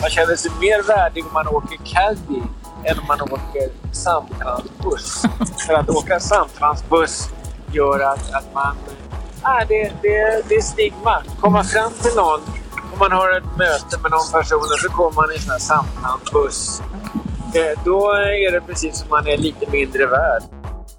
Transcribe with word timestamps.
man 0.00 0.10
känner 0.10 0.36
sig 0.36 0.50
mer 0.60 0.82
värdig 0.82 1.26
om 1.26 1.32
man 1.32 1.48
åker 1.48 1.78
caddy 1.84 2.40
än 2.84 2.98
om 2.98 3.06
man 3.08 3.22
åker 3.22 3.68
samtransbuss. 3.92 5.22
För 5.66 5.74
att 5.74 5.90
åka 5.90 6.20
samtransbuss 6.20 7.28
gör 7.72 8.00
att, 8.00 8.34
att 8.34 8.54
man... 8.54 8.76
Ah, 9.42 9.64
det, 9.68 9.92
det, 10.02 10.48
det 10.48 10.54
är 10.54 10.62
stigma. 10.62 11.22
Komma 11.40 11.64
fram 11.64 11.92
till 12.02 12.14
någon 12.16 12.40
om 12.92 12.98
man 12.98 13.12
har 13.12 13.38
ett 13.38 13.58
möte 13.58 14.02
med 14.02 14.10
någon 14.10 14.32
person 14.32 14.58
och 14.58 14.80
så 14.82 14.88
kommer 14.88 15.12
man 15.12 15.30
i 15.32 15.34
en 15.34 15.40
sån 15.40 15.50
här 15.50 15.58
samtransbuss. 15.58 16.82
Eh, 17.54 17.80
då 17.84 18.10
är 18.12 18.52
det 18.52 18.60
precis 18.60 18.96
som 18.96 19.08
man 19.10 19.26
är 19.26 19.36
lite 19.36 19.70
mindre 19.70 20.06
värd. 20.06 20.42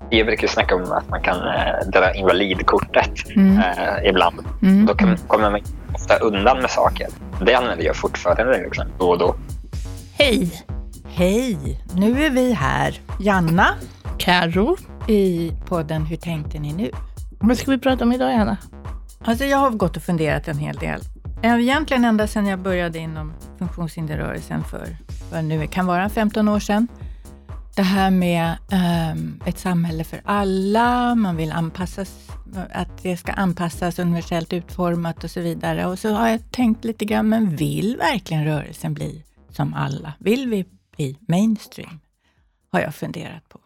Jag 0.10 0.26
brukar 0.26 0.48
snacka 0.48 0.76
om 0.76 0.92
att 0.92 1.10
man 1.10 1.22
kan 1.22 1.38
äh, 1.38 1.88
dra 1.94 2.14
invalidkortet 2.14 3.36
mm. 3.36 3.58
äh, 3.58 4.10
ibland. 4.10 4.40
Mm. 4.62 4.86
Då 4.86 4.96
kan, 4.96 5.18
kommer 5.18 5.52
man 5.52 5.62
ofta 5.98 6.18
undan 6.18 6.62
med 6.62 6.70
saker. 6.70 7.08
Det 7.46 7.56
använder 7.56 7.86
jag 7.86 7.96
fortfarande 7.96 8.64
liksom, 8.64 8.86
då 9.00 9.10
och 9.10 9.18
då. 9.18 9.36
Hej! 10.14 10.64
Hej! 11.06 11.82
Nu 11.96 12.26
är 12.26 12.30
vi 12.30 12.54
här, 12.54 13.02
Janna, 13.20 13.68
Karo 14.18 14.78
i 15.08 15.52
podden 15.66 16.06
Hur 16.06 16.18
tänkte 16.18 16.60
ni 16.60 16.74
nu? 16.74 16.92
Vad 17.40 17.58
ska 17.58 17.72
vi 17.72 17.78
prata 17.78 18.04
om 18.04 18.14
idag, 18.14 18.32
Janna? 18.32 18.58
Alltså 19.24 19.46
jag 19.46 19.58
har 19.58 19.70
gått 19.70 19.98
och 19.98 20.04
funderat 20.04 20.48
en 20.48 20.58
hel 20.58 20.76
del. 20.76 21.02
Egentligen 21.44 22.06
ända 22.06 22.28
sedan 22.28 22.48
jag 22.48 22.60
började 22.60 23.00
inom 23.00 23.34
funktionshinderrörelsen 23.60 24.64
för 24.64 24.98
vad 25.32 25.44
nu 25.44 25.68
kan 25.68 25.86
vara 25.86 26.10
15 26.10 26.48
år 26.48 26.60
sedan 26.60 26.88
det 27.78 27.84
här 27.84 28.12
med 28.12 28.58
um, 29.12 29.42
ett 29.46 29.60
samhälle 29.60 30.04
för 30.04 30.22
alla, 30.26 31.16
man 31.16 31.36
vill 31.36 31.52
anpassas, 31.52 32.27
att 32.72 33.04
det 33.04 33.18
ska 33.18 33.32
anpassas 33.32 34.00
universellt 34.00 34.54
utformat 34.54 35.24
och 35.24 35.32
så 35.32 35.42
vidare. 35.42 35.86
Och 35.86 36.00
så 36.00 36.14
har 36.14 36.28
jag 36.28 36.52
tänkt 36.52 36.86
lite 36.86 37.06
grann, 37.06 37.30
men 37.30 37.56
vill 37.56 37.98
verkligen 37.98 38.46
rörelsen 38.46 38.94
bli 38.94 39.24
som 39.50 39.74
alla? 39.74 40.14
Vill 40.20 40.50
vi 40.50 40.66
bli 40.96 41.18
mainstream? 41.28 42.00
Har 42.72 42.80
jag 42.80 42.96
funderat 42.96 43.50
på. 43.50 43.60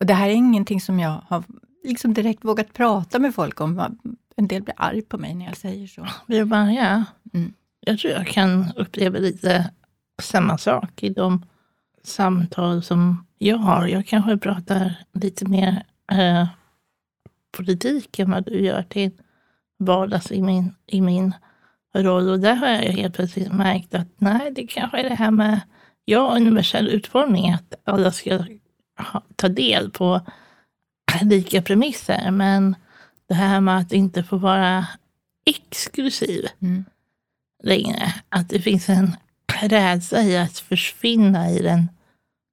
Och 0.00 0.06
det 0.06 0.14
här 0.14 0.28
är 0.28 0.34
ingenting 0.34 0.80
som 0.80 1.00
jag 1.00 1.22
har 1.28 1.44
liksom 1.84 2.14
direkt 2.14 2.44
vågat 2.44 2.72
prata 2.72 3.18
med 3.18 3.34
folk 3.34 3.60
om. 3.60 3.98
En 4.36 4.48
del 4.48 4.62
blir 4.62 4.74
arg 4.78 5.02
på 5.02 5.18
mig 5.18 5.34
när 5.34 5.46
jag 5.46 5.56
säger 5.56 5.86
så. 5.86 6.06
Vi 6.26 6.44
bara, 6.44 6.72
ja. 6.72 7.04
Mm. 7.34 7.52
Jag 7.80 7.98
tror 7.98 8.12
jag 8.12 8.26
kan 8.26 8.72
uppleva 8.76 9.18
lite 9.18 9.70
samma 10.22 10.58
sak 10.58 11.02
i 11.02 11.08
de 11.08 11.44
samtal 12.02 12.82
som 12.82 13.26
jag 13.38 13.56
har. 13.56 13.86
Jag 13.86 14.06
kanske 14.06 14.38
pratar 14.38 14.94
lite 15.12 15.44
mer 15.44 15.82
eh, 16.12 16.46
politik 17.52 18.18
än 18.18 18.30
vad 18.30 18.44
du 18.44 18.60
gör 18.60 18.82
till 18.82 19.10
vardags 19.78 20.32
i 20.32 20.42
min, 20.42 20.74
i 20.86 21.00
min 21.00 21.34
roll. 21.94 22.28
Och 22.28 22.40
där 22.40 22.54
har 22.54 22.68
jag 22.68 22.92
helt 22.92 23.14
plötsligt 23.14 23.52
märkt 23.52 23.94
att 23.94 24.08
nej, 24.16 24.50
det 24.50 24.66
kanske 24.66 24.98
är 24.98 25.08
det 25.08 25.14
här 25.14 25.30
med 25.30 25.60
ja, 26.04 26.36
universell 26.36 26.88
utformning, 26.88 27.50
att 27.50 27.74
alla 27.84 28.12
ska 28.12 28.44
ha, 28.98 29.22
ta 29.36 29.48
del 29.48 29.90
på 29.90 30.20
lika 31.22 31.62
premisser. 31.62 32.30
Men 32.30 32.76
det 33.28 33.34
här 33.34 33.60
med 33.60 33.78
att 33.78 33.92
inte 33.92 34.22
få 34.22 34.36
vara 34.36 34.86
exklusiv 35.46 36.46
mm. 36.62 36.84
längre. 37.62 38.14
Att 38.28 38.48
det 38.48 38.60
finns 38.60 38.88
en 38.88 39.16
rädsla 39.62 40.22
i 40.22 40.36
att 40.36 40.58
försvinna 40.58 41.50
i 41.50 41.62
den 41.62 41.88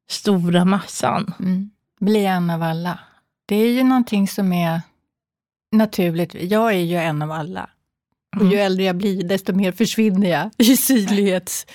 stora 0.09 0.65
massan. 0.65 1.33
Mm. 1.39 1.69
Bli 1.99 2.25
en 2.25 2.49
av 2.49 2.63
alla. 2.63 2.99
Det 3.45 3.55
är 3.55 3.71
ju 3.71 3.83
någonting 3.83 4.27
som 4.27 4.53
är 4.53 4.81
naturligt. 5.71 6.35
Jag 6.39 6.73
är 6.73 6.79
ju 6.79 6.95
en 6.95 7.21
av 7.21 7.31
alla. 7.31 7.69
Och 8.37 8.45
ju 8.45 8.53
mm. 8.53 8.65
äldre 8.65 8.83
jag 8.83 8.95
blir, 8.95 9.23
desto 9.23 9.53
mer 9.53 9.71
försvinner 9.71 10.29
jag 10.29 10.49
i 10.57 10.77
synlighets, 10.77 11.67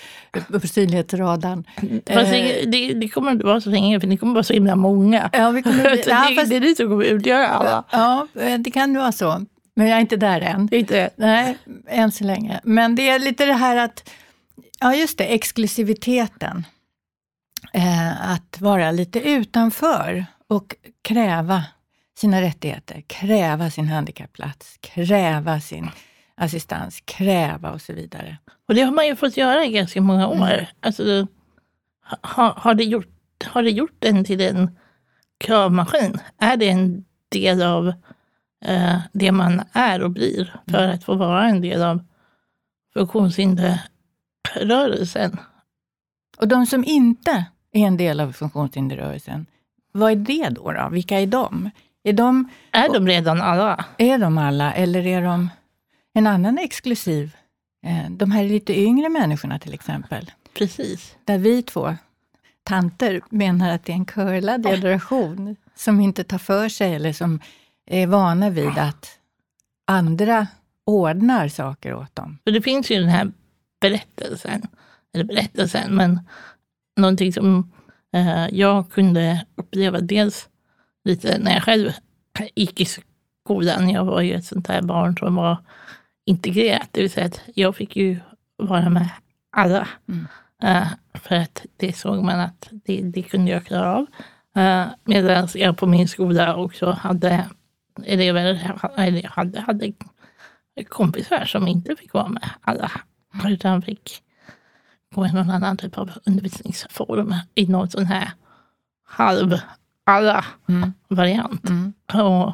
synlighetsradarn. 0.72 1.64
Fast 2.06 2.30
det, 2.30 2.62
eh. 2.62 2.70
det, 2.70 2.94
det, 2.94 3.08
kommer 3.08 3.32
inte 3.32 3.46
vara 3.46 3.60
så 3.60 3.70
länge, 3.70 4.00
för 4.00 4.06
ni 4.06 4.16
kommer 4.16 4.32
vara 4.32 4.44
så 4.44 4.52
himla 4.52 4.76
många. 4.76 5.30
Ja, 5.32 5.50
vi 5.50 5.62
kommer 5.62 5.90
bli, 5.90 6.02
ja, 6.06 6.26
det, 6.28 6.34
fast, 6.34 6.50
det 6.50 6.56
är 6.56 6.60
ni 6.60 6.74
som 6.74 6.88
kommer 6.88 7.04
utgöra 7.04 7.48
alla. 7.48 7.84
Ja, 7.90 8.26
det 8.58 8.70
kan 8.70 8.94
vara 8.94 9.12
så. 9.12 9.46
Men 9.76 9.86
jag 9.86 9.96
är 9.96 10.00
inte 10.00 10.16
där 10.16 10.40
än. 10.40 10.68
Inte. 10.72 11.10
Nej, 11.16 11.58
än 11.88 12.12
så 12.12 12.24
länge. 12.24 12.60
Men 12.64 12.94
det 12.94 13.08
är 13.08 13.18
lite 13.18 13.46
det 13.46 13.54
här 13.54 13.76
att, 13.76 14.10
ja 14.80 14.94
just 14.94 15.18
det, 15.18 15.24
exklusiviteten 15.24 16.66
eh, 17.72 18.30
att 18.32 18.60
vara 18.60 18.90
lite 18.90 19.20
utanför 19.20 20.26
och 20.48 20.76
kräva 21.02 21.64
sina 22.16 22.40
rättigheter, 22.40 23.02
kräva 23.06 23.70
sin 23.70 23.88
handikappplats, 23.88 24.78
kräva 24.80 25.60
sin 25.60 25.90
assistans, 26.34 27.00
kräva 27.04 27.72
och 27.72 27.80
så 27.80 27.92
vidare. 27.92 28.38
Och 28.68 28.74
det 28.74 28.82
har 28.82 28.92
man 28.92 29.06
ju 29.06 29.16
fått 29.16 29.36
göra 29.36 29.64
i 29.64 29.72
ganska 29.72 30.00
många 30.00 30.28
år. 30.28 30.52
Mm. 30.52 30.64
Alltså, 30.80 31.26
har, 32.20 32.50
har, 32.50 32.74
det 32.74 32.84
gjort, 32.84 33.08
har 33.44 33.62
det 33.62 33.70
gjort 33.70 33.96
den 33.98 34.24
till 34.24 34.40
en 34.40 34.78
kravmaskin? 35.38 36.18
Är 36.38 36.56
det 36.56 36.68
en 36.68 37.04
del 37.28 37.62
av 37.62 37.88
eh, 38.64 38.98
det 39.12 39.32
man 39.32 39.62
är 39.72 40.02
och 40.02 40.10
blir 40.10 40.60
för 40.70 40.82
mm. 40.82 40.94
att 40.94 41.04
få 41.04 41.14
vara 41.14 41.48
en 41.48 41.60
del 41.60 41.82
av 41.82 42.04
funktionshinderrörelsen? 42.94 45.38
Och 46.36 46.48
de 46.48 46.66
som 46.66 46.84
inte 46.84 47.44
är 47.72 47.86
en 47.86 47.96
del 47.96 48.20
av 48.20 48.32
funktionshinderrörelsen. 48.32 49.46
Vad 49.92 50.12
är 50.12 50.16
det 50.16 50.48
då? 50.48 50.72
då? 50.72 50.88
Vilka 50.88 51.20
är 51.20 51.26
de? 51.26 51.70
Är 52.04 52.12
de, 52.12 52.50
är 52.72 52.88
de 52.92 53.06
redan 53.06 53.40
alla? 53.40 53.84
Är 53.98 54.18
de 54.18 54.38
alla 54.38 54.72
eller 54.72 55.06
är 55.06 55.22
de 55.22 55.50
en 56.14 56.26
annan 56.26 56.58
exklusiv? 56.58 57.36
Eh, 57.86 58.10
de 58.10 58.30
här 58.30 58.44
lite 58.44 58.80
yngre 58.80 59.08
människorna 59.08 59.58
till 59.58 59.74
exempel. 59.74 60.30
Precis. 60.54 61.16
Där 61.24 61.38
vi 61.38 61.62
två 61.62 61.96
tanter 62.62 63.20
menar 63.30 63.70
att 63.70 63.84
det 63.84 63.92
är 63.92 63.96
en 63.96 64.04
curlad 64.04 64.66
generation 64.66 65.56
som 65.74 66.00
inte 66.00 66.24
tar 66.24 66.38
för 66.38 66.68
sig 66.68 66.94
eller 66.94 67.12
som 67.12 67.40
är 67.86 68.06
vana 68.06 68.50
vid 68.50 68.78
att 68.78 69.18
andra 69.86 70.46
ordnar 70.84 71.48
saker 71.48 71.94
åt 71.94 72.16
dem. 72.16 72.38
För 72.44 72.50
det 72.50 72.62
finns 72.62 72.90
ju 72.90 73.00
den 73.00 73.08
här 73.08 73.32
berättelsen, 73.80 74.62
eller 75.14 75.24
berättelsen, 75.24 75.94
men 75.94 76.20
någonting 76.96 77.32
som 77.32 77.72
eh, 78.14 78.46
jag 78.50 78.90
kunde 78.90 79.46
uppleva 79.54 80.00
dels 80.00 80.48
lite 81.04 81.38
när 81.38 81.52
jag 81.52 81.62
själv 81.62 81.90
gick 82.54 82.80
i 82.80 82.86
skolan. 83.44 83.90
Jag 83.90 84.04
var 84.04 84.20
ju 84.20 84.34
ett 84.34 84.44
sånt 84.44 84.66
här 84.66 84.82
barn 84.82 85.16
som 85.16 85.34
var 85.34 85.56
integrerat, 86.24 86.88
det 86.90 87.00
vill 87.00 87.10
säga 87.10 87.26
att 87.26 87.40
jag 87.54 87.76
fick 87.76 87.96
ju 87.96 88.20
vara 88.56 88.88
med 88.88 89.08
alla. 89.56 89.88
Mm. 90.08 90.26
Uh, 90.64 90.88
för 91.14 91.34
att 91.34 91.66
det 91.76 91.92
såg 91.92 92.22
man 92.22 92.40
att 92.40 92.68
det, 92.70 93.00
det 93.02 93.22
kunde 93.22 93.50
jag 93.50 93.66
klara 93.66 93.96
av. 93.96 94.06
Uh, 94.56 94.92
Medan 95.04 95.48
jag 95.54 95.76
på 95.76 95.86
min 95.86 96.08
skola 96.08 96.56
också 96.56 96.90
hade 96.90 97.48
elever, 98.04 98.44
eller 98.96 99.28
hade, 99.28 99.60
hade 99.60 99.92
kompisar 100.88 101.44
som 101.44 101.68
inte 101.68 101.96
fick 101.96 102.12
vara 102.12 102.28
med 102.28 102.50
alla. 102.60 102.90
Utan 103.48 103.82
fick 103.82 104.22
på 105.14 105.26
någon 105.26 105.50
annan 105.50 105.76
typ 105.76 105.98
av 105.98 106.10
undervisningsform 106.26 107.34
i 107.54 107.66
någon 107.66 107.90
sån 107.90 108.06
här 108.06 108.32
halv 109.06 109.58
alla 110.04 110.44
mm. 110.68 110.92
variant. 111.08 111.68
Mm. 111.68 111.92
Och 112.14 112.52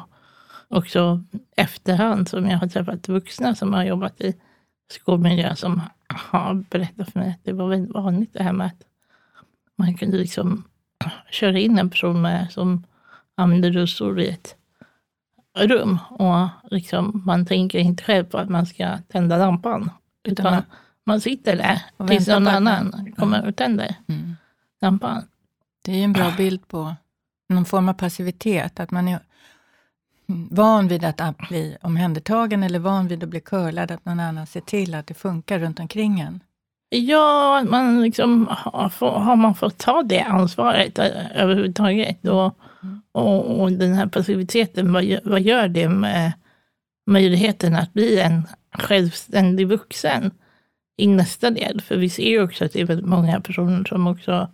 också 0.67 1.23
efterhand 1.55 2.29
som 2.29 2.49
jag 2.49 2.57
har 2.57 2.67
träffat 2.67 3.07
vuxna 3.07 3.55
som 3.55 3.73
har 3.73 3.83
jobbat 3.83 4.21
i 4.21 4.35
skolmiljö 4.91 5.55
som 5.55 5.81
har 6.07 6.53
berättat 6.53 7.09
för 7.11 7.19
mig 7.19 7.29
att 7.29 7.43
det 7.43 7.53
var 7.53 7.69
väldigt 7.69 7.93
vanligt 7.93 8.33
det 8.33 8.43
här 8.43 8.53
med 8.53 8.67
att 8.67 8.83
man 9.75 9.97
kunde 9.97 10.17
liksom 10.17 10.63
köra 11.31 11.59
in 11.59 11.79
en 11.79 11.89
person 11.89 12.21
med, 12.21 12.51
som 12.51 12.83
använder 13.35 13.71
rullstol 13.71 14.19
i 14.19 14.29
ett 14.29 14.55
rum 15.57 15.99
och 16.09 16.47
liksom, 16.71 17.21
man 17.25 17.45
tänker 17.45 17.79
inte 17.79 18.03
själv 18.03 18.25
på 18.25 18.37
att 18.37 18.49
man 18.49 18.65
ska 18.65 18.97
tända 19.07 19.37
lampan. 19.37 19.89
Utan 20.23 20.63
man 21.03 21.21
sitter 21.21 21.55
där 21.55 22.07
tills 22.07 22.27
någon 22.27 22.47
annan 22.47 23.13
kommer 23.17 23.47
och 23.47 23.55
tänder 23.55 23.95
mm. 24.07 24.35
lampan. 24.81 25.23
Det 25.85 25.91
är 25.91 26.03
en 26.03 26.13
bra 26.13 26.33
bild 26.37 26.67
på 26.67 26.95
någon 27.51 27.65
form 27.65 27.89
av 27.89 27.93
passivitet, 27.93 28.79
att 28.79 28.91
man 28.91 29.07
är 29.07 29.19
van 30.49 30.87
vid 30.87 31.03
att 31.03 31.37
bli 31.49 31.77
omhändertagen 31.81 32.63
eller 32.63 32.79
van 32.79 33.07
vid 33.07 33.23
att 33.23 33.29
bli 33.29 33.39
curlad, 33.39 33.91
att 33.91 34.05
någon 34.05 34.19
annan 34.19 34.47
ser 34.47 34.61
till 34.61 34.95
att 34.95 35.07
det 35.07 35.13
funkar 35.13 35.59
runt 35.59 35.79
omkring 35.79 36.19
en. 36.19 36.39
Ja, 36.89 37.63
man 37.69 38.01
liksom, 38.01 38.47
har, 38.49 39.19
har 39.19 39.35
man 39.35 39.55
fått 39.55 39.77
ta 39.77 40.03
det 40.03 40.21
ansvaret 40.21 40.99
överhuvudtaget? 41.35 42.27
Och, 42.27 42.57
mm. 42.83 43.01
och, 43.11 43.61
och 43.61 43.71
den 43.71 43.93
här 43.93 44.07
passiviteten, 44.07 44.93
vad, 44.93 45.19
vad 45.23 45.41
gör 45.41 45.67
det 45.67 45.89
med 45.89 46.31
möjligheten 47.07 47.75
att 47.75 47.93
bli 47.93 48.19
en 48.19 48.47
självständig 48.73 49.67
vuxen? 49.67 50.31
i 51.01 51.07
nästa 51.07 51.49
del. 51.49 51.81
För 51.81 51.97
vi 51.97 52.09
ser 52.09 52.29
ju 52.29 52.43
också 52.43 52.65
att 52.65 52.73
det 52.73 52.81
är 52.81 52.85
väldigt 52.85 53.07
många 53.07 53.41
personer 53.41 53.83
som 53.83 54.07
också 54.07 54.49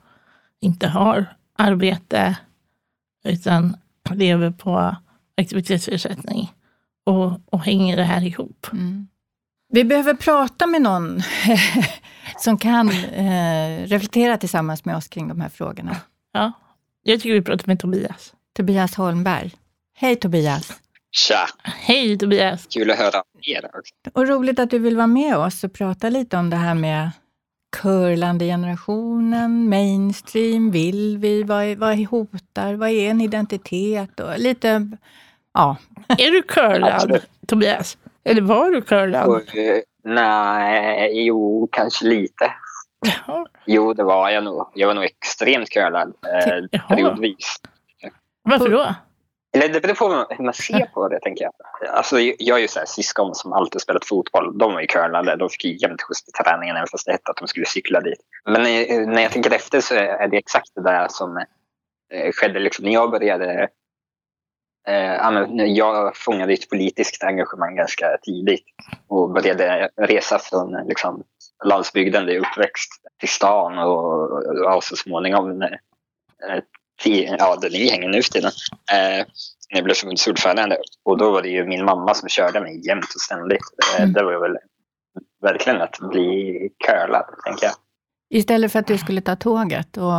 inte 0.61 0.87
har 0.87 1.25
arbete 1.57 2.37
utan 3.27 3.77
lever 4.11 4.51
på 4.51 4.95
aktivitetsersättning. 5.37 6.53
Och, 7.05 7.39
och 7.45 7.59
hänger 7.59 7.97
det 7.97 8.03
här 8.03 8.23
ihop? 8.23 8.67
Mm. 8.71 9.07
Vi 9.69 9.83
behöver 9.83 10.13
prata 10.13 10.67
med 10.67 10.81
någon 10.81 11.21
som 12.37 12.57
kan 12.57 12.89
eh, 12.89 13.87
reflektera 13.87 14.37
tillsammans 14.37 14.85
med 14.85 14.95
oss 14.95 15.07
kring 15.07 15.27
de 15.27 15.41
här 15.41 15.49
frågorna. 15.49 15.95
Ja, 16.33 16.51
jag 17.03 17.21
tycker 17.21 17.33
vi 17.33 17.41
pratar 17.41 17.67
med 17.67 17.79
Tobias. 17.79 18.33
Tobias 18.55 18.95
Holmberg. 18.95 19.51
Hej 19.95 20.15
Tobias! 20.15 20.73
Tja! 21.11 21.47
Hej 21.63 22.17
Tobias! 22.17 22.67
Kul 22.67 22.91
att 22.91 22.97
höra 22.97 23.23
er. 23.41 23.69
Och 24.13 24.27
roligt 24.27 24.59
att 24.59 24.69
du 24.69 24.79
vill 24.79 24.95
vara 24.95 25.07
med 25.07 25.37
oss 25.37 25.63
och 25.63 25.73
prata 25.73 26.09
lite 26.09 26.37
om 26.37 26.49
det 26.49 26.55
här 26.55 26.75
med 26.75 27.11
curlande 27.69 28.45
generationen, 28.45 29.69
mainstream, 29.69 30.71
vill 30.71 31.17
vi, 31.17 31.43
vad, 31.43 31.63
är, 31.63 31.75
vad 31.75 31.97
hotar, 31.97 32.73
vad 32.73 32.89
är 32.89 33.09
en 33.09 33.21
identitet 33.21 34.19
och 34.19 34.39
lite, 34.39 34.91
ja. 35.53 35.77
Är 36.07 36.31
du 36.31 36.41
curlad, 36.41 37.21
Tobias? 37.47 37.97
Eller 38.23 38.41
var 38.41 38.71
du 38.71 38.81
curlad? 38.81 39.29
Eh, 39.31 39.79
nej, 40.03 41.25
jo, 41.25 41.69
kanske 41.71 42.05
lite. 42.05 42.53
Jaha. 43.05 43.45
Jo, 43.65 43.93
det 43.93 44.03
var 44.03 44.29
jag 44.29 44.43
nog. 44.43 44.71
Jag 44.73 44.87
var 44.87 44.93
nog 44.93 45.03
extremt 45.03 45.69
curlad 45.69 46.13
eh, 46.25 46.79
periodvis. 46.87 47.55
Varför 48.43 48.69
då? 48.69 48.95
Eller 49.57 49.73
det 49.73 49.81
beror 49.81 49.95
på 49.95 50.25
hur 50.29 50.43
man 50.43 50.53
ser 50.53 50.85
på 50.93 51.07
det, 51.07 51.19
tänker 51.19 51.43
jag. 51.43 51.53
Alltså, 51.89 52.19
jag 52.19 52.55
har 52.55 52.59
ju 52.59 52.67
så 52.67 52.79
här, 52.79 52.85
syskon 52.85 53.35
som 53.35 53.53
alltid 53.53 53.81
spelat 53.81 54.05
fotboll. 54.05 54.57
De 54.57 54.73
var 54.73 54.81
ju 54.81 54.87
curlade. 54.87 55.35
De 55.35 55.49
fick 55.49 55.65
ju 55.65 55.77
jämt 55.77 56.01
skjuts 56.01 56.23
till 56.23 56.33
träningen 56.33 56.75
även 56.75 56.87
fast 56.87 57.05
det 57.05 57.11
hette 57.11 57.31
att 57.31 57.37
de 57.37 57.47
skulle 57.47 57.65
cykla 57.65 58.01
dit. 58.01 58.19
Men 58.45 58.61
eh, 58.61 59.07
när 59.07 59.21
jag 59.21 59.31
tänker 59.31 59.53
efter 59.53 59.81
så 59.81 59.95
är 59.95 60.27
det 60.27 60.37
exakt 60.37 60.69
det 60.75 60.83
där 60.83 61.07
som 61.09 61.37
eh, 62.13 62.31
skedde 62.31 62.59
liksom, 62.59 62.85
när 62.85 62.91
jag 62.91 63.11
började. 63.11 63.69
Eh, 64.87 65.65
jag 65.65 66.17
fångade 66.17 66.53
ett 66.53 66.69
politiskt 66.69 67.23
engagemang 67.23 67.75
ganska 67.75 68.17
tidigt 68.21 68.65
och 69.07 69.29
började 69.29 69.89
resa 69.95 70.39
från 70.39 70.87
liksom, 70.87 71.23
landsbygden 71.65 72.25
där 72.25 72.33
jag 72.33 72.45
är 72.45 72.49
uppväxt 72.49 72.91
till 73.19 73.29
stan 73.29 73.77
och, 73.77 74.75
och 74.75 74.83
så 74.83 74.95
småningom 74.95 75.63
ja, 77.05 77.55
där 77.55 77.69
vi 77.69 77.89
hänger 77.89 78.09
nu 78.09 78.21
för 78.23 78.31
tiden. 78.31 78.51
Eh, 78.91 79.25
när 79.69 79.77
jag 79.77 79.83
blev 79.83 79.95
förbundsordförande. 79.95 80.77
Och 81.05 81.17
då 81.17 81.31
var 81.31 81.41
det 81.41 81.49
ju 81.49 81.65
min 81.65 81.85
mamma 81.85 82.13
som 82.13 82.29
körde 82.29 82.61
mig 82.61 82.87
jämt 82.87 83.05
och 83.15 83.21
ständigt. 83.21 83.61
Eh, 83.95 84.01
Mm. 84.01 84.13
Det 84.13 84.23
var 84.23 84.31
ju 84.31 84.39
väl 84.39 84.57
verkligen 85.41 85.81
att 85.81 85.99
bli 86.11 86.59
curlad, 86.85 87.25
tänker 87.45 87.65
jag. 87.65 87.75
Istället 88.29 88.71
för 88.71 88.79
att 88.79 88.87
du 88.87 88.97
skulle 88.97 89.21
ta 89.21 89.35
tåget 89.35 89.97
och 89.97 90.13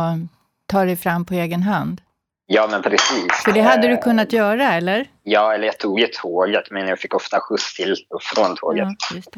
ta 0.65 0.85
dig 0.85 0.95
fram 0.95 1.25
på 1.25 1.33
egen 1.33 1.63
hand. 1.63 2.01
Ja, 2.45 2.67
men 2.71 2.81
precis. 2.81 3.31
För 3.45 3.51
det 3.51 3.61
hade 3.61 3.87
du 3.87 3.93
Eh, 3.93 4.01
kunnat 4.01 4.33
göra, 4.33 4.73
eller? 4.73 5.09
Ja, 5.23 5.53
eller 5.53 5.65
jag 5.65 5.77
tog 5.77 5.99
ju 5.99 6.07
tåget, 6.07 6.71
men 6.71 6.87
jag 6.87 6.99
fick 6.99 7.13
ofta 7.15 7.39
skjuts 7.39 7.75
till 7.75 7.95
och 8.09 8.23
från 8.23 8.55
tåget. 8.55 8.87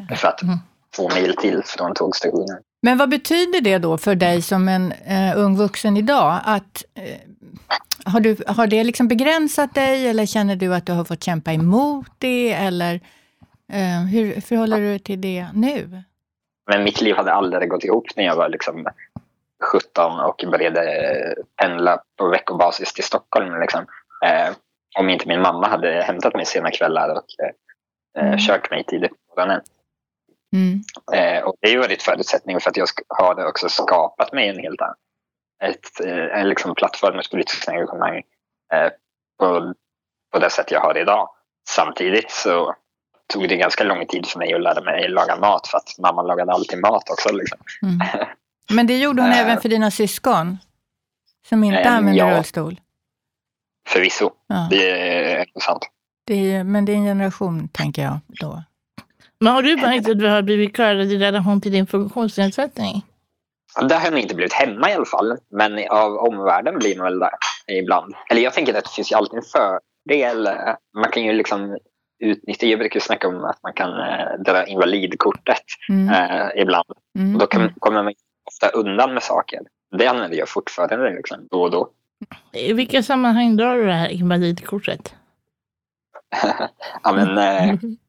Ja. 0.08 0.16
För 0.16 0.28
att 0.28 0.42
Mm. 0.42 0.58
två 0.96 1.08
mil 1.14 1.36
till 1.36 1.62
från 1.64 1.94
tågstationen. 1.94 2.58
Men 2.82 2.98
vad 2.98 3.08
betyder 3.10 3.60
det 3.60 3.78
då 3.78 3.98
för 3.98 4.14
dig 4.14 4.42
som 4.42 4.68
en 4.68 4.92
eh, 4.92 5.38
ung 5.38 5.56
vuxen 5.56 5.96
idag? 5.96 6.40
Att, 6.44 6.84
eh, 6.94 7.18
har, 8.12 8.20
du, 8.20 8.36
har 8.46 8.66
det 8.66 8.84
liksom 8.84 9.08
begränsat 9.08 9.74
dig 9.74 10.06
eller 10.06 10.26
känner 10.26 10.56
du 10.56 10.74
att 10.74 10.86
du 10.86 10.92
har 10.92 11.04
fått 11.04 11.24
kämpa 11.24 11.52
emot 11.52 12.06
det? 12.18 12.52
Eller 12.52 12.94
eh, 13.72 14.00
hur 14.12 14.40
förhåller 14.40 14.76
du 14.76 14.86
dig 14.86 14.98
till 14.98 15.20
det 15.20 15.46
nu? 15.54 16.02
Men 16.70 16.84
mitt 16.84 17.00
liv 17.00 17.16
hade 17.16 17.32
aldrig 17.32 17.70
gått 17.70 17.84
ihop 17.84 18.06
när 18.16 18.24
jag 18.24 18.36
var 18.36 18.48
liksom 18.48 18.86
17 19.72 20.20
och 20.20 20.44
började 20.50 20.82
pendla 21.56 22.02
på 22.18 22.28
veckobasis 22.28 22.92
till 22.92 23.04
Stockholm. 23.04 23.60
Liksom. 23.60 23.80
Eh, 24.24 24.50
om 24.98 25.08
inte 25.08 25.28
min 25.28 25.40
mamma 25.40 25.68
hade 25.68 26.02
hämtat 26.02 26.34
mig 26.34 26.46
sena 26.46 26.70
kvällar 26.70 27.08
och 27.08 27.44
eh, 27.44 27.52
Mm. 28.18 28.38
kört 28.38 28.70
mig 28.70 28.84
tidigt 28.84 29.10
på 29.10 29.16
morgonen. 29.40 29.60
Mm. 30.52 30.80
Eh, 31.12 31.42
och 31.44 31.54
det 31.60 31.68
har 31.68 31.72
ju 31.72 31.78
varit 31.80 32.02
förutsättningen 32.02 32.60
för 32.60 32.70
att 32.70 32.76
jag 32.76 32.86
har 33.08 33.46
också 33.46 33.68
skapat 33.68 34.32
mig 34.32 34.48
en 34.48 34.58
helt 34.58 34.80
annan 34.80 34.94
ett, 35.62 36.00
eh, 36.04 36.40
en 36.40 36.48
liksom 36.48 36.74
plattform 36.74 37.16
med 37.16 37.30
politiskt 37.30 37.68
engagemang 37.68 38.22
eh, 38.72 38.88
på, 39.38 39.74
på 40.32 40.38
det 40.38 40.50
sätt 40.50 40.70
jag 40.70 40.80
har 40.80 40.98
idag. 40.98 41.28
Samtidigt 41.68 42.30
så 42.30 42.74
tog 43.32 43.48
det 43.48 43.56
ganska 43.56 43.84
lång 43.84 44.06
tid 44.06 44.26
för 44.26 44.38
mig 44.38 44.54
att 44.54 44.62
lära 44.62 44.80
mig 44.80 45.08
laga 45.08 45.36
mat 45.36 45.68
för 45.68 45.78
att 45.78 45.98
mamma 45.98 46.22
lagade 46.22 46.52
alltid 46.52 46.80
mat 46.80 47.10
också. 47.10 47.32
Liksom. 47.32 47.58
Mm. 47.82 48.26
Men 48.70 48.86
det 48.86 48.98
gjorde 48.98 49.22
hon 49.22 49.30
även 49.32 49.60
för 49.60 49.68
dina 49.68 49.90
syskon? 49.90 50.58
Som 51.48 51.64
inte 51.64 51.80
Eh, 51.80 51.94
använder 51.94 52.28
ja. 52.28 52.36
rullstol? 52.36 52.80
Förvisso, 53.88 54.30
Ja. 54.46 54.66
det 54.70 54.90
är 54.90 55.46
sant. 55.60 55.88
Det 56.26 56.52
är, 56.52 56.64
men 56.64 56.84
det 56.84 56.92
är 56.92 56.96
en 56.96 57.04
generation, 57.04 57.68
tänker 57.68 58.02
jag 58.02 58.18
då. 58.28 58.62
Men 59.42 59.52
har 59.52 59.62
du 59.62 59.76
märkt 59.76 60.08
att 60.08 60.18
du 60.18 60.28
har 60.28 60.42
blivit 60.42 60.76
curlad 60.76 61.12
i 61.12 61.18
relation 61.18 61.60
till 61.60 61.72
din 61.72 61.86
funktionsnedsättning? 61.86 63.02
Där 63.80 63.96
har 63.96 64.04
jag 64.04 64.12
nog 64.12 64.20
inte 64.20 64.34
blivit 64.34 64.52
hemma 64.52 64.90
i 64.90 64.94
alla 64.94 65.04
fall, 65.04 65.36
men 65.50 65.88
av 65.90 66.16
omvärlden 66.16 66.78
blir 66.78 66.96
man 66.96 67.04
väl 67.04 67.18
där 67.18 67.30
ibland. 67.78 68.14
Eller 68.30 68.42
jag 68.42 68.54
tänker 68.54 68.74
att 68.74 68.84
det 68.84 68.90
finns 68.90 69.12
ju 69.12 69.16
alltid 69.16 69.38
en 69.38 69.44
fördel. 69.44 70.48
Man 70.94 71.10
kan 71.10 71.22
ju 71.24 71.32
liksom 71.32 71.78
utnyttja, 72.24 72.66
jag 72.66 72.78
brukar 72.78 73.00
snacka 73.00 73.28
om 73.28 73.44
att 73.44 73.62
man 73.62 73.72
kan 73.72 73.90
eh, 73.90 74.42
dra 74.46 74.66
invalidkortet 74.66 75.62
Mm. 75.88 76.08
eh, 76.08 76.62
ibland. 76.62 76.86
Mm. 77.18 77.34
Och 77.34 77.40
då 77.40 77.46
kan, 77.46 77.74
kommer 77.78 78.02
man 78.02 78.14
ofta 78.44 78.68
undan 78.68 79.14
med 79.14 79.22
saker. 79.22 79.60
Det 79.98 80.06
använder 80.06 80.38
jag 80.38 80.48
fortfarande 80.48 81.10
liksom, 81.10 81.48
då 81.50 81.62
och 81.62 81.70
då. 81.70 81.90
I 82.52 82.72
vilka 82.72 83.02
sammanhang 83.02 83.56
drar 83.56 83.76
du 83.76 83.86
det 83.86 83.92
här 83.92 84.08
invalidkortet? 84.08 85.14
ja, 87.02 87.12
men, 87.12 87.38
eh, 87.38 87.74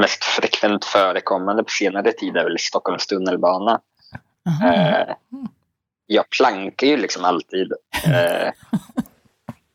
mest 0.00 0.24
frekvent 0.24 0.84
förekommande 0.84 1.62
på 1.64 1.70
senare 1.70 2.12
tid 2.12 2.36
är 2.36 2.44
väl 2.44 2.58
Stockholms 2.58 3.06
tunnelbana. 3.06 3.80
Aha. 4.48 4.72
Eh, 4.74 5.14
jag 6.06 6.30
plankar 6.30 6.86
ju 6.86 6.96
liksom 6.96 7.24
alltid. 7.24 7.72
Eh, 8.04 8.52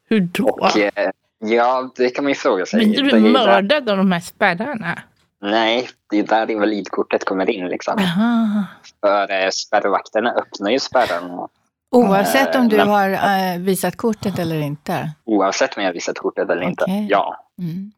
Hur 0.09 0.19
då? 0.19 0.43
och, 0.49 0.77
eh, 0.77 1.09
ja, 1.39 1.91
det 1.95 2.09
kan 2.09 2.23
man 2.23 2.31
ju 2.31 2.35
fråga 2.35 2.65
sig. 2.65 2.85
Blir 2.85 3.03
du 3.03 3.19
mördad 3.19 3.89
av 3.89 3.97
de 3.97 4.11
här 4.11 4.19
spärrarna? 4.19 4.99
nej, 5.41 5.89
det 6.09 6.19
är 6.19 6.23
där 6.23 6.51
invalidkortet 6.51 7.25
kommer 7.25 7.49
in. 7.49 7.67
Liksom. 7.67 7.93
Jaha. 7.97 8.63
För 9.01 9.51
spärrvakterna 9.51 10.31
öppnar 10.33 10.71
ju 10.71 10.79
spärrarna 10.79 11.47
Oavsett 11.91 12.55
om 12.55 12.69
du 12.69 12.77
men- 12.77 12.87
har 12.89 13.57
visat 13.59 13.95
kortet 13.95 14.39
eller 14.39 14.59
inte? 14.59 15.11
oavsett 15.23 15.77
om 15.77 15.83
jag 15.83 15.93
visat 15.93 16.17
kortet 16.17 16.49
eller 16.49 16.61
inte. 16.61 16.83
Okej. 16.83 17.07
Ja, 17.09 17.45
Mm. 17.59 17.91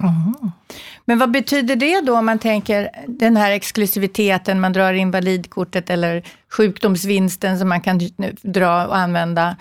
Men 1.05 1.19
vad 1.19 1.31
betyder 1.31 1.75
det 1.75 2.01
då 2.01 2.17
om 2.17 2.25
man 2.25 2.39
tänker 2.39 2.89
den 3.07 3.37
här 3.37 3.51
exklusiviteten, 3.51 4.59
man 4.59 4.73
drar 4.73 4.93
invalidkortet 4.93 5.89
eller 5.89 6.23
sjukdomsvinsten 6.49 7.59
som 7.59 7.69
man 7.69 7.81
kan 7.81 7.99
dra 8.41 8.87
och 8.87 8.97
använda. 8.97 9.55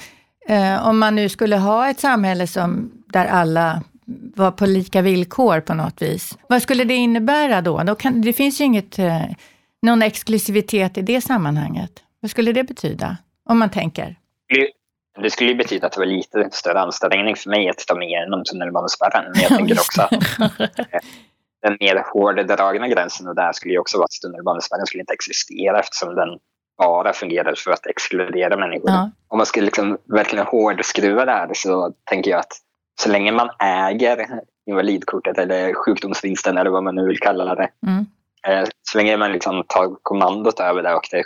Eh, 0.48 0.88
om 0.88 0.98
man 0.98 1.14
nu 1.14 1.28
skulle 1.28 1.56
ha 1.56 1.90
ett 1.90 2.00
samhälle 2.00 2.46
som, 2.46 2.92
där 3.06 3.26
alla 3.26 3.82
var 4.36 4.50
på 4.50 4.66
lika 4.66 5.02
villkor 5.02 5.60
på 5.60 5.74
något 5.74 6.02
vis. 6.02 6.38
Vad 6.48 6.62
skulle 6.62 6.84
det 6.84 6.94
innebära 6.94 7.60
då? 7.60 7.82
då 7.82 7.94
kan, 7.94 8.22
det 8.22 8.32
finns 8.32 8.60
ju 8.60 8.64
inget, 8.64 8.98
eh, 8.98 9.22
någon 9.82 10.02
exklusivitet 10.02 10.98
i 10.98 11.02
det 11.02 11.20
sammanhanget. 11.20 11.92
Vad 12.20 12.30
skulle 12.30 12.52
det 12.52 12.64
betyda? 12.64 13.16
Om 13.48 13.58
man 13.58 13.70
tänker. 13.70 14.16
Det 15.22 15.30
skulle 15.30 15.50
ju 15.50 15.56
betyda 15.56 15.86
att 15.86 15.92
det 15.92 15.98
var 16.00 16.06
lite 16.06 16.48
större 16.52 16.80
ansträngning 16.80 17.36
för 17.36 17.50
mig 17.50 17.68
att 17.68 17.86
ta 17.86 17.94
mig 17.94 18.08
igenom 18.08 18.44
tunnelbanespärren. 18.44 19.24
Men 19.32 19.42
jag 19.42 19.48
tänker 19.48 19.74
också 19.74 20.02
att 20.02 20.10
den 21.62 21.76
mer 21.80 22.04
hårdragna 22.12 22.88
gränsen 22.88 23.28
och 23.28 23.34
där 23.34 23.52
skulle 23.52 23.74
ju 23.74 23.78
också 23.78 23.98
vara 23.98 24.04
att 24.04 24.22
tunnelbanespärren 24.22 24.86
skulle 24.86 25.00
inte 25.00 25.12
existera 25.12 25.80
eftersom 25.80 26.14
den 26.14 26.28
bara 26.78 27.12
fungerar 27.12 27.54
för 27.56 27.70
att 27.70 27.86
exkludera 27.86 28.56
människor. 28.56 28.90
Ja. 28.90 29.10
Om 29.28 29.36
man 29.36 29.46
skulle 29.46 29.64
liksom 29.64 29.98
verkligen 30.04 30.46
hårdskruva 30.46 31.24
det 31.24 31.32
här 31.32 31.50
så 31.54 31.92
tänker 32.04 32.30
jag 32.30 32.40
att 32.40 32.52
så 33.00 33.08
länge 33.10 33.32
man 33.32 33.50
äger 33.58 34.26
invalidkortet 34.66 35.38
eller 35.38 35.74
sjukdomsvinsten 35.74 36.58
eller 36.58 36.70
vad 36.70 36.82
man 36.82 36.94
nu 36.94 37.06
vill 37.06 37.18
kalla 37.18 37.54
det. 37.54 37.68
Mm. 37.86 38.06
Eh, 38.46 38.68
Så 38.82 38.98
länge 38.98 39.16
man 39.16 39.32
liksom 39.32 39.64
tar 39.68 39.96
kommandot 40.02 40.60
över 40.60 40.82
det 40.82 40.94
och 40.94 41.08
det 41.10 41.16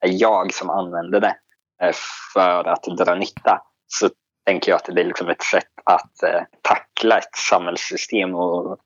är 0.00 0.22
jag 0.22 0.54
som 0.54 0.70
använder 0.70 1.20
det 1.20 1.34
för 2.34 2.64
att 2.68 2.82
dra 2.82 3.14
nytta 3.14 3.62
så 3.86 4.08
tänker 4.46 4.72
jag 4.72 4.76
att 4.76 4.84
det 4.94 5.00
är 5.00 5.04
liksom 5.04 5.28
ett 5.28 5.42
sätt 5.42 5.72
att 5.84 6.22
eh, 6.22 6.42
tackla 6.62 7.18
ett 7.18 7.36
samhällssystem 7.50 8.34
och, 8.34 8.78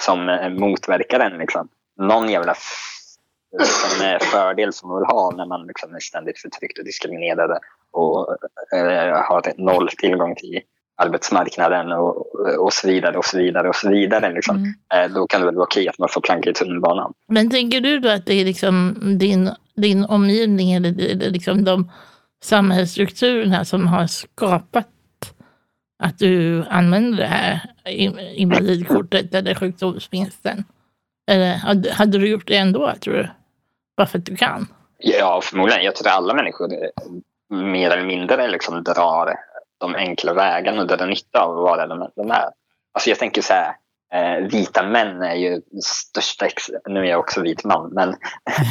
som 0.00 0.28
eh, 0.28 0.48
motverkar 0.48 1.18
den. 1.18 1.38
Liksom. 1.38 1.68
Någon 1.96 2.28
jävla 2.28 2.54
liksom, 3.58 4.06
eh, 4.06 4.18
fördel 4.18 4.72
som 4.72 4.88
man 4.88 4.98
vill 4.98 5.06
ha 5.06 5.30
när 5.36 5.46
man 5.46 5.66
liksom 5.66 5.94
är 5.94 6.00
ständigt 6.00 6.38
förtryckt 6.38 6.78
och 6.78 6.84
diskriminerad 6.84 7.58
och 7.92 8.36
eh, 8.76 9.22
har 9.22 9.60
noll 9.62 9.88
tillgång 9.88 10.34
till 10.34 10.60
arbetsmarknaden 10.96 11.92
och, 11.92 12.34
och 12.58 12.72
så 12.72 12.88
vidare 12.88 13.18
och 13.18 13.24
så 13.24 13.38
vidare 13.38 13.68
och 13.68 13.76
så 13.76 13.90
vidare. 13.90 14.32
Liksom. 14.32 14.56
Mm. 14.56 14.74
Eh, 14.94 15.14
då 15.14 15.26
kan 15.26 15.40
det 15.40 15.46
väl 15.46 15.54
vara 15.54 15.64
okej 15.64 15.88
att 15.88 15.98
man 15.98 16.08
får 16.08 16.20
planka 16.20 16.50
i 16.50 16.52
tunnelbanan. 16.52 17.12
Men 17.28 17.50
tänker 17.50 17.80
du 17.80 17.98
då 17.98 18.08
att 18.08 18.26
det 18.26 18.34
är 18.34 18.44
liksom 18.44 18.98
din, 19.18 19.50
din 19.74 20.04
omgivning 20.04 20.72
eller 20.72 20.90
liksom 21.30 21.64
de 21.64 21.90
samhällsstrukturerna 22.42 23.64
som 23.64 23.86
har 23.86 24.06
skapat 24.06 24.88
att 26.02 26.18
du 26.18 26.64
använder 26.64 27.18
det 27.18 27.26
här 27.26 27.60
invalidkortet 28.36 29.34
eller 29.34 29.54
sjukdomsvinsten? 29.54 30.64
Eller 31.30 31.54
hade, 31.54 31.92
hade 31.92 32.18
du 32.18 32.28
gjort 32.28 32.46
det 32.46 32.56
ändå, 32.56 32.92
tror 33.00 33.14
du? 33.14 33.28
Bara 33.96 34.06
för 34.06 34.18
att 34.18 34.26
du 34.26 34.36
kan? 34.36 34.66
Ja, 34.98 35.40
förmodligen. 35.42 35.84
Jag 35.84 35.96
tror 35.96 36.08
att 36.08 36.16
alla 36.16 36.34
människor 36.34 36.72
eh, 36.72 37.56
mer 37.56 37.90
eller 37.90 38.04
mindre 38.04 38.48
liksom 38.48 38.84
drar 38.84 39.34
de 39.78 39.94
enkla 39.94 40.34
vägarna 40.34 40.80
och 40.80 40.86
drar 40.86 41.06
nytta 41.06 41.40
av 41.40 41.54
vad 41.54 41.62
vara 41.62 41.86
den 41.86 42.08
de 42.16 42.30
är. 42.30 42.50
Alltså 42.92 43.10
jag 43.10 43.18
tänker 43.18 43.42
så 43.42 43.52
här, 43.52 43.72
eh, 44.14 44.46
vita 44.46 44.82
män 44.82 45.22
är 45.22 45.34
ju 45.34 45.60
största, 45.82 46.46
nu 46.88 47.00
är 47.00 47.04
jag 47.04 47.20
också 47.20 47.42
vit 47.42 47.64
man, 47.64 47.90
men 47.92 48.14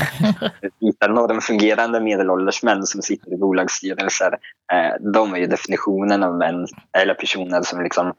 vita 0.80 1.08
normfungerande 1.08 2.02
medelålders 2.02 2.64
män 2.64 2.84
som 2.84 3.02
sitter 3.02 3.34
i 3.34 3.38
bolagsstyrelser, 3.38 4.38
eh, 4.74 5.12
de 5.14 5.34
är 5.34 5.38
ju 5.38 5.48
definitionen 5.48 6.24
av 6.24 6.38
män 6.38 6.68
eller 6.98 7.14
personer 7.14 7.62
som 7.62 7.84
liksom 7.84 8.14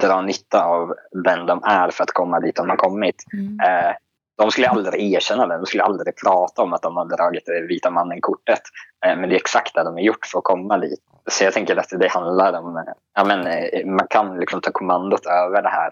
drar 0.00 0.22
nytta 0.22 0.64
av 0.64 0.94
den 1.24 1.46
de 1.46 1.62
är 1.64 1.90
för 1.90 2.02
att 2.02 2.10
komma 2.10 2.40
dit 2.40 2.56
de 2.56 2.68
har 2.68 2.76
kommit. 2.76 3.24
Mm. 3.32 3.60
Eh, 3.60 3.94
de 4.36 4.50
skulle 4.50 4.68
aldrig 4.68 5.12
erkänna 5.14 5.46
det, 5.46 5.56
de 5.56 5.66
skulle 5.66 5.82
aldrig 5.82 6.16
prata 6.16 6.62
om 6.62 6.72
att 6.72 6.82
de 6.82 6.96
har 6.96 7.04
dragit 7.04 7.46
det 7.46 7.66
vita 7.66 7.90
mannen-kortet. 7.90 8.60
Eh, 9.06 9.16
men 9.16 9.28
det 9.28 9.34
är 9.34 9.40
exakt 9.40 9.74
det 9.74 9.84
de 9.84 9.94
har 9.94 10.00
gjort 10.00 10.26
för 10.26 10.38
att 10.38 10.44
komma 10.44 10.78
dit. 10.78 11.00
Så 11.30 11.44
jag 11.44 11.52
tänker 11.52 11.76
att 11.76 11.88
det 11.90 12.08
handlar 12.08 12.52
om, 12.52 12.84
ja, 13.14 13.24
men, 13.24 13.46
eh, 13.46 13.86
man 13.86 14.06
kan 14.10 14.40
liksom 14.40 14.60
ta 14.60 14.70
kommandot 14.72 15.26
över 15.26 15.62
det 15.62 15.68
här. 15.68 15.90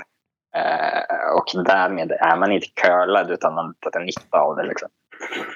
Eh, 0.57 1.37
och 1.37 1.65
därmed 1.65 2.11
är 2.11 2.37
man 2.37 2.53
inte 2.53 2.67
curlad 2.75 3.31
utan 3.31 3.55
man 3.55 3.75
tar 3.93 4.01
nytta 4.01 4.39
av 4.39 4.57
det. 4.57 4.63
Liksom. 4.63 4.89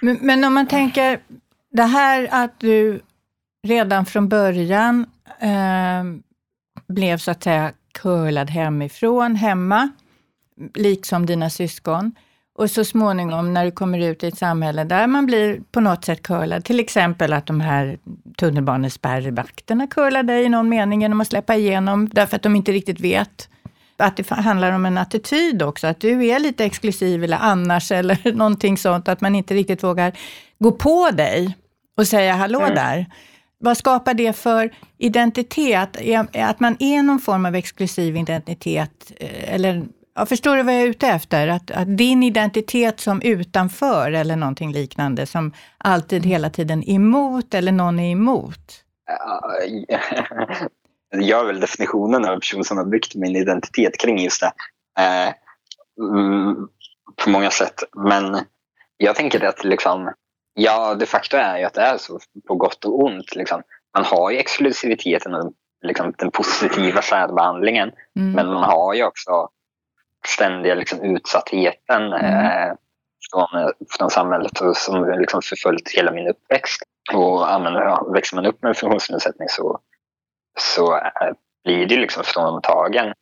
Men, 0.03 0.19
men 0.21 0.45
om 0.45 0.55
man 0.55 0.67
tänker 0.67 1.19
det 1.71 1.83
här 1.83 2.29
att 2.31 2.61
du 2.61 3.01
redan 3.67 4.07
från 4.07 4.29
början 4.29 5.07
eh, 5.41 6.05
blev 6.89 7.19
så 7.19 7.31
att 7.31 7.43
säga 7.43 7.73
curlad 7.95 8.51
hemifrån, 8.51 9.35
hemma, 9.35 9.89
liksom 10.75 11.27
dina 11.27 11.51
syskon. 11.51 12.15
Och 12.59 12.71
så 12.71 12.85
småningom 12.85 13.55
när 13.55 13.65
du 13.65 13.71
kommer 13.71 13.99
ut 13.99 14.25
i 14.25 14.27
ett 14.27 14.39
samhälle 14.39 14.85
där 14.85 15.07
man 15.07 15.27
blir 15.27 15.61
på 15.71 15.81
något 15.81 16.05
sätt 16.05 16.23
curlad, 16.23 16.65
till 16.65 16.81
exempel 16.81 17.33
att 17.33 17.47
de 17.47 17.61
här 17.61 17.99
tunnelbanespärrvakterna 18.39 19.87
curlar 19.87 20.23
dig 20.23 20.45
i 20.45 20.49
någon 20.49 20.69
mening 20.69 21.03
genom 21.03 21.21
att 21.21 21.29
släppa 21.29 21.57
igenom, 21.57 22.09
därför 22.09 22.37
att 22.37 22.43
de 22.43 22.57
inte 22.57 22.73
riktigt 22.73 23.01
vet 23.01 23.49
att 23.97 24.17
det 24.17 24.31
handlar 24.31 24.73
om 24.73 24.87
en 24.87 24.99
attityd 24.99 25.63
också, 25.63 25.87
att 25.87 26.01
du 26.01 26.27
är 26.27 26.39
lite 26.39 26.65
exklusiv 26.65 27.25
eller 27.25 27.37
annars 27.41 27.93
eller 27.93 28.33
någonting 28.35 28.79
sånt, 28.79 29.09
att 29.09 29.21
man 29.21 29.35
inte 29.35 29.55
riktigt 29.55 29.83
vågar 29.85 30.13
gå 30.59 30.73
på 30.73 31.11
dig 31.11 31.57
och 31.99 32.07
säga 32.07 32.35
hallå 32.35 32.61
Mm. 32.61 32.75
där. 32.75 33.07
Vad 33.59 33.77
skapar 33.77 34.15
det 34.15 34.33
för 34.37 34.71
identitet? 34.99 35.97
Att 36.35 36.61
man 36.61 36.77
är 36.81 37.03
någon 37.03 37.19
form 37.19 37.47
av 37.47 37.55
exklusiv 37.55 38.17
identitet? 38.17 39.13
eh, 39.21 39.55
Eller, 39.55 39.85
ja, 40.15 40.27
förstår 40.27 40.57
du 40.57 40.63
vad 40.63 40.75
jag 40.75 40.83
är 40.83 40.87
ute 40.87 41.09
efter? 41.09 41.49
Att, 41.49 41.71
att 41.71 41.97
din 41.99 42.23
identitet 42.23 43.01
som 43.01 43.23
utanför 43.23 44.13
eller 44.13 44.37
någonting 44.37 44.73
liknande, 44.73 45.27
som 45.27 45.53
alltid 45.79 46.27
hela 46.27 46.51
tiden 46.51 46.91
emot 46.91 47.55
eller 47.55 47.73
någon 47.73 47.99
är 48.01 48.13
emot? 48.13 48.83
Jag 51.23 51.41
är 51.41 51.45
väl 51.45 51.61
definitionen 51.61 52.25
av 52.25 52.33
en 52.33 52.41
person 52.41 52.65
som 52.65 52.79
har 52.79 52.85
byggt 52.85 53.15
min 53.15 53.37
identitet 53.37 53.99
kring 53.99 54.19
just 54.19 54.41
det. 54.41 54.53
Eh, 55.03 55.35
mm, 56.01 56.69
på 57.25 57.31
många 57.31 57.51
sätt. 57.51 57.83
Men 57.97 58.39
jag 58.97 59.17
tänker 59.17 59.45
att 59.45 59.65
liksom, 59.65 60.13
ja, 60.55 60.95
de 60.95 61.07
facto 61.07 61.37
är 61.37 61.59
ju 61.59 61.65
att 61.65 61.75
det 61.75 61.83
är 61.83 61.99
så 61.99 62.21
på 62.49 62.55
gott 62.55 62.85
och 62.85 63.05
ont. 63.05 63.35
Liksom. 63.35 63.63
Man 63.95 64.05
har 64.05 64.31
ju 64.31 64.39
exklusiviteten 64.39 65.35
och 65.35 65.53
liksom, 65.83 66.15
den 66.19 66.31
positiva 66.31 67.03
särbehandlingen. 67.03 67.93
Mm. 68.17 68.33
Men 68.33 68.47
man 68.47 68.65
har 68.65 68.95
ju 68.95 69.05
också 69.05 69.49
ständiga 70.27 70.75
liksom, 70.75 71.01
utsattheten 71.01 72.13
eh, 72.13 72.73
från, 73.31 73.73
från 73.99 74.11
samhället 74.11 74.61
och 74.61 74.77
som 74.77 75.19
liksom 75.19 75.43
förföljt 75.43 75.89
hela 75.89 76.13
min 76.13 76.29
uppväxt. 76.29 76.83
Och 77.15 77.63
men, 77.63 77.75
ja, 77.75 78.09
växer 78.15 78.37
man 78.37 78.47
upp 78.47 78.63
med 78.63 78.69
en 78.69 78.75
funktionsnedsättning 78.75 79.49
så, 79.49 79.81
så 80.61 80.97
eh, 80.97 81.33
blir 81.65 81.87
det 81.87 81.97
liksom 81.97 82.25
fråntagen. 82.25 83.15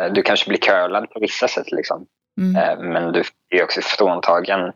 Eh, 0.00 0.12
Du 0.12 0.22
kanske 0.22 0.48
blir 0.48 0.58
curlad 0.58 1.10
på 1.10 1.20
vissa 1.20 1.48
sätt, 1.48 1.72
liksom. 1.72 2.06
Mm. 2.40 2.56
Eh, 2.56 2.78
men 2.92 3.12
du 3.12 3.22
är 3.50 3.64
också 3.64 3.80
fråntagen 3.82 4.72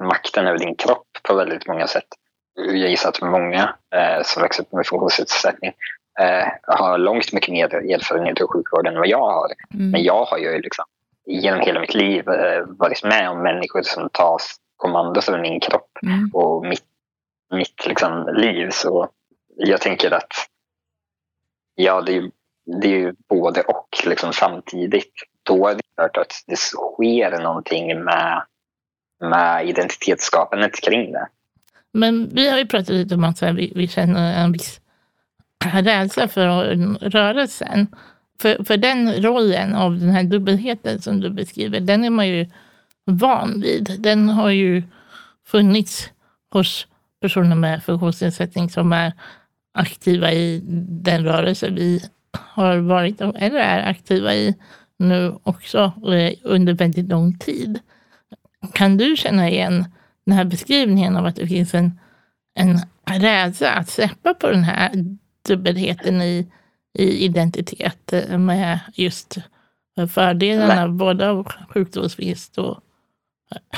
makten 0.00 0.46
över 0.46 0.58
din 0.58 0.76
kropp 0.76 1.06
på 1.22 1.34
väldigt 1.34 1.66
många 1.66 1.86
sätt. 1.86 2.06
Jag 2.56 2.76
gissar 2.90 3.08
att 3.08 3.20
många 3.22 3.74
som 4.24 4.42
växer 4.42 4.62
upp 4.62 4.72
med 4.72 4.86
funktionsnedsättning 4.86 5.72
har 6.62 6.98
långt 6.98 7.32
mycket 7.32 7.52
mer 7.52 7.74
erfarenhet 7.74 8.40
av 8.40 8.48
sjukvården 8.48 8.92
än 8.92 8.98
vad 8.98 9.08
jag 9.08 9.18
har. 9.32 9.48
Mm. 9.74 9.90
Men 9.90 10.02
jag 10.02 10.24
har 10.24 10.38
ju 10.38 10.58
liksom, 10.60 10.84
genom 11.26 11.60
hela 11.60 11.80
mitt 11.80 11.94
liv 11.94 12.24
varit 12.66 13.04
med 13.04 13.30
om 13.30 13.42
människor 13.42 13.82
som 13.82 14.08
tar 14.12 14.38
kommandot 14.76 15.28
över 15.28 15.38
min 15.40 15.60
kropp 15.60 15.90
Mm. 16.02 16.30
och 16.34 16.66
mitt, 16.66 16.84
mitt 17.52 17.86
liksom, 17.86 18.28
liv. 18.34 18.70
Så 18.70 19.08
jag 19.56 19.80
tänker 19.80 20.10
att 20.10 20.32
ja, 21.74 22.00
det 22.02 22.12
är, 22.12 22.20
ju- 22.20 22.30
det 22.80 22.86
är 22.88 22.98
ju 22.98 23.14
både 23.28 23.60
och 23.62 23.88
liksom, 24.06 24.32
samtidigt. 24.32 25.12
Då 25.42 25.68
är 25.68 25.74
det 25.74 25.82
klart 25.96 26.16
att 26.16 26.32
det 26.46 26.56
sker 26.56 27.42
någonting 27.42 28.04
med, 28.04 28.42
med 29.20 29.68
identitetsskapandet 29.68 30.80
kring 30.80 31.12
det. 31.12 31.28
Men 31.92 32.28
vi 32.34 32.48
har 32.50 32.58
ju 32.58 32.66
pratat 32.66 32.88
lite 32.88 33.14
om 33.14 33.24
att 33.24 33.42
vi, 33.42 33.72
vi 33.76 33.88
känner 33.88 34.44
en 34.44 34.52
viss 34.52 34.80
rädsla 35.64 36.28
för 36.28 36.46
rörelsen. 37.10 37.86
För, 38.40 38.64
för 38.64 38.76
den 38.76 39.22
rollen 39.22 39.74
av 39.74 39.98
den 39.98 40.10
här 40.10 40.22
dubbelheten 40.22 41.02
som 41.02 41.20
du 41.20 41.30
beskriver, 41.30 41.80
den 41.80 42.04
är 42.04 42.10
man 42.10 42.28
ju 42.28 42.46
van 43.04 43.60
vid. 43.60 43.96
Den 43.98 44.28
har 44.28 44.50
ju 44.50 44.82
funnits 45.46 46.10
hos 46.52 46.86
personer 47.20 47.56
med 47.56 47.82
funktionsnedsättning 47.84 48.70
som 48.70 48.92
är 48.92 49.12
aktiva 49.74 50.32
i 50.32 50.60
den 51.04 51.24
rörelse 51.24 51.70
vi 51.70 52.02
har 52.32 52.76
varit 52.76 53.20
eller 53.20 53.58
är 53.58 53.90
aktiva 53.90 54.34
i 54.34 54.54
nu 54.96 55.34
också 55.42 55.92
eh, 56.12 56.32
under 56.42 56.72
väldigt 56.72 57.08
lång 57.08 57.38
tid. 57.38 57.78
Kan 58.72 58.96
du 58.96 59.16
känna 59.16 59.48
igen 59.48 59.84
den 60.26 60.34
här 60.34 60.44
beskrivningen 60.44 61.16
av 61.16 61.26
att 61.26 61.36
det 61.36 61.46
finns 61.46 61.74
en, 61.74 62.00
en 62.54 62.80
rädsla 63.20 63.70
att 63.70 63.88
släppa 63.88 64.34
på 64.34 64.50
den 64.50 64.64
här 64.64 64.90
dubbelheten 65.48 66.22
i, 66.22 66.52
i 66.98 67.24
identitet 67.24 68.12
eh, 68.12 68.38
med 68.38 68.80
just 68.94 69.36
fördelarna 70.14 70.88
både 70.88 71.30
av 71.30 71.52
sjukdomsvinst 71.68 72.58
och 72.58 72.80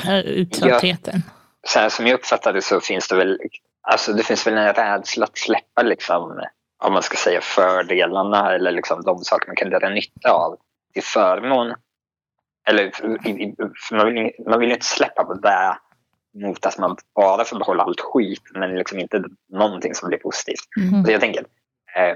eh, 0.05 0.19
utsattheten? 0.19 1.23
så 1.67 1.79
här 1.79 1.89
som 1.89 2.07
jag 2.07 2.13
uppfattar 2.13 2.53
det 2.53 2.61
så 2.61 2.79
finns 2.79 3.07
det 3.07 3.15
väl, 3.15 3.39
alltså 3.87 4.13
det 4.13 4.23
finns 4.23 4.47
väl 4.47 4.57
en 4.57 4.73
rädsla 4.73 5.25
att 5.25 5.37
släppa 5.37 5.81
liksom, 5.81 6.41
om 6.83 6.93
man 6.93 7.03
ska 7.03 7.17
säga 7.17 7.41
fördelarna 7.41 8.55
eller 8.55 8.71
liksom 8.71 9.01
de 9.01 9.17
saker 9.17 9.47
man 9.47 9.55
kan 9.55 9.69
dra 9.69 9.89
nytta 9.89 10.31
av 10.31 10.57
till 10.93 11.03
förmån. 11.03 11.73
Eller 12.69 12.91
man 13.91 14.13
vill, 14.13 14.31
man 14.47 14.59
vill 14.59 14.71
inte 14.71 14.85
släppa 14.85 15.23
på 15.23 15.33
det 15.33 15.77
mot 16.33 16.65
att 16.65 16.77
man 16.77 16.97
bara 17.15 17.45
får 17.45 17.57
behålla 17.57 17.83
allt 17.83 18.01
skit 18.01 18.43
men 18.53 18.75
liksom 18.75 18.99
inte 18.99 19.23
någonting 19.49 19.95
som 19.95 20.09
blir 20.09 20.19
positivt. 20.19 20.67
Mm. 20.77 21.05
Så 21.05 21.11
jag 21.11 21.21
tänker, 21.21 21.45
eh, 21.95 22.15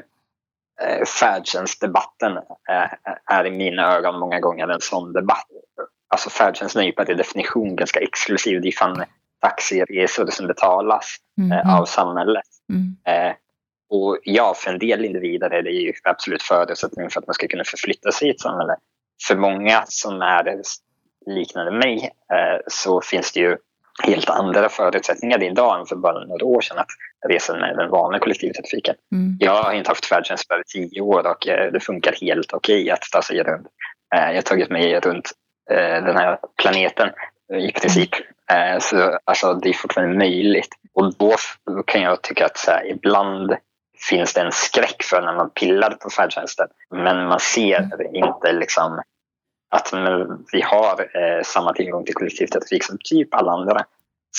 eh, 0.88 1.06
färdtjänstdebatten 1.06 2.38
eh, 2.70 3.16
är 3.26 3.46
i 3.46 3.52
mina 3.52 3.96
ögon 3.96 4.20
många 4.20 4.40
gånger 4.40 4.68
en 4.68 4.82
sån 4.82 5.14
debatt. 5.14 5.48
Alltså 6.08 6.30
färdtjänsten 6.30 6.82
är 6.82 6.86
ju 6.86 6.92
per 6.92 7.16
definition 7.16 7.76
ganska 7.76 8.00
exklusiv. 8.00 8.62
Det 8.62 8.68
är 8.68 8.72
fan 8.72 9.04
taxiresor 9.42 10.28
som 10.28 10.48
betalas 10.48 11.16
Mm. 11.40 11.52
eh, 11.52 11.80
av 11.80 11.86
samhället. 11.86 12.44
Mm. 12.70 12.96
Eh, 13.08 13.36
och 13.90 14.20
ja, 14.24 14.54
för 14.58 14.72
en 14.72 14.80
del 14.80 15.06
individer 15.06 15.50
är 15.50 15.64
det 15.64 15.70
ju 15.70 15.94
absolut 16.04 16.44
förutsättning 16.44 17.10
för 17.10 17.20
att 17.20 17.28
man 17.28 17.34
ska 17.34 17.48
kunna 17.48 17.64
förflytta 17.64 18.12
sig 18.12 18.28
i 18.28 18.32
ett 18.32 18.40
samhälle. 18.40 18.76
För 19.28 19.36
många 19.36 19.84
som 19.88 20.22
är 20.22 20.62
liknande 21.26 21.72
mig 21.72 22.12
eh, 22.34 22.60
så 22.68 23.02
finns 23.02 23.32
det 23.32 23.40
ju 23.40 23.58
helt 24.04 24.30
andra 24.30 24.70
förutsättningar 24.70 25.44
idag 25.44 25.80
än 25.80 25.86
för 25.86 25.96
bara 25.96 26.26
några 26.26 26.46
år 26.46 26.62
sedan 26.62 26.78
att 26.80 26.88
resa 27.30 27.58
med 27.58 27.78
den 27.78 27.90
vanliga 27.90 28.20
kollektivtrafiken. 28.20 28.96
Mm. 29.12 29.38
Jag 29.40 29.64
har 29.64 29.74
inte 29.74 29.90
haft 29.90 30.06
färdtjänst 30.06 30.48
på 30.48 30.54
över 30.54 30.64
tio 30.64 31.02
år 31.02 31.28
och 31.28 31.48
det 31.74 31.80
funkar 31.80 32.16
helt 32.22 32.54
okej 32.54 32.92
att 32.92 33.02
ta 33.12 33.22
sig 33.22 33.44
runt. 33.44 33.68
Jag 34.10 34.34
har 34.36 34.42
tagit 34.42 34.70
mig 34.70 35.00
runt 35.00 35.32
den 36.06 36.18
här 36.18 36.38
planeten 36.62 37.10
i 37.52 37.72
princip. 37.72 38.10
Eh, 38.52 38.80
Så 38.80 39.20
alltså, 39.24 39.54
det 39.54 39.70
är 39.70 39.74
fortfarande 39.74 40.18
möjligt. 40.18 40.70
Och 40.94 41.14
då 41.18 41.36
kan 41.86 42.02
jag 42.02 42.22
tycka 42.22 42.46
att 42.46 42.58
så 42.58 42.72
här, 42.72 42.88
ibland 42.88 43.56
finns 44.10 44.34
det 44.34 44.42
en 44.42 44.52
skräck 44.52 45.04
för 45.04 45.22
när 45.22 45.36
man 45.36 45.50
pillar 45.50 45.92
på 45.92 46.10
färdtjänsten. 46.10 46.68
Men 46.96 47.28
man 47.28 47.40
ser 47.40 48.16
inte 48.16 48.52
liksom 48.52 49.02
att 49.70 49.94
vi 50.52 50.62
har 50.62 51.02
eh, 51.02 51.44
samma 51.44 51.74
tillgång 51.74 52.06
till 52.06 52.14
kollektivtrafik 52.14 52.84
som 52.84 52.98
typ 53.04 53.34
alla 53.34 53.52
andra. 53.52 53.86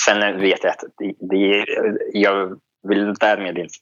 Sen 0.05 0.39
vet 0.39 0.63
jag 0.63 0.71
att 0.71 0.83
det, 0.97 1.13
det, 1.19 1.65
jag 2.13 2.59
vill 2.87 3.13
därmed 3.13 3.57
inte, 3.57 3.75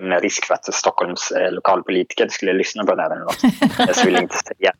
med 0.00 0.22
risk 0.22 0.44
för 0.44 0.54
att 0.54 0.74
Stockholms 0.74 1.30
eh, 1.30 1.52
lokalpolitiker 1.52 2.28
skulle 2.28 2.52
lyssna 2.52 2.84
på 2.84 2.94
det 2.94 3.02
här 3.02 3.10
eller 3.10 3.24
något, 3.24 3.42
jag 3.78 3.96
skulle 3.96 4.20
inte 4.22 4.36
säga 4.36 4.72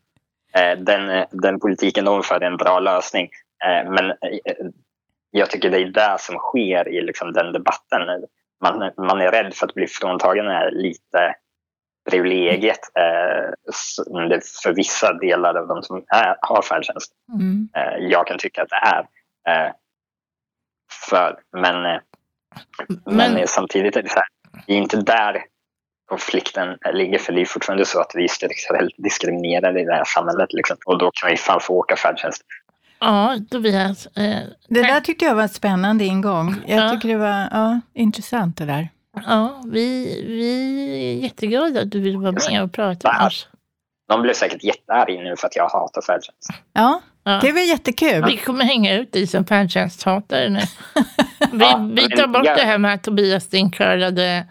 eh, 0.55 0.79
den, 0.79 1.27
den 1.31 1.61
politiken 1.61 2.05
de 2.05 2.23
för 2.23 2.35
är 2.35 2.47
en 2.47 2.57
bra 2.57 2.81
lösning. 2.81 3.29
Eh, 3.65 3.91
men 3.91 4.11
eh, 4.11 4.67
jag 5.31 5.51
tycker 5.51 5.71
det 5.71 5.79
är 5.79 5.87
det 5.87 6.17
som 6.19 6.39
sker 6.39 6.89
i 6.89 7.01
liksom 7.01 7.33
den 7.33 7.53
debatten. 7.53 8.01
Man, 8.63 8.93
man 8.97 9.21
är 9.21 9.31
rädd 9.31 9.55
för 9.55 9.67
att 9.67 9.75
bli 9.75 9.87
fråntagen 9.87 10.47
är 10.47 10.71
lite 10.71 11.35
privilegiet 12.11 12.81
eh, 12.99 13.51
för 14.63 14.75
vissa 14.75 15.13
delar 15.13 15.55
av 15.55 15.69
de 15.69 15.83
som 15.83 16.05
är, 16.09 16.37
har 16.41 16.63
färdtjänst. 16.63 17.13
Mm. 17.35 17.69
Jag 18.11 18.27
kan 18.27 18.39
tycka 18.39 18.63
att 18.63 18.69
det 18.69 18.77
är. 18.77 19.07
För, 21.11 21.39
men, 21.53 22.01
men, 23.07 23.35
men 23.35 23.49
samtidigt 23.49 23.97
är 23.97 24.03
det 24.03 24.09
så 24.09 24.19
här, 24.19 24.27
det 24.67 24.73
är 24.73 24.77
inte 24.77 24.97
där 24.97 25.45
konflikten 26.07 26.79
ligger. 26.93 27.19
För 27.19 27.33
det 27.33 27.41
är 27.41 27.45
fortfarande 27.45 27.85
så 27.85 28.01
att 28.01 28.13
vi 28.15 28.25
är 28.25 28.29
strukturellt 28.29 28.95
diskriminerade 28.99 29.81
i 29.81 29.85
det 29.85 29.95
här 29.95 30.05
samhället. 30.05 30.53
Liksom. 30.53 30.77
Och 30.87 30.99
då 30.99 31.11
kan 31.11 31.31
vi 31.31 31.37
fan 31.37 31.61
få 31.61 31.75
åka 31.75 31.97
färdtjänst. 31.97 32.43
Ja, 32.99 33.39
Tobias. 33.51 34.07
Eh, 34.07 34.39
det 34.69 34.83
där 34.83 35.01
tyckte 35.01 35.25
jag 35.25 35.35
var 35.35 35.43
en 35.43 35.49
spännande 35.49 36.05
ingång. 36.05 36.57
Jag 36.67 36.85
ja. 36.85 36.91
tycker 36.91 37.09
det 37.09 37.17
var 37.17 37.49
ja, 37.51 37.81
intressant 37.95 38.57
det 38.57 38.65
där. 38.65 38.89
Ja, 39.27 39.63
vi, 39.67 40.05
vi 40.27 41.13
är 41.13 41.23
jätteglada 41.23 41.81
att 41.81 41.91
du 41.91 42.01
vill 42.01 42.17
vara 42.17 42.33
med 42.51 42.63
och 42.63 42.73
prata 42.73 43.13
med 43.13 43.27
oss. 43.27 43.49
De 44.09 44.23
blev 44.23 44.35
säkert 44.35 44.65
jättearga 44.65 45.23
nu 45.23 45.37
för 45.37 45.47
att 45.47 45.57
jag 45.57 45.69
hatar 45.69 46.03
färdtjänst. 46.03 46.49
Ja, 46.73 47.01
ja, 47.25 47.39
det 47.43 47.49
är 47.49 47.53
väl 47.53 47.69
jättekul. 47.69 48.25
Vi 48.27 48.37
kommer 48.37 48.65
hänga 48.65 48.95
ut 48.95 49.13
dig 49.13 49.27
som 49.27 49.45
färdtjänsthatare 49.45 50.49
nu. 50.49 50.61
Vi, 51.53 51.65
ja, 51.65 51.91
vi 51.93 52.09
tar 52.09 52.27
bort 52.27 52.47
jag... 52.47 52.57
det 52.57 52.63
här 52.63 52.79
med 52.79 52.95
att 52.95 53.03
Tobias 53.03 53.49
dinkörade 53.49 54.47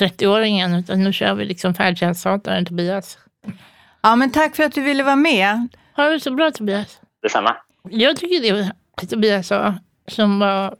30-åringen, 0.00 0.78
utan 0.78 1.04
nu 1.04 1.12
kör 1.12 1.34
vi 1.34 1.44
liksom 1.44 1.74
färdtjänsthataren 1.74 2.66
Tobias. 2.66 3.18
Ja, 4.02 4.16
men 4.16 4.30
tack 4.30 4.56
för 4.56 4.62
att 4.62 4.72
du 4.72 4.80
ville 4.80 5.02
vara 5.02 5.16
med. 5.16 5.68
Ha 5.96 6.04
det 6.04 6.20
så 6.20 6.34
bra 6.34 6.50
Tobias. 6.50 7.00
Detsamma. 7.22 7.56
Jag 7.90 8.16
tycker 8.16 8.52
det 8.52 8.72
Tobias 9.06 9.46
sa 9.46 9.74
som 10.06 10.38
var 10.38 10.76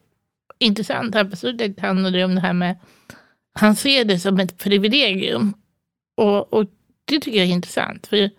intressant 0.59 1.15
här 1.15 1.25
på 1.25 1.37
slutet 1.37 1.81
handlade 1.81 2.25
om 2.25 2.35
det 2.35 2.41
här 2.41 2.53
med 2.53 2.77
han 3.59 3.77
ser 3.77 4.05
det 4.05 4.19
som 4.19 4.41
ett 4.41 4.59
privilegium. 4.59 5.55
Och, 6.17 6.53
och 6.53 6.65
det 7.05 7.21
tycker 7.21 7.39
jag 7.39 7.47
är 7.47 7.53
intressant. 7.53 8.07
För, 8.07 8.31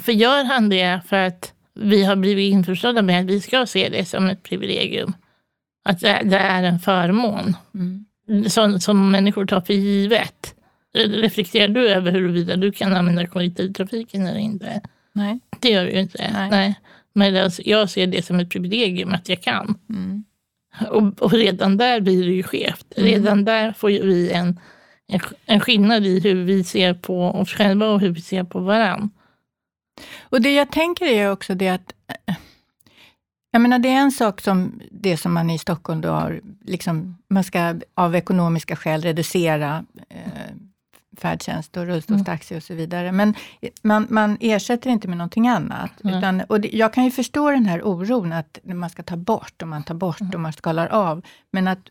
för 0.00 0.12
gör 0.12 0.44
han 0.44 0.68
det 0.68 1.00
för 1.06 1.16
att 1.16 1.52
vi 1.74 2.04
har 2.04 2.16
blivit 2.16 2.52
införstådda 2.52 3.02
med 3.02 3.20
att 3.20 3.26
vi 3.26 3.40
ska 3.40 3.66
se 3.66 3.88
det 3.88 4.04
som 4.04 4.26
ett 4.26 4.42
privilegium. 4.42 5.12
Att 5.84 6.00
det, 6.00 6.22
det 6.24 6.38
är 6.38 6.62
en 6.62 6.78
förmån 6.78 7.56
mm. 7.74 8.50
som, 8.50 8.80
som 8.80 9.10
människor 9.10 9.46
tar 9.46 9.60
för 9.60 9.74
givet. 9.74 10.54
Reflekterar 10.94 11.68
du 11.68 11.88
över 11.88 12.12
huruvida 12.12 12.56
du 12.56 12.72
kan 12.72 12.94
använda 12.94 13.26
kollektivtrafiken 13.26 14.26
eller 14.26 14.40
inte? 14.40 14.80
Nej. 15.12 15.40
Det 15.60 15.68
gör 15.68 15.84
du 15.84 15.90
ju 15.90 16.00
inte. 16.00 16.30
Nej. 16.32 16.50
Nej. 16.50 16.80
Men 17.12 17.50
jag 17.64 17.90
ser 17.90 18.06
det 18.06 18.26
som 18.26 18.40
ett 18.40 18.50
privilegium 18.50 19.12
att 19.12 19.28
jag 19.28 19.42
kan. 19.42 19.78
Mm. 19.90 20.24
Och, 20.90 21.22
och, 21.22 21.32
redan 21.32 21.76
där 21.76 22.00
blir 22.00 22.24
det 22.26 22.32
ju 22.32 22.42
skevt. 22.42 22.86
Mm. 22.96 23.10
Redan 23.10 23.44
där 23.44 23.72
får 23.72 23.90
ju 23.90 24.06
vi 24.06 24.30
en, 24.30 24.60
en, 25.08 25.20
en 25.46 25.60
skillnad 25.60 26.06
i 26.06 26.20
hur 26.20 26.44
vi 26.44 26.64
ser 26.64 26.94
på 26.94 27.24
oss 27.24 27.50
själva 27.52 27.86
och 27.86 28.00
hur 28.00 28.10
vi 28.10 28.20
ser 28.20 28.44
på 28.44 28.60
varann. 28.60 29.10
Och 30.20 30.42
det 30.42 30.54
jag 30.54 30.72
tänker 30.72 31.06
är 31.06 31.30
också 31.30 31.54
det 31.54 31.68
att 31.68 31.94
jag 33.54 33.62
menar, 33.62 33.78
det 33.78 33.88
är 33.88 34.00
en 34.00 34.12
sak 34.12 34.40
som 34.40 34.80
det 34.90 35.16
som 35.16 35.32
man 35.32 35.50
i 35.50 35.58
Stockholm 35.58 36.00
då 36.00 36.08
har, 36.08 36.40
liksom, 36.64 37.18
man 37.28 37.44
ska 37.44 37.74
av 37.94 38.16
ekonomiska 38.16 38.76
skäl 38.76 39.02
reducera 39.02 39.84
eh, 40.08 40.52
färdtjänst 41.16 41.76
och 41.76 41.86
rullstolstaxi 41.86 42.58
och 42.58 42.62
så 42.62 42.74
vidare. 42.74 43.12
Men 43.12 43.34
man, 43.82 44.06
man 44.10 44.36
ersätter 44.40 44.90
inte 44.90 45.08
med 45.08 45.18
någonting 45.18 45.48
annat. 45.48 46.04
Mm. 46.04 46.18
Utan, 46.18 46.40
och 46.40 46.60
det, 46.60 46.68
jag 46.72 46.92
kan 46.92 47.04
ju 47.04 47.10
förstå 47.10 47.50
den 47.50 47.66
här 47.66 47.82
oron 47.82 48.32
att 48.32 48.58
man 48.62 48.90
ska 48.90 49.02
ta 49.02 49.16
bort 49.16 49.62
och 49.62 49.68
man 49.68 49.82
tar 49.82 49.94
bort 49.94 50.20
mm. 50.20 50.34
och 50.34 50.40
man 50.40 50.52
skalar 50.52 50.86
av. 50.86 51.22
Men, 51.50 51.68
att, 51.68 51.90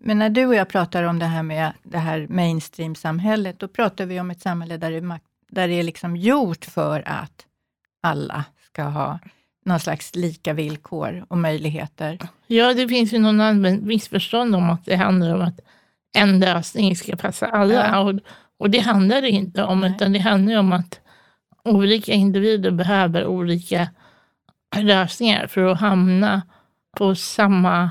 men 0.00 0.18
när 0.18 0.30
du 0.30 0.46
och 0.46 0.54
jag 0.54 0.68
pratar 0.68 1.02
om 1.02 1.18
det 1.18 1.26
här 1.26 1.42
med 1.42 1.72
det 1.82 1.98
här 1.98 2.26
mainstream-samhället, 2.30 3.58
då 3.58 3.68
pratar 3.68 4.06
vi 4.06 4.20
om 4.20 4.30
ett 4.30 4.42
samhälle 4.42 4.76
där 4.76 4.90
det, 4.90 5.20
där 5.50 5.68
det 5.68 5.74
är 5.74 5.82
liksom 5.82 6.16
gjort 6.16 6.64
för 6.64 7.02
att 7.06 7.46
alla 8.02 8.44
ska 8.62 8.82
ha 8.82 9.18
någon 9.64 9.80
slags 9.80 10.14
lika 10.14 10.52
villkor 10.52 11.24
och 11.28 11.38
möjligheter. 11.38 12.18
Ja, 12.46 12.74
det 12.74 12.88
finns 12.88 13.12
ju 13.12 13.18
någon 13.18 13.40
allmän 13.40 13.86
missförstånd 13.86 14.54
om 14.54 14.70
att 14.70 14.84
det 14.84 14.96
handlar 14.96 15.34
om 15.34 15.40
att 15.40 15.60
en 16.12 16.40
lösning 16.40 16.96
ska 16.96 17.16
passa 17.16 17.46
alla. 17.46 17.74
Ja. 17.74 17.98
Och, 17.98 18.20
och 18.58 18.70
det 18.70 18.78
handlar 18.78 19.22
det 19.22 19.30
inte 19.30 19.64
om, 19.64 19.80
Nej. 19.80 19.90
utan 19.90 20.12
det 20.12 20.18
handlar 20.18 20.58
om 20.58 20.72
att 20.72 21.00
olika 21.64 22.12
individer 22.12 22.70
behöver 22.70 23.26
olika 23.26 23.88
lösningar 24.76 25.46
för 25.46 25.64
att 25.64 25.80
hamna 25.80 26.42
på 26.96 27.14
samma 27.14 27.90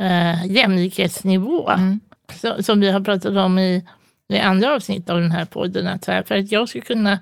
eh, 0.00 0.46
jämlikhetsnivå. 0.46 1.70
Mm. 1.70 2.00
Så, 2.32 2.62
som 2.62 2.80
vi 2.80 2.90
har 2.90 3.00
pratat 3.00 3.36
om 3.36 3.58
i, 3.58 3.86
i 4.28 4.38
andra 4.38 4.74
avsnitt 4.74 5.10
av 5.10 5.20
den 5.20 5.30
här 5.30 5.44
podden. 5.44 5.86
Att 5.86 6.06
här, 6.06 6.22
för 6.22 6.36
att 6.36 6.52
jag 6.52 6.68
ska 6.68 6.80
kunna 6.80 7.18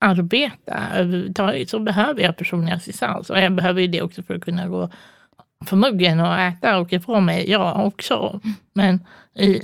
arbeta 0.00 0.88
överhuvudtaget 0.94 1.70
så 1.70 1.78
behöver 1.78 2.22
jag 2.22 2.36
personlig 2.36 2.72
assistans. 2.72 3.30
Och 3.30 3.38
jag 3.38 3.52
behöver 3.52 3.88
det 3.88 4.02
också 4.02 4.22
för 4.22 4.34
att 4.34 4.44
kunna 4.44 4.68
gå 4.68 4.90
muggen 5.76 6.20
och 6.20 6.38
äta 6.38 6.78
och 6.78 6.94
få 7.04 7.20
mig, 7.20 7.50
jag 7.50 7.86
också. 7.86 8.40
Men 8.72 9.04
i, 9.34 9.62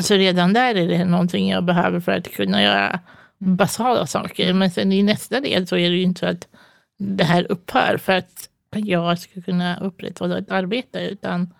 så 0.00 0.14
redan 0.14 0.52
där 0.52 0.74
är 0.74 0.88
det 0.88 1.04
någonting 1.04 1.50
jag 1.50 1.64
behöver 1.64 2.00
för 2.00 2.12
att 2.12 2.32
kunna 2.32 2.62
göra 2.62 3.00
basala 3.38 4.06
saker. 4.06 4.52
Men 4.52 4.70
sen 4.70 4.92
i 4.92 5.02
nästa 5.02 5.40
del 5.40 5.66
så 5.66 5.76
är 5.76 5.90
det 5.90 5.96
ju 5.96 6.02
inte 6.02 6.20
så 6.20 6.26
att 6.26 6.48
det 6.98 7.24
här 7.24 7.52
upphör 7.52 7.96
för 7.96 8.12
att 8.12 8.48
jag 8.76 9.18
ska 9.18 9.40
kunna 9.40 9.76
upprätthålla 9.80 10.38
ett 10.38 10.50
arbete, 10.50 11.00
utan 11.00 11.54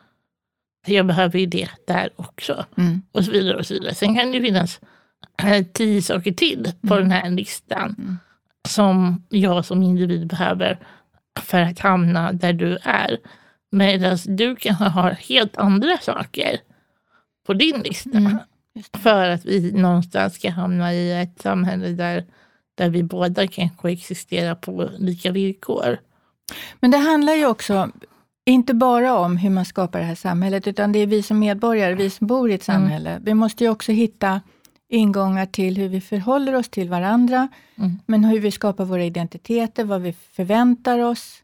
jag 0.86 1.06
behöver 1.06 1.38
ju 1.38 1.46
det 1.46 1.68
där 1.86 2.10
också. 2.16 2.64
Mm. 2.78 3.02
Och 3.12 3.24
så 3.24 3.30
vidare 3.30 3.56
och 3.56 3.66
så 3.66 3.74
vidare. 3.74 3.94
Sen 3.94 4.14
kan 4.14 4.32
det 4.32 4.40
finnas 4.40 4.80
eh, 5.42 5.66
tio 5.72 6.02
saker 6.02 6.32
till 6.32 6.72
på 6.80 6.94
mm. 6.94 7.08
den 7.08 7.10
här 7.10 7.30
listan 7.30 7.94
mm. 7.98 8.18
som 8.68 9.24
jag 9.28 9.64
som 9.64 9.82
individ 9.82 10.26
behöver 10.26 10.78
för 11.40 11.60
att 11.60 11.78
hamna 11.78 12.32
där 12.32 12.52
du 12.52 12.78
är. 12.82 13.18
Medan 13.70 14.18
du 14.26 14.56
kanske 14.56 14.84
har 14.84 15.10
helt 15.10 15.56
andra 15.56 15.98
saker 15.98 16.60
på 17.46 17.54
din 17.54 17.80
lista. 17.80 18.18
Mm. 18.18 18.38
För 18.98 19.28
att 19.28 19.44
vi 19.44 19.72
någonstans 19.72 20.34
ska 20.34 20.50
hamna 20.50 20.94
i 20.94 21.22
ett 21.22 21.42
samhälle 21.42 21.88
där, 21.88 22.24
där 22.74 22.88
vi 22.88 23.02
båda 23.02 23.46
kanske 23.46 23.90
existerar 23.90 24.54
på 24.54 24.90
lika 24.98 25.30
villkor. 25.30 25.98
Men 26.80 26.90
det 26.90 26.98
handlar 26.98 27.34
ju 27.34 27.46
också 27.46 27.90
inte 28.44 28.74
bara 28.74 29.18
om 29.18 29.36
hur 29.36 29.50
man 29.50 29.64
skapar 29.64 29.98
det 29.98 30.04
här 30.04 30.14
samhället, 30.14 30.66
utan 30.66 30.92
det 30.92 30.98
är 30.98 31.06
vi 31.06 31.22
som 31.22 31.38
medborgare, 31.38 31.94
vi 31.94 32.10
som 32.10 32.26
bor 32.26 32.50
i 32.50 32.54
ett 32.54 32.68
mm. 32.68 32.80
samhälle. 32.80 33.10
Mm. 33.10 33.24
Vi 33.24 33.34
måste 33.34 33.64
ju 33.64 33.70
också 33.70 33.92
hitta 33.92 34.40
ingångar 34.92 35.46
till 35.46 35.76
hur 35.76 35.88
vi 35.88 36.00
förhåller 36.00 36.54
oss 36.54 36.68
till 36.68 36.88
varandra, 36.88 37.48
mm. 37.78 37.98
men 38.06 38.24
hur 38.24 38.40
vi 38.40 38.50
skapar 38.50 38.84
våra 38.84 39.04
identiteter, 39.04 39.84
vad 39.84 40.02
vi 40.02 40.12
förväntar 40.12 40.98
oss, 40.98 41.42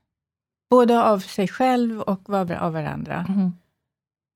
både 0.71 1.03
av 1.03 1.19
sig 1.19 1.49
själv 1.49 2.01
och 2.01 2.31
av 2.31 2.73
varandra. 2.73 3.27
Mm. 3.29 3.53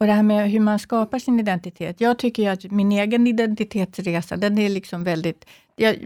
Och 0.01 0.07
det 0.07 0.13
här 0.13 0.23
med 0.23 0.51
hur 0.51 0.61
man 0.61 0.79
skapar 0.79 1.19
sin 1.19 1.41
identitet. 1.41 2.01
Jag 2.01 2.19
tycker 2.19 2.51
att 2.51 2.65
min 2.65 2.93
egen 2.93 3.27
identitetsresa, 3.27 4.37
den 4.37 4.59
är 4.59 4.69
liksom 4.69 5.05
väldigt... 5.05 5.45
Jag 5.77 5.97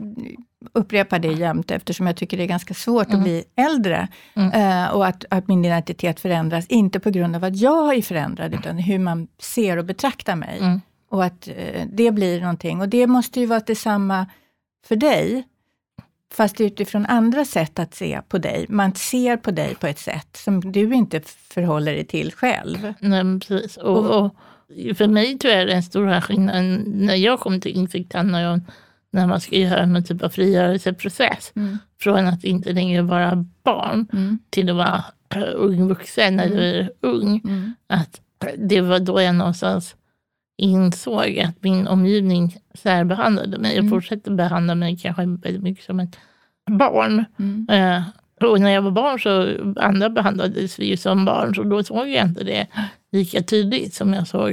upprepar 0.73 1.19
det 1.19 1.33
jämt, 1.33 1.71
eftersom 1.71 2.07
jag 2.07 2.17
tycker 2.17 2.37
det 2.37 2.43
är 2.43 2.49
ganska 2.49 2.75
svårt 2.75 3.07
mm. 3.07 3.19
att 3.19 3.25
bli 3.25 3.45
äldre. 3.57 4.09
Mm. 4.35 4.49
Uh, 4.49 4.91
och 4.91 5.07
att, 5.07 5.25
att, 5.31 5.49
min 5.49 5.65
identitet 5.65 6.21
förändras, 6.21 6.67
inte 6.67 7.01
på 7.01 7.11
grund 7.11 7.37
av 7.37 7.45
att 7.45 7.57
jag 7.57 7.95
är 7.95 8.03
förändrad, 8.03 8.55
utan 8.55 8.79
hur 8.79 8.99
man 8.99 9.29
ser 9.39 9.77
och 9.77 9.85
betraktar 9.85 10.37
mig. 10.37 10.59
Mm. 10.61 10.81
Och 11.09 11.25
att 11.25 11.49
uh, 11.49 11.85
det 11.93 12.11
blir 12.11 12.41
någonting. 12.41 12.81
Och 12.81 12.89
det 12.89 13.07
måste 13.07 13.41
ju 13.41 13.47
vara 13.47 13.61
detsamma 13.61 14.27
för 14.87 14.97
dig. 14.97 15.45
Fast 16.35 16.61
utifrån 16.61 17.07
andra 17.07 17.45
sätt 17.45 17.79
att 17.79 17.95
se 17.95 18.21
på 18.29 18.39
dig. 18.39 18.67
Man 18.69 18.95
ser 18.95 19.37
på 19.37 19.51
dig 19.51 19.75
på 19.75 19.87
ett 19.87 19.99
sätt 19.99 20.37
som 20.37 20.73
du 20.73 20.95
inte 20.95 21.21
förhåller 21.25 21.93
dig 21.93 22.05
till 22.05 22.33
själv. 22.33 22.95
Nej, 23.01 23.41
precis. 23.41 23.77
Och, 23.77 24.25
och 24.25 24.37
för 24.97 25.09
mig 25.09 25.39
tror 25.39 25.55
jag 25.55 25.67
den 25.67 25.83
stora 25.83 26.23
skillnaden 26.23 26.85
när 26.87 27.15
jag 27.15 27.41
kom 27.41 27.61
till 27.61 27.89
om 28.23 28.63
när 29.11 29.27
man 29.27 29.41
ska 29.41 29.57
göra 29.57 29.87
någon 29.87 30.05
typ 30.05 30.23
av 30.23 30.29
frigörelseprocess. 30.29 31.53
Mm. 31.57 31.79
Från 32.01 32.27
att 32.27 32.45
inte 32.45 32.73
längre 32.73 33.03
vara 33.03 33.45
barn 33.63 34.09
mm. 34.13 34.39
till 34.51 34.71
att 34.71 34.77
vara 34.77 35.05
ung 35.55 35.89
vuxen 35.89 36.41
mm. 36.41 36.53
eller 36.53 36.91
ung. 37.01 37.41
Mm. 37.45 37.75
Att 37.87 38.21
det 38.57 38.81
var 38.81 38.99
då 38.99 39.21
jag 39.21 39.35
någonstans 39.35 39.95
insåg 40.57 41.39
att 41.39 41.63
min 41.63 41.87
omgivning 41.87 42.57
särbehandlade 42.75 43.59
mig 43.59 43.73
och 43.73 43.79
mm. 43.79 43.91
fortsätter 43.91 44.31
behandla 44.31 44.75
mig 44.75 44.97
kanske 44.97 45.23
väldigt 45.23 45.63
mycket 45.63 45.85
som 45.85 46.01
ett 46.01 46.19
barn. 46.71 47.25
Mm. 47.39 47.67
Eh, 47.71 48.03
och 48.41 48.61
när 48.61 48.71
jag 48.71 48.83
var 48.83 48.91
barn 48.91 49.21
så 49.21 49.57
andra 49.81 50.11
behandlades 50.11 50.79
vi 50.79 50.87
ju 50.87 50.97
som 50.97 51.25
barn, 51.25 51.55
så 51.55 51.63
då 51.63 51.83
såg 51.83 52.09
jag 52.09 52.27
inte 52.27 52.45
det 52.45 52.67
lika 53.13 53.43
tydligt 53.43 53.95
som 53.95 54.15
jag 54.15 54.29
såg 54.29 54.53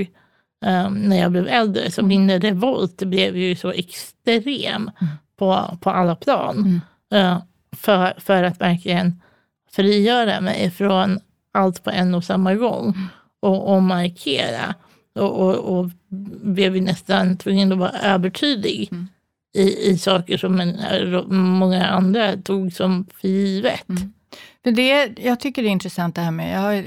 um, 0.66 0.94
när 0.94 1.20
jag 1.20 1.32
blev 1.32 1.48
äldre. 1.48 1.92
Så 1.92 2.06
min 2.06 2.42
revolt 2.42 2.98
blev 2.98 3.38
ju 3.38 3.56
så 3.56 3.72
extrem 3.72 4.92
mm. 5.02 5.14
på, 5.38 5.78
på 5.82 5.90
alla 5.90 6.16
plan. 6.16 6.82
eh, 7.14 7.42
för, 7.76 8.14
för 8.18 8.44
att 8.44 8.62
verkligen 8.62 9.22
frigöra 9.72 10.42
mig 10.42 10.72
från 10.72 11.20
allt 11.54 11.84
på 11.84 11.90
en 11.90 12.16
och 12.16 12.24
samma 12.24 12.56
gång 12.56 12.96
och, 13.40 13.74
och 13.74 13.84
markera. 13.84 14.76
Och, 15.16 15.32
och, 15.40 15.80
och 15.80 15.90
blev 16.42 16.82
nästan 16.82 17.38
tvungen 17.38 17.72
att 17.72 17.78
vara 17.78 17.92
övertydlig 17.92 18.90
Mm. 18.92 19.08
i, 19.56 19.90
i 19.92 19.98
saker 19.98 20.38
som 20.38 20.60
en, 20.60 21.36
många 21.36 21.86
andra 21.88 22.38
tog 22.38 22.74
som 22.74 23.06
för 23.22 23.28
givet. 23.28 23.90
Mm. 23.90 24.14
För 24.64 24.72
det, 24.72 25.20
jag 25.24 25.40
tycker 25.40 25.62
det 25.62 25.68
är 25.68 25.72
intressant 25.72 26.16
det 26.16 26.22
här 26.22 26.32
med, 26.32 26.56
jag 26.56 26.60
har 26.62 26.84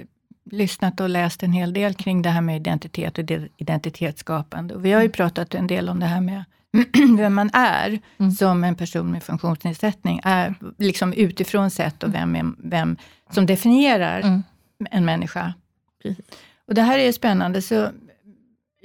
lyssnat 0.51 1.01
och 1.01 1.09
läst 1.09 1.43
en 1.43 1.53
hel 1.53 1.73
del 1.73 1.95
kring 1.95 2.23
det 2.23 2.31
här 2.31 2.41
med 2.41 2.57
identitet 2.57 3.19
och 3.19 3.25
identitetsskapande. 3.57 4.75
Och 4.75 4.85
vi 4.85 4.93
har 4.93 5.03
ju 5.03 5.09
pratat 5.09 5.55
en 5.55 5.67
del 5.67 5.89
om 5.89 6.01
det 6.01 6.07
här 6.07 6.21
med 6.21 6.45
vem 7.19 7.35
man 7.35 7.51
är 7.53 7.99
Mm. 8.19 8.33
som 8.33 8.65
en 8.65 8.75
person 8.75 9.11
med 9.11 9.23
funktionsnedsättning, 9.23 10.21
är 10.25 10.55
liksom 10.79 11.13
utifrån 11.13 11.71
sett 11.71 12.03
och 12.03 12.15
vem, 12.15 12.37
är, 12.37 12.45
vem 12.59 12.97
som 13.31 13.47
definierar 13.47 14.21
Mm. 14.21 14.43
en 14.91 15.05
människa. 15.05 15.55
Precis. 16.03 16.25
Och 16.69 16.75
det 16.75 16.83
här 16.83 16.99
är 16.99 17.05
ju 17.05 17.13
spännande, 17.13 17.63
så 17.63 17.89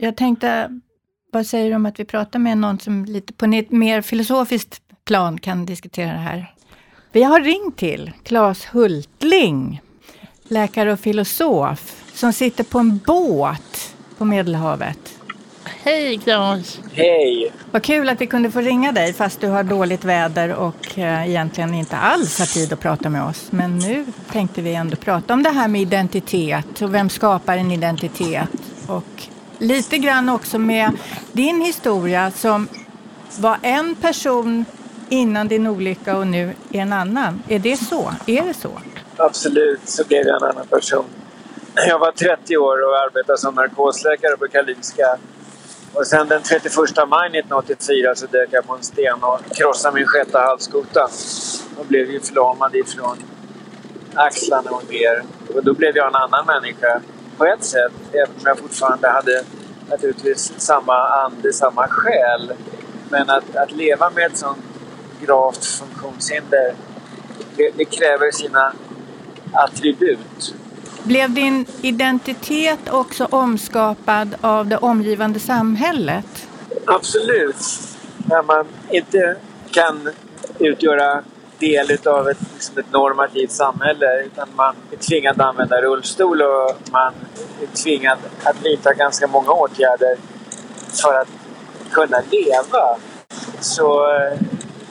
jag 0.01 0.15
tänkte, 0.15 0.79
vad 1.31 1.45
säger 1.45 1.69
du 1.69 1.75
om 1.75 1.85
att 1.85 1.99
vi 1.99 2.05
pratar 2.05 2.39
med 2.39 2.57
någon 2.57 2.79
som 2.79 3.05
lite 3.05 3.33
på 3.33 3.45
ett 3.45 3.71
mer 3.71 4.01
filosofiskt 4.01 4.81
plan 5.05 5.39
kan 5.39 5.65
diskutera 5.65 6.11
det 6.11 6.17
här? 6.17 6.53
Vi 7.11 7.23
har 7.23 7.41
ringt 7.41 7.77
till 7.77 8.11
Claes 8.23 8.65
Hultling, 8.65 9.81
läkare 10.43 10.93
och 10.93 10.99
filosof, 10.99 12.03
som 12.13 12.33
sitter 12.33 12.63
på 12.63 12.79
en 12.79 12.97
båt 12.97 13.95
på 14.17 14.25
Medelhavet. 14.25 15.19
Hej 15.63 16.17
Claes! 16.17 16.79
Hej! 16.93 17.51
Vad 17.71 17.83
kul 17.83 18.09
att 18.09 18.21
vi 18.21 18.27
kunde 18.27 18.51
få 18.51 18.61
ringa 18.61 18.91
dig 18.91 19.13
fast 19.13 19.41
du 19.41 19.47
har 19.47 19.63
dåligt 19.63 20.03
väder 20.03 20.53
och 20.53 20.99
eh, 20.99 21.29
egentligen 21.29 21.73
inte 21.73 21.97
alls 21.97 22.39
har 22.39 22.45
tid 22.45 22.73
att 22.73 22.79
prata 22.79 23.09
med 23.09 23.23
oss. 23.23 23.51
Men 23.51 23.77
nu 23.77 24.05
tänkte 24.31 24.61
vi 24.61 24.73
ändå 24.73 24.95
prata 24.95 25.33
om 25.33 25.43
det 25.43 25.49
här 25.49 25.67
med 25.67 25.81
identitet 25.81 26.81
och 26.81 26.93
vem 26.93 27.09
skapar 27.09 27.57
en 27.57 27.71
identitet? 27.71 28.49
Och 28.87 29.30
lite 29.61 29.97
grann 29.97 30.29
också 30.29 30.57
med 30.57 30.91
din 31.31 31.61
historia 31.61 32.31
som 32.31 32.67
var 33.39 33.57
en 33.61 33.95
person 33.95 34.65
innan 35.09 35.47
din 35.47 35.67
olycka 35.67 36.17
och 36.17 36.27
nu 36.27 36.53
är 36.71 36.79
en 36.79 36.93
annan. 36.93 37.43
Är 37.47 37.59
det 37.59 37.77
så? 37.77 38.13
Är 38.25 38.43
det 38.43 38.53
så? 38.53 38.81
Absolut 39.17 39.89
så 39.89 40.03
blev 40.03 40.27
jag 40.27 40.41
en 40.41 40.49
annan 40.49 40.67
person. 40.67 41.05
Jag 41.75 41.99
var 41.99 42.11
30 42.11 42.57
år 42.57 42.87
och 42.87 42.99
arbetade 42.99 43.37
som 43.37 43.55
narkosläkare 43.55 44.37
på 44.37 44.47
Karolinska. 44.47 45.17
Och 45.93 46.07
sen 46.07 46.27
den 46.27 46.41
31 46.41 46.75
maj 47.09 47.27
1984 47.27 48.15
så 48.15 48.25
dök 48.25 48.49
jag 48.51 48.67
på 48.67 48.75
en 48.75 48.83
sten 48.83 49.23
och 49.23 49.39
krossade 49.55 49.95
min 49.95 50.07
sjätte 50.07 50.37
halskota. 50.37 51.09
Och 51.77 51.85
blev 51.85 52.11
ju 52.11 52.19
förlamad 52.19 52.75
ifrån 52.75 53.17
axlarna 54.13 54.71
och 54.71 54.83
ner. 54.89 55.23
Och 55.55 55.63
då 55.63 55.73
blev 55.73 55.97
jag 55.97 56.07
en 56.07 56.15
annan 56.15 56.45
människa 56.45 57.01
på 57.37 57.45
ett 57.45 57.63
sätt. 57.63 57.93
Även 58.11 58.35
om 58.35 58.41
jag 58.45 58.59
fortfarande 58.59 59.09
hade 59.09 59.43
naturligtvis 59.89 60.53
samma 60.57 61.09
ande, 61.09 61.53
samma 61.53 61.87
själ. 61.87 62.53
Men 63.09 63.29
att, 63.29 63.55
att 63.55 63.71
leva 63.71 64.09
med 64.09 64.25
ett 64.25 64.37
sånt 64.37 64.63
gravt 65.21 65.65
funktionshinder 65.65 66.75
det, 67.55 67.71
det 67.77 67.85
kräver 67.85 68.31
sina 68.31 68.73
attribut. 69.53 70.55
Blev 71.03 71.33
din 71.33 71.65
identitet 71.81 72.89
också 72.89 73.27
omskapad 73.31 74.35
av 74.41 74.67
det 74.67 74.77
omgivande 74.77 75.39
samhället? 75.39 76.47
Absolut. 76.85 77.57
När 78.17 78.43
man 78.43 78.65
inte 78.89 79.35
kan 79.71 80.09
utgöra 80.59 81.23
del 81.61 81.97
av 82.05 82.29
ett, 82.29 82.37
liksom 82.53 82.77
ett 82.77 82.91
normativt 82.91 83.51
samhälle 83.51 84.23
utan 84.25 84.47
man 84.55 84.75
är 84.91 84.97
tvingad 84.97 85.41
att 85.41 85.47
använda 85.47 85.81
rullstol 85.81 86.41
och 86.41 86.75
man 86.91 87.13
är 87.61 87.75
tvingad 87.83 88.17
att 88.43 88.65
vidta 88.65 88.93
ganska 88.93 89.27
många 89.27 89.51
åtgärder 89.51 90.17
för 91.01 91.21
att 91.21 91.27
kunna 91.91 92.21
leva 92.31 92.97
så 93.59 94.15
eh, 94.15 94.39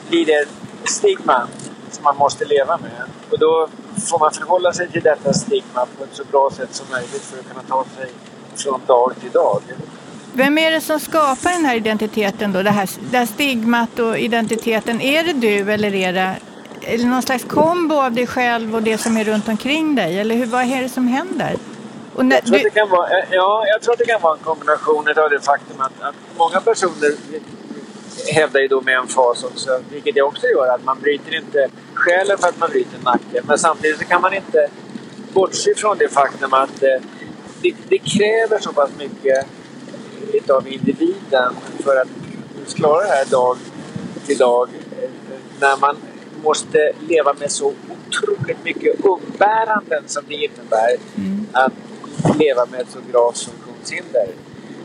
blir 0.09 0.25
det 0.25 0.33
ett 0.33 0.89
stigma 0.89 1.47
som 1.91 2.03
man 2.03 2.17
måste 2.17 2.45
leva 2.45 2.77
med. 2.77 3.01
Och 3.31 3.39
då 3.39 3.67
får 4.09 4.19
man 4.19 4.31
förhålla 4.31 4.73
sig 4.73 4.89
till 4.89 5.01
detta 5.01 5.33
stigma 5.33 5.85
på 5.97 6.03
ett 6.03 6.15
så 6.15 6.23
bra 6.23 6.49
sätt 6.57 6.75
som 6.75 6.85
möjligt 6.91 7.21
för 7.21 7.39
att 7.39 7.47
kunna 7.47 7.63
ta 7.67 7.85
sig 7.97 8.11
från 8.55 8.81
dag 8.87 9.13
till 9.21 9.31
dag. 9.31 9.61
Vem 10.33 10.57
är 10.57 10.71
det 10.71 10.81
som 10.81 10.99
skapar 10.99 11.51
den 11.51 11.65
här 11.65 11.75
identiteten 11.75 12.53
då? 12.53 12.61
Det 12.61 12.69
här, 12.69 12.89
det 13.11 13.17
här 13.17 13.25
stigmat 13.25 13.99
och 13.99 14.19
identiteten. 14.19 15.01
Är 15.01 15.23
det 15.23 15.33
du 15.33 15.73
eller 15.73 15.95
är 15.95 16.13
det 16.13 16.35
eller 16.81 17.05
någon 17.05 17.21
slags 17.21 17.43
kombo 17.43 17.95
av 17.95 18.11
dig 18.11 18.27
själv 18.27 18.75
och 18.75 18.83
det 18.83 18.97
som 18.97 19.17
är 19.17 19.23
runt 19.23 19.47
omkring 19.47 19.95
dig? 19.95 20.19
Eller 20.19 20.35
hur, 20.35 20.45
vad 20.45 20.61
är 20.63 20.81
det 20.81 20.89
som 20.89 21.07
händer? 21.07 21.55
När, 22.17 22.35
Jag 22.35 22.45
tror, 22.45 22.57
du, 22.57 22.63
det 22.63 22.69
kan 22.69 22.89
vara, 22.89 23.09
eh, 23.09 23.25
ja, 23.31 23.63
jag 23.67 23.81
tror 23.81 23.93
att 23.93 23.99
det 23.99 24.05
kan 24.05 24.21
vara 24.21 24.33
en 24.37 24.43
kombination 24.43 25.07
av 25.17 25.29
det 25.29 25.39
faktum 25.45 25.81
att, 25.81 26.01
att 26.01 26.15
många 26.37 26.61
personer 26.61 27.11
hävdar 28.33 28.59
ju 28.59 28.67
då 28.67 28.81
med 28.81 28.97
en 28.97 29.07
fas 29.07 29.43
också, 29.43 29.79
vilket 29.89 30.15
jag 30.15 30.27
också 30.27 30.47
gör, 30.47 30.67
att 30.75 30.83
man 30.83 30.99
bryter 31.01 31.35
inte 31.35 31.69
själen 31.93 32.37
för 32.37 32.47
att 32.47 32.59
man 32.59 32.69
bryter 32.69 32.99
nacken. 33.03 33.43
Men 33.47 33.57
samtidigt 33.57 33.97
så 33.99 34.05
kan 34.05 34.21
man 34.21 34.33
inte 34.33 34.67
bortse 35.33 35.75
från 35.75 35.97
det 35.97 36.07
faktum 36.09 36.53
att 36.53 36.83
eh, 36.83 37.01
det, 37.61 37.73
det 37.89 37.97
kräver 37.97 38.59
så 38.59 38.73
pass 38.73 38.89
mycket 38.97 39.45
av 40.49 40.67
individen 40.67 41.53
för 41.83 41.95
att 42.01 42.07
klara 42.75 43.01
det 43.03 43.09
här 43.13 43.25
dag 43.25 43.57
till 44.25 44.37
dag. 44.37 44.69
eh, 45.01 45.09
När 45.59 45.77
man 45.77 45.95
måste 46.43 46.91
leva 47.07 47.33
med 47.33 47.51
så 47.51 47.73
otroligt 47.89 48.63
mycket 48.63 49.05
umbäranden 49.05 50.03
som 50.07 50.23
det 50.27 50.33
innebär 50.33 50.97
att 51.51 51.73
leva 52.39 52.65
med 52.65 52.81
ett 52.81 52.91
så 52.91 52.99
gravt 53.11 53.37
funktionshinder. 53.37 54.27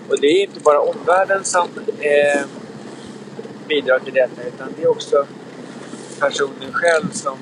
Och 0.08 0.20
det 0.20 0.26
är 0.26 0.42
inte 0.42 0.60
bara 0.60 0.80
omvärlden 0.80 1.44
som 1.44 1.68
eh, 1.98 2.46
bidrar 3.68 3.98
till 3.98 4.14
detta 4.14 4.42
utan 4.42 4.68
det 4.76 4.82
är 4.82 4.90
också 4.90 5.26
personen 6.20 6.72
själv 6.72 7.10
som 7.12 7.38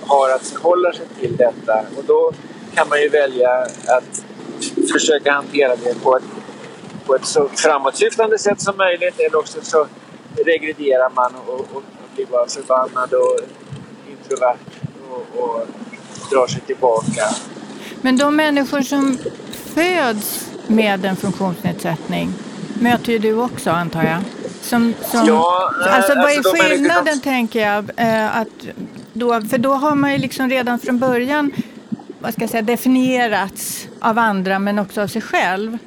har 0.00 0.30
att 0.30 0.46
förhålla 0.46 0.92
sig 0.92 1.06
till 1.20 1.36
detta. 1.36 1.84
Och 1.96 2.04
då 2.06 2.32
kan 2.74 2.88
man 2.88 3.00
ju 3.02 3.08
välja 3.08 3.50
att 3.86 4.24
försöka 4.92 5.32
hantera 5.32 5.76
det 5.76 6.02
på 6.02 6.16
ett, 6.16 6.22
på 7.06 7.14
ett 7.14 7.26
så 7.26 7.48
framåtsyftande 7.48 8.38
sätt 8.38 8.60
som 8.60 8.76
möjligt 8.76 9.20
eller 9.20 9.38
också 9.38 9.58
så 9.62 9.86
regrederar 10.46 11.10
man 11.14 11.34
och, 11.46 11.60
och 11.60 11.82
blir 12.14 12.26
bara 12.26 12.46
förbannad 12.48 13.12
och 13.14 13.38
introvert 14.10 14.56
och, 15.10 15.42
och 15.44 15.66
drar 16.30 16.46
sig 16.46 16.60
tillbaka. 16.60 17.24
men 18.00 18.16
de 18.18 18.36
människor 18.36 18.80
som 18.82 19.18
föds 19.74 20.46
med 20.66 21.04
en 21.04 21.16
funktionsnedsättning 21.16 22.32
möter 22.80 23.12
ju 23.12 23.18
du 23.18 23.34
också 23.34 23.70
antar 23.70 24.02
jag? 24.04 24.18
Som, 24.62 24.94
som, 25.10 25.26
Ja, 25.26 25.72
eh, 25.86 25.94
alltså 25.96 26.14
vad 26.14 26.30
är 26.30 26.36
alltså 26.36 26.52
de 26.52 26.58
människor 26.58 26.76
skillnaden 26.76 27.20
tänker 27.20 27.66
jag? 27.66 27.90
Eh, 27.96 28.36
att 28.36 28.48
då, 29.12 29.40
för 29.42 29.58
då 29.58 29.74
har 29.74 29.94
man 29.94 30.12
ju 30.12 30.18
liksom 30.18 30.50
redan 30.50 30.78
från 30.78 30.98
början 30.98 31.52
vad 32.20 32.32
ska 32.32 32.40
jag 32.42 32.50
säga, 32.50 32.62
definierats 32.62 33.86
av 34.00 34.18
andra 34.18 34.58
men 34.58 34.78
också 34.78 35.02
av 35.02 35.06
sig 35.06 35.22
själv. 35.22 35.78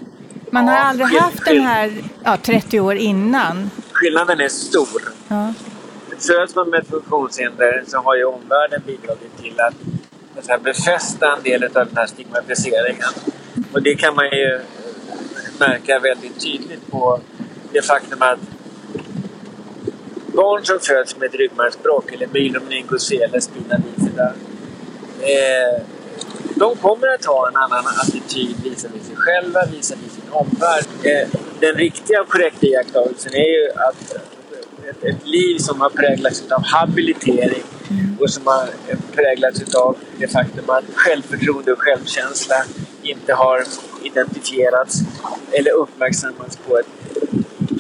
Man 0.52 0.68
har 0.68 0.76
Ja, 0.76 0.82
aldrig 0.82 1.08
skill- 1.08 1.20
haft 1.20 1.46
den 1.46 1.62
här 1.62 1.94
ja, 2.24 2.38
30 2.38 2.80
år 2.80 2.96
innan. 2.96 3.70
Skillnaden 3.92 4.40
är 4.42 4.50
stor. 4.50 5.02
Ja. 5.28 5.54
Föds 6.28 6.56
man 6.56 6.70
med 6.70 6.80
ett 6.80 6.90
funktionshinder 6.90 7.84
så 7.88 7.98
har 7.98 8.16
ju 8.16 8.24
omvärlden 8.24 8.82
bidragit 8.86 9.38
till 9.42 9.60
att, 9.60 9.74
så 10.46 10.52
här, 10.52 10.60
befästa 10.60 11.36
en 11.38 11.44
del 11.44 11.64
av 11.64 11.72
den 11.72 11.98
här 11.98 12.06
stigmatiseringen. 12.06 13.10
Och 13.74 13.82
det 13.82 13.96
kan 13.96 14.16
man 14.16 14.26
ju 14.26 14.60
märka 15.60 16.00
väldigt 16.00 16.40
tydligt 16.42 16.92
på 16.92 17.20
det 17.72 17.82
faktum 17.82 18.22
att 18.22 18.40
barn 20.34 20.66
som 20.66 20.80
föds 20.80 21.18
med 21.18 21.30
ett 21.30 21.36
ryggmärgsbråck 21.36 22.12
eller 22.12 22.28
myelomeninkocele 22.28 23.26
eller 23.26 23.40
spina 23.40 23.78
bifida 23.78 24.34
eh, 25.20 25.84
de 26.56 26.76
kommer 26.76 27.08
att 27.08 27.26
ha 27.26 27.48
en 27.48 27.56
annan 27.56 27.86
attityd 27.88 28.56
visavi 28.64 29.00
sig 29.00 29.16
själva, 29.16 29.66
visavi 29.72 30.10
sin 30.10 30.32
omvärld. 30.32 30.86
Eh, 31.04 31.30
den 31.60 31.76
riktiga 31.76 32.22
och 32.22 32.30
korrekta 32.30 32.66
iakttagelsen 32.66 33.34
är 33.34 33.50
ju 33.50 33.70
att 33.70 34.33
ett, 35.04 35.28
liv 35.28 35.58
som 35.58 35.82
har 35.82 35.90
präglats 35.90 36.44
av 36.52 36.64
habilitering 36.64 37.64
och 38.20 38.30
som 38.30 38.48
har 38.48 38.70
präglats 39.16 39.76
av 39.76 39.98
det 40.18 40.28
faktum 40.28 40.70
att 40.70 40.84
självförtroende 40.94 41.74
och 41.74 41.82
självkänsla 41.82 42.56
inte 43.02 43.34
har 43.34 43.64
identifierats 44.04 45.00
eller 45.52 45.72
uppmärksammats 45.72 46.58
på 46.68 46.78
ett 46.78 46.88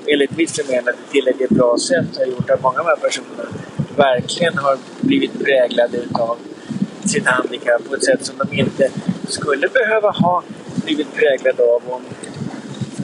enligt 0.05 0.37
mitt 0.37 0.51
förmenande 0.51 0.95
tillräckligt 1.11 1.49
bra 1.49 1.77
sätt. 1.77 2.17
Har 2.17 2.25
gjort 2.25 2.49
att 2.49 2.61
många 2.61 2.79
av 2.79 2.85
de 2.85 2.89
här 2.89 3.09
personerna 3.09 3.49
verkligen 3.95 4.57
har 4.57 4.77
blivit 5.01 5.43
präglade 5.43 5.97
utav 5.97 6.37
sitt 7.05 7.27
handikapp 7.27 7.89
på 7.89 7.95
ett 7.95 8.03
sätt 8.03 8.25
som 8.25 8.35
de 8.37 8.57
inte 8.59 8.91
skulle 9.27 9.67
behöva 9.67 10.11
ha 10.11 10.43
blivit 10.85 11.13
präglade 11.15 11.63
av 11.63 11.81
om 11.87 12.01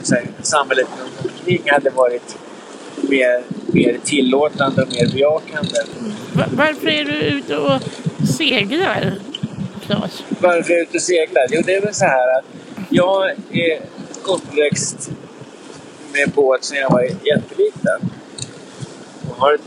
säga, 0.02 0.28
samhället 0.42 0.86
runt 1.00 1.32
omkring 1.32 1.62
hade 1.70 1.90
varit 1.90 2.38
mer, 2.96 3.42
mer 3.72 3.98
tillåtande 4.04 4.82
och 4.82 4.88
mer 4.92 5.12
bejakande. 5.12 5.78
Va- 6.32 6.44
Varför 6.52 6.88
är 6.88 7.04
du 7.04 7.12
ute 7.12 7.56
och 7.56 7.80
seglar, 8.38 9.14
Claes? 9.86 10.22
Varför 10.40 10.72
är 10.72 10.76
jag 10.76 10.82
ute 10.82 10.96
och 10.96 11.02
seglar? 11.02 11.42
Jo, 11.50 11.62
det 11.66 11.74
är 11.74 11.80
väl 11.80 11.94
så 11.94 12.04
här 12.04 12.38
att 12.38 12.44
jag 12.90 13.30
är 13.50 13.80
uppväxt 14.24 15.10
med 16.12 16.30
båt 16.34 16.64
sedan 16.64 16.78
jag 16.78 16.90
var 16.90 17.02
jätteliten. 17.02 18.10
Och 19.30 19.36
har, 19.36 19.58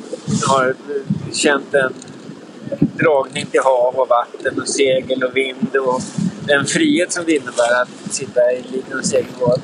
har 0.48 0.76
känt 1.34 1.74
en 1.74 1.94
dragning 2.98 3.46
till 3.46 3.62
hav 3.64 3.96
och 3.96 4.08
vatten 4.10 4.62
och 4.62 4.68
segel 4.68 5.24
och 5.24 5.38
vind 5.38 5.76
och 5.76 6.02
den 6.48 6.66
frihet 6.66 7.12
som 7.12 7.24
det 7.26 7.32
innebär 7.36 7.82
att 7.82 8.14
sitta 8.14 8.52
i 8.54 8.58
en 8.58 8.72
liten 8.72 9.04
segelbåt. 9.04 9.62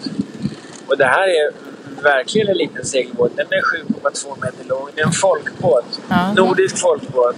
Och 0.87 0.97
det 0.97 1.05
här 1.05 1.27
är 1.27 1.51
verkligen 2.01 2.47
en 2.47 2.57
liten 2.57 2.85
segelbåt. 2.85 3.31
Den 3.35 3.47
är 3.49 3.61
7,2 3.61 4.41
meter 4.41 4.63
lång. 4.63 4.89
Det 4.95 5.01
är 5.01 5.05
en 5.05 5.11
folkbåt. 5.11 5.99
Ja. 6.09 6.33
Nordisk 6.33 6.77
folkbåt. 6.77 7.35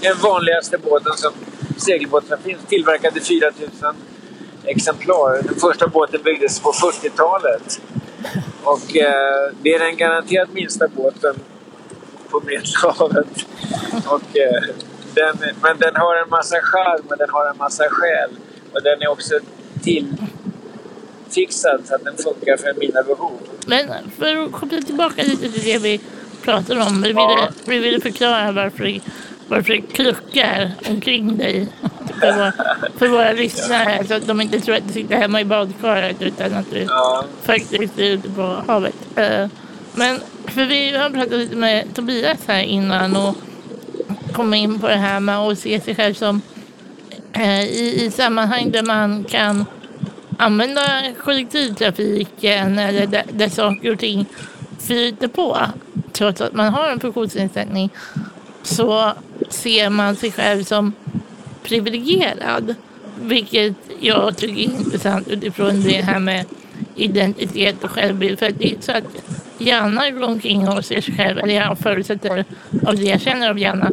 Den 0.00 0.16
vanligaste 0.22 0.78
båten 0.78 1.12
som 1.16 1.32
segelbåtar 1.76 2.36
finns. 2.36 2.58
Tillverkad 2.68 3.16
i 3.16 3.20
4000 3.20 3.94
exemplar. 4.64 5.42
Den 5.42 5.54
första 5.54 5.86
båten 5.88 6.22
byggdes 6.22 6.60
på 6.60 6.72
40-talet. 6.72 7.80
Och 8.64 8.96
eh, 8.96 9.52
det 9.62 9.74
är 9.74 9.78
den 9.78 9.96
garanterat 9.96 10.52
minsta 10.52 10.88
båten 10.88 11.34
på 12.30 12.40
Medelhavet. 12.40 13.46
Och, 14.06 14.36
eh, 14.36 14.62
den, 15.14 15.38
men 15.62 15.78
den 15.78 15.96
har 15.96 16.16
en 16.16 16.28
massa 16.28 16.56
charm 16.62 17.02
och 17.08 17.18
den 17.18 17.30
har 17.30 17.50
en 17.50 17.56
massa 17.56 17.84
själ. 17.90 18.30
Och 18.72 18.82
den 18.82 19.02
är 19.02 19.08
också 19.08 19.34
tillfixad 21.30 21.80
så 21.84 21.94
att 21.94 22.04
den 22.04 22.16
funkar 22.16 22.56
för 22.56 22.74
mina 22.80 23.02
behov. 23.02 23.38
Men 23.66 23.86
för 24.18 24.36
att 24.44 24.52
koppla 24.52 24.80
tillbaka 24.80 25.22
lite 25.22 25.52
till 25.52 25.62
det 25.64 25.78
vi 25.78 26.00
pratade 26.42 26.82
om. 26.82 27.02
Vi 27.02 27.08
ville, 27.08 27.20
Ja. 27.20 27.48
vi 27.66 27.78
ville 27.78 28.00
förklara 28.00 28.52
varför 28.52 29.00
varför 29.48 29.72
det 29.72 29.80
kluckar 29.80 30.72
omkring 30.90 31.36
dig. 31.36 31.68
För 32.20 32.32
våra, 32.36 32.52
för 32.98 33.08
våra 33.08 33.32
lyssnare. 33.32 34.04
Så 34.06 34.14
att 34.14 34.26
de 34.26 34.40
inte 34.40 34.60
tror 34.60 34.76
att 34.76 34.86
du 34.86 34.92
sitter 34.92 35.16
hemma 35.16 35.40
i 35.40 35.44
badkaret 35.44 36.22
utan 36.22 36.54
att 36.54 36.70
du 36.70 36.78
Ja, 36.82 37.24
faktiskt 37.42 37.98
är 37.98 38.04
ute 38.04 38.28
på 38.30 38.42
havet. 38.66 38.94
Eh, 39.16 39.46
Men 39.94 40.20
för 40.46 40.64
vi 40.64 40.96
har 40.96 41.10
pratat 41.10 41.32
lite 41.32 41.56
med 41.56 41.94
Tobias 41.94 42.38
här 42.46 42.62
innan 42.62 43.16
och 43.16 43.36
kom 44.32 44.54
in 44.54 44.78
på 44.80 44.88
det 44.88 44.96
här 44.96 45.20
med 45.20 45.38
att 45.38 45.58
se 45.58 45.80
sig 45.80 45.94
själv 45.94 46.14
som 46.14 46.40
eh, 47.32 47.62
i, 47.64 48.04
i 48.04 48.10
sammanhang 48.10 48.70
där 48.70 48.82
man 48.82 49.24
kan 49.24 49.64
använda 50.36 51.02
kollektivtrafiken 51.24 52.78
eller 52.78 53.02
eh, 53.02 53.10
där, 53.10 53.24
där 53.32 53.48
saker 53.48 53.92
och 53.92 53.98
ting 53.98 54.26
flyter 54.78 55.28
på 55.28 55.58
trots 56.12 56.40
att 56.40 56.54
man 56.54 56.72
har 56.72 56.88
en 56.88 57.00
funktionsnedsättning 57.00 57.90
så 58.62 59.12
ser 59.48 59.90
man 59.90 60.16
sig 60.16 60.32
själv 60.32 60.64
som 60.64 60.92
privilegierad. 61.62 62.74
Vilket 63.20 63.74
jag 64.00 64.36
tycker 64.36 64.54
är 64.54 64.64
intressant 64.64 65.28
utifrån 65.28 65.82
det 65.82 66.02
här 66.02 66.18
med 66.18 66.44
identitet 66.94 67.84
och 67.84 67.90
självbild. 67.90 68.38
För 68.38 68.50
det 68.50 68.72
är 68.72 68.76
så 68.80 68.92
att 68.92 69.04
hjärnan 69.58 70.14
går 70.14 70.22
omkring 70.22 70.68
och 70.68 70.84
ser 70.84 71.00
sig 71.00 71.14
själv, 71.14 71.38
eller 71.38 71.54
jag 71.54 71.78
förutsätter 71.78 72.44
av 72.86 72.96
det 72.96 73.02
jag 73.02 73.20
känner 73.20 73.50
av 73.50 73.58
hjärnan, 73.58 73.92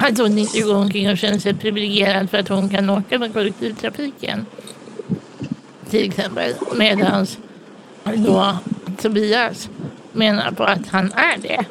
att 0.00 0.18
hon 0.18 0.38
inte 0.38 0.60
går 0.60 0.74
omkring 0.74 1.10
och 1.10 1.18
känner 1.18 1.38
sig 1.38 1.54
privilegierad 1.54 2.30
för 2.30 2.38
att 2.38 2.48
hon 2.48 2.68
kan 2.68 2.90
åka 2.90 3.18
med 3.18 3.32
kollektivtrafiken. 3.32 4.46
Till 5.94 6.08
exempel. 6.08 6.54
Medan 6.76 7.26
då 8.16 8.58
Tobias 9.02 9.68
menar 10.12 10.50
på 10.50 10.64
att 10.64 10.88
han 10.88 11.12
är 11.12 11.38
det 11.38 11.64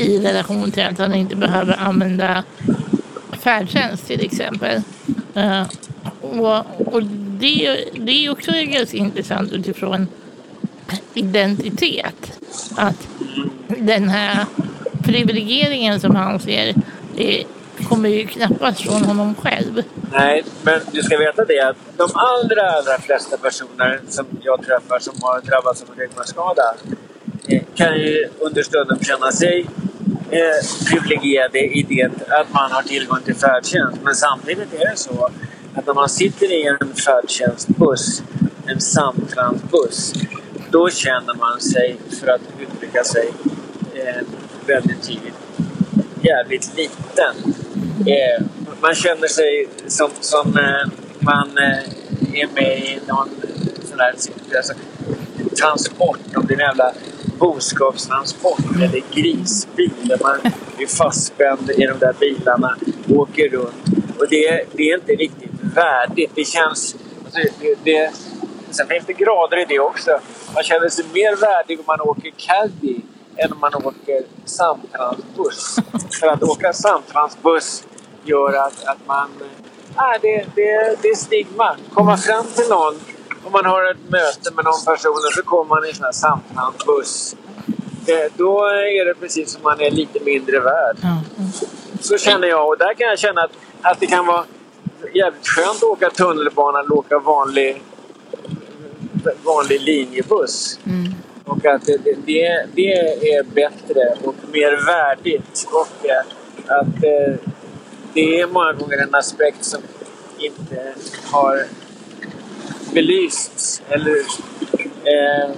i 0.00 0.18
relation 0.18 0.70
till 0.70 0.82
att 0.82 0.98
han 0.98 1.14
inte 1.14 1.36
behöver 1.36 1.76
använda 1.80 2.44
färdtjänst 3.42 4.06
till 4.06 4.24
exempel. 4.24 4.82
Eh, 5.34 5.62
och 6.20 6.64
och 6.94 7.02
det, 7.40 7.84
det 7.94 8.26
är 8.26 8.30
också 8.30 8.52
ganska 8.52 8.96
intressant 8.96 9.52
utifrån 9.52 10.06
identitet. 11.14 12.40
Att 12.76 13.08
den 13.68 14.08
här 14.08 14.44
privilegieringen 15.02 16.00
som 16.00 16.16
han 16.16 16.40
ser 16.40 16.74
kommer 17.88 18.08
ju 18.08 18.26
knappast 18.26 18.80
från 18.80 19.04
honom 19.04 19.34
själv. 19.34 19.82
nej, 20.12 20.44
men 20.62 20.80
du 20.92 21.02
ska 21.02 21.18
veta 21.18 21.44
det 21.44 21.60
att 21.60 21.76
de 21.96 22.08
allra, 22.14 22.70
allra 22.70 22.98
flesta 22.98 23.36
personer 23.36 24.00
som 24.08 24.26
jag 24.42 24.66
träffar 24.66 24.98
som 24.98 25.14
har 25.20 25.40
drabbats 25.40 25.82
av 25.82 25.88
en 25.92 25.98
ryggmärgsskada 25.98 26.74
eh, 27.48 27.62
kan 27.74 27.94
ju 27.94 28.28
understundom 28.38 28.98
känna 28.98 29.32
sig 29.32 29.66
eh, 30.30 30.88
privilegierade 30.90 31.58
i 31.58 31.86
det 31.88 32.04
att 32.28 32.52
man 32.52 32.72
har 32.72 32.82
tillgång 32.82 33.20
till 33.24 33.36
färdtjänst. 33.36 33.98
Men 34.02 34.14
samtidigt 34.14 34.74
är 34.74 34.90
det 34.90 34.96
så 34.96 35.30
att 35.74 35.86
när 35.86 35.94
man 35.94 36.08
sitter 36.08 36.52
i 36.52 36.66
en 36.66 36.94
färdtjänstbuss, 36.94 38.22
en 38.66 38.80
samtransbuss, 38.80 40.12
då 40.70 40.90
känner 40.90 41.34
man 41.34 41.60
sig, 41.60 41.96
för 42.20 42.26
att 42.26 42.40
uttrycka 42.60 43.04
sig 43.04 43.28
eh, 43.94 44.22
väldigt 44.66 45.02
tydligt, 45.02 45.34
jävligt 46.22 46.76
liten. 46.76 47.54
Eh, 48.00 48.44
man 48.80 48.94
känner 48.94 49.28
sig 49.28 49.68
som, 49.86 50.10
som 50.20 50.58
eh, 50.58 50.92
man 51.20 51.58
eh, 51.58 52.40
är 52.40 52.54
med 52.54 52.78
i 52.78 52.98
någon 53.08 53.28
sån 53.88 53.98
där 53.98 54.14
alltså, 54.56 54.72
transport, 55.60 56.18
om 56.36 56.46
det 56.46 56.54
är 56.54 56.58
en 56.58 56.66
jävla 56.66 56.92
boskapstransport 57.38 58.60
eller 58.76 59.02
grisbil 59.14 59.92
där 60.02 60.18
man 60.22 60.52
är 60.78 60.86
fastspänd 60.86 61.70
i 61.70 61.86
de 61.86 61.98
där 61.98 62.12
bilarna 62.20 62.76
och 63.08 63.16
åker 63.16 63.48
runt. 63.48 63.84
Och 64.18 64.26
det, 64.30 64.64
det 64.72 64.90
är 64.90 64.94
inte 64.94 65.12
riktigt 65.12 65.50
värdigt. 65.74 66.30
Det 66.34 66.44
känns... 66.44 66.96
Alltså, 67.24 67.40
det, 67.60 67.74
det, 67.84 68.10
sen 68.70 68.86
finns 68.86 69.06
det 69.06 69.12
grader 69.12 69.62
i 69.62 69.64
det 69.68 69.78
också. 69.78 70.20
Man 70.54 70.62
känner 70.62 70.88
sig 70.88 71.04
mer 71.14 71.36
värdig 71.36 71.78
om 71.78 71.84
man 71.86 72.00
åker 72.00 72.30
caddy 72.36 73.00
än 73.36 73.52
om 73.52 73.60
man 73.60 73.74
åker 73.74 74.22
samtransbuss. 74.44 75.76
För 76.20 76.26
att 76.26 76.42
åka 76.42 76.72
samtransbuss 76.72 77.84
gör 78.24 78.52
att, 78.52 78.84
att 78.84 79.06
man... 79.06 79.28
Ah, 79.94 80.18
det, 80.22 80.46
det, 80.54 81.02
det 81.02 81.08
är 81.08 81.16
stigma. 81.16 81.76
Komma 81.94 82.16
fram 82.16 82.46
till 82.46 82.68
någon 82.68 82.94
om 83.46 83.52
man 83.52 83.64
har 83.64 83.90
ett 83.90 84.10
möte 84.10 84.54
med 84.54 84.64
någon 84.64 84.84
person 84.84 85.12
och 85.12 85.32
så 85.34 85.42
kommer 85.42 85.64
man 85.64 85.84
i 85.84 85.88
en 85.88 85.94
sån 85.94 86.04
här 86.04 86.12
samtransbuss. 86.12 87.36
Det, 88.06 88.32
då 88.36 88.64
är 88.64 89.04
det 89.04 89.14
precis 89.14 89.50
som 89.52 89.62
man 89.62 89.80
är 89.80 89.90
lite 89.90 90.20
mindre 90.20 90.60
värd. 90.60 90.96
Så 92.00 92.18
känner 92.18 92.48
jag. 92.48 92.68
Och 92.68 92.78
där 92.78 92.94
kan 92.94 93.06
jag 93.06 93.18
känna 93.18 93.40
att, 93.42 93.50
att 93.82 94.00
det 94.00 94.06
kan 94.06 94.26
vara 94.26 94.44
jävligt 95.14 95.46
skönt 95.46 95.76
att 95.76 95.82
åka 95.82 96.10
tunnelbana 96.10 96.78
eller 96.80 96.92
åka 96.92 97.18
vanlig, 97.18 97.82
vanlig 99.44 99.80
linjebuss. 99.80 100.78
Och 101.46 101.64
att 101.64 101.86
det, 101.86 101.96
det, 102.26 102.66
det, 102.74 102.92
är 103.32 103.42
bättre 103.42 104.16
och 104.24 104.34
mer 104.52 104.86
värdigt. 104.86 105.68
Och 105.72 106.08
eh, 106.08 106.24
att 106.66 107.04
eh, 107.04 107.50
det 108.14 108.40
är 108.40 108.46
många 108.46 108.72
gånger 108.72 108.98
en 108.98 109.14
aspekt 109.14 109.64
som 109.64 109.82
inte 110.38 110.94
har 111.24 111.64
belysts 112.94 113.82
eller 113.88 114.16
eh, 115.04 115.50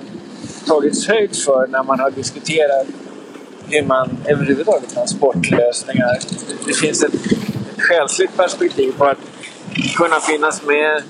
tagits 0.66 1.08
höjd 1.08 1.36
för 1.36 1.66
när 1.66 1.82
man 1.82 2.00
har 2.00 2.10
diskuterat 2.10 2.86
hur 3.70 3.82
man 3.82 4.16
överhuvudtaget 4.24 4.90
transportlösningar. 4.90 6.18
Det 6.66 6.72
finns 6.72 7.02
ett, 7.02 7.14
ett 7.14 7.80
själsligt 7.82 8.36
perspektiv 8.36 8.92
på 8.98 9.04
att 9.04 9.18
kunna 9.96 10.20
finnas 10.20 10.62
med 10.66 11.02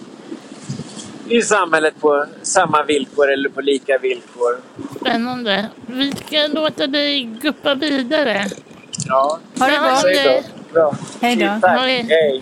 i 1.31 1.43
samhället 1.43 2.01
på 2.01 2.27
samma 2.43 2.83
villkor 2.83 3.33
eller 3.33 3.49
på 3.49 3.61
lika 3.61 3.99
villkor. 3.99 4.57
Spännande. 5.01 5.69
Vi 5.87 6.13
ska 6.13 6.47
låta 6.47 6.87
dig 6.87 7.25
guppa 7.25 7.75
vidare. 7.75 8.45
Ja, 9.07 9.39
Ha 9.59 9.67
det 9.67 9.79
bra. 9.79 10.43
då. 10.73 10.95
Hej 11.21 11.37
då. 11.37 11.69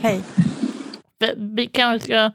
Hej. 0.02 0.22
Vi 1.36 1.66
kanske 1.66 2.06
ska 2.08 2.32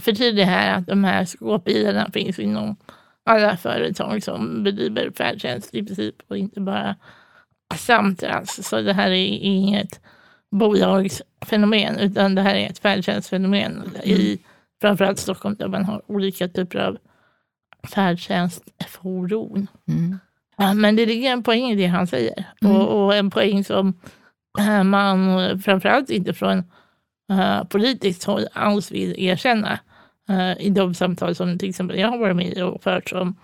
förtydliga 0.00 0.46
här 0.46 0.78
att 0.78 0.86
de 0.86 1.04
här 1.04 1.24
skåpbilarna 1.24 2.10
finns 2.12 2.38
inom 2.38 2.76
alla 3.24 3.56
företag 3.56 4.22
som 4.22 4.64
bedriver 4.64 5.10
färdtjänst 5.16 5.74
i 5.74 5.86
princip 5.86 6.14
och 6.28 6.36
inte 6.38 6.60
bara 6.60 6.96
Samtrans. 7.76 8.68
Så 8.68 8.80
det 8.80 8.92
här 8.92 9.10
är 9.10 9.26
inget 9.42 10.00
bolagsfenomen 10.50 11.98
utan 11.98 12.34
det 12.34 12.42
här 12.42 12.54
är 12.54 12.66
ett 12.70 12.78
färdtjänstfenomen 12.78 13.90
i 14.04 14.38
framförallt 14.80 15.18
Stockholm 15.18 15.56
där 15.58 15.68
man 15.68 15.84
har 15.84 16.02
olika 16.06 16.48
typer 16.48 16.78
av 16.78 16.98
färdtjänstfordon. 17.88 19.66
Mm. 19.88 20.18
Ja, 20.56 20.74
men 20.74 20.96
det 20.96 21.06
ligger 21.06 21.32
en 21.32 21.42
poäng 21.42 21.70
i 21.70 21.76
det 21.76 21.86
han 21.86 22.06
säger. 22.06 22.44
Mm. 22.62 22.76
Och, 22.76 23.04
och 23.04 23.14
en 23.14 23.30
poäng 23.30 23.64
som 23.64 24.00
eh, 24.58 24.84
man 24.84 25.38
framförallt 25.60 26.10
inte 26.10 26.34
från 26.34 26.58
uh, 27.32 27.64
politiskt 27.64 28.24
håll 28.24 28.46
alls 28.52 28.92
vill 28.92 29.14
erkänna 29.18 29.78
eh, 30.28 30.66
i 30.66 30.70
de 30.70 30.94
samtal 30.94 31.34
som 31.34 31.58
till 31.58 31.68
exempel 31.68 31.98
jag 31.98 32.08
har 32.08 32.18
varit 32.18 32.36
med 32.36 32.62
och 32.62 32.82
fört 32.82 33.12
om, 33.12 33.36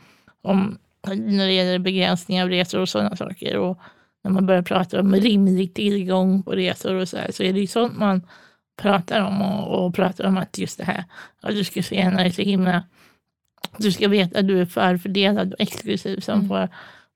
om 0.42 0.78
när 1.06 1.46
det 1.46 1.52
gäller 1.52 1.78
begränsning 1.78 2.42
av 2.42 2.48
resor 2.48 2.80
och 2.80 2.88
sådana 2.88 3.16
saker. 3.16 3.58
Och 3.58 3.78
när 4.24 4.30
man 4.30 4.46
börjar 4.46 4.62
prata 4.62 5.00
om 5.00 5.14
rimlig 5.14 5.74
tillgång 5.74 6.42
på 6.42 6.52
resor 6.52 6.94
och 6.94 7.08
så 7.08 7.16
här, 7.16 7.30
så 7.32 7.42
är 7.42 7.52
det 7.52 7.60
ju 7.60 7.66
sånt 7.66 7.98
man 7.98 8.22
pratar 8.76 9.20
om 9.20 9.42
och, 9.42 9.86
och 9.86 9.94
pratar 9.94 10.24
om 10.24 10.36
att 10.36 10.58
just 10.58 10.78
det 10.78 10.84
här, 10.84 11.04
ja, 11.42 11.50
du 11.50 11.64
ska 11.64 11.82
se 11.82 12.00
henne 12.00 12.26
är 12.26 12.30
så 12.30 12.42
himla, 12.42 12.82
du 13.78 13.92
ska 13.92 14.08
veta 14.08 14.38
att 14.38 14.48
du 14.48 14.60
är 14.60 14.66
förfördelad 14.66 15.52
och 15.52 15.60
exklusiv 15.60 16.20
som, 16.20 16.34
Mm. 16.34 16.48
får, 16.48 16.68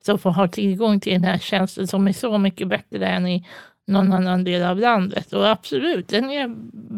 som 0.05 0.19
får 0.19 0.31
ha 0.31 0.49
tillgång 0.49 1.01
till 1.01 1.13
den 1.13 1.25
här 1.25 1.39
tjänsten 1.39 1.87
som 1.87 2.09
är 2.09 2.13
så 2.13 2.39
mycket 2.39 2.69
bättre 2.69 3.07
än 3.07 3.27
i 3.27 3.47
någon 3.87 4.13
annan 4.13 4.45
del 4.45 4.63
av 4.63 4.79
landet. 4.79 5.33
Och 5.33 5.49
absolut, 5.49 6.09
den 6.09 6.31
är 6.31 6.49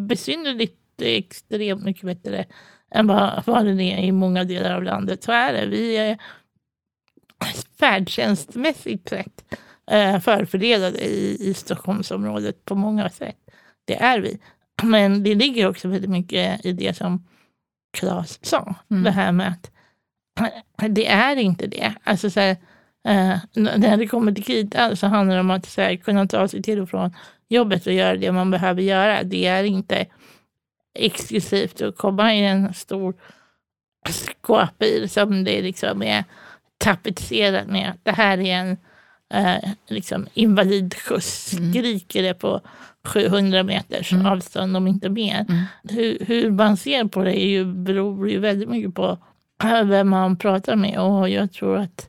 besynnerligt 0.06 0.76
extremt 1.02 1.84
mycket 1.84 2.02
bättre 2.02 2.44
än 2.90 3.06
vad, 3.06 3.42
vad 3.46 3.64
den 3.64 3.80
är 3.80 3.98
i 4.04 4.12
många 4.12 4.44
delar 4.44 4.74
av 4.74 4.82
landet. 4.82 5.22
Så 5.22 5.32
är 5.32 5.52
det. 5.52 5.66
Vi 5.66 5.96
är 5.96 6.18
färdtjänstmässigt 7.78 9.08
sett 9.08 9.44
eh, 9.90 10.20
förfördelade 10.20 10.98
i, 10.98 11.48
i 11.50 11.54
Stockholmsområdet 11.54 12.64
på 12.64 12.74
många 12.74 13.10
sätt. 13.10 13.39
Det 13.90 14.02
är 14.02 14.20
vi. 14.20 14.38
Men 14.82 15.22
det 15.22 15.34
ligger 15.34 15.68
också 15.68 15.88
väldigt 15.88 16.10
mycket 16.10 16.66
i 16.66 16.72
det 16.72 16.96
som 16.96 17.26
Claes 17.98 18.38
sa. 18.42 18.74
Mm. 18.90 19.02
Det 19.02 19.10
här 19.10 19.32
med 19.32 19.48
att 19.48 19.70
det 20.94 21.06
är 21.06 21.36
inte 21.36 21.66
det. 21.66 21.94
Alltså 22.04 22.30
så 22.30 22.40
här, 22.40 22.50
eh, 23.08 23.38
när 23.52 23.96
det 23.96 24.06
kommer 24.06 24.32
till 24.32 24.44
kritan 24.44 24.96
så 24.96 25.06
handlar 25.06 25.34
det 25.34 25.40
om 25.40 25.50
att 25.50 25.66
så 25.66 25.80
här, 25.80 25.96
kunna 25.96 26.26
ta 26.26 26.48
sig 26.48 26.62
till 26.62 26.80
och 26.80 26.90
från 26.90 27.14
jobbet 27.48 27.86
och 27.86 27.92
göra 27.92 28.16
det 28.16 28.32
man 28.32 28.50
behöver 28.50 28.82
göra. 28.82 29.22
Det 29.22 29.46
är 29.46 29.64
inte 29.64 30.06
exklusivt 30.98 31.82
att 31.82 31.96
komma 31.96 32.34
i 32.34 32.46
en 32.46 32.74
stor 32.74 33.14
skåpbil 34.08 35.10
som 35.10 35.44
det 35.44 35.62
liksom 35.62 36.02
är 36.02 36.24
tapetserat 36.78 37.66
med. 37.66 37.92
Det 38.02 38.12
här 38.12 38.38
är 38.38 38.54
en 38.54 38.76
eh, 39.30 39.70
liksom 39.88 40.26
invalidskjuts. 40.34 41.52
Mm. 41.54 41.72
Skriker 41.72 42.22
det 42.22 42.34
på 42.34 42.60
700 43.04 43.62
meters 43.62 44.12
Mm. 44.12 44.26
avstånd 44.26 44.76
om 44.76 44.86
inte 44.86 45.08
mer. 45.08 45.46
Mm. 45.48 45.62
Hur, 45.82 46.18
hur 46.26 46.50
man 46.50 46.76
ser 46.76 47.04
på 47.04 47.24
det 47.24 47.40
är 47.42 47.48
ju, 47.48 47.64
beror 47.64 48.30
ju 48.30 48.38
väldigt 48.38 48.68
mycket 48.68 48.94
på 48.94 49.18
vem 49.84 50.08
man 50.08 50.36
pratar 50.36 50.76
med 50.76 50.98
och 50.98 51.28
jag 51.28 51.52
tror 51.52 51.78
att 51.78 52.08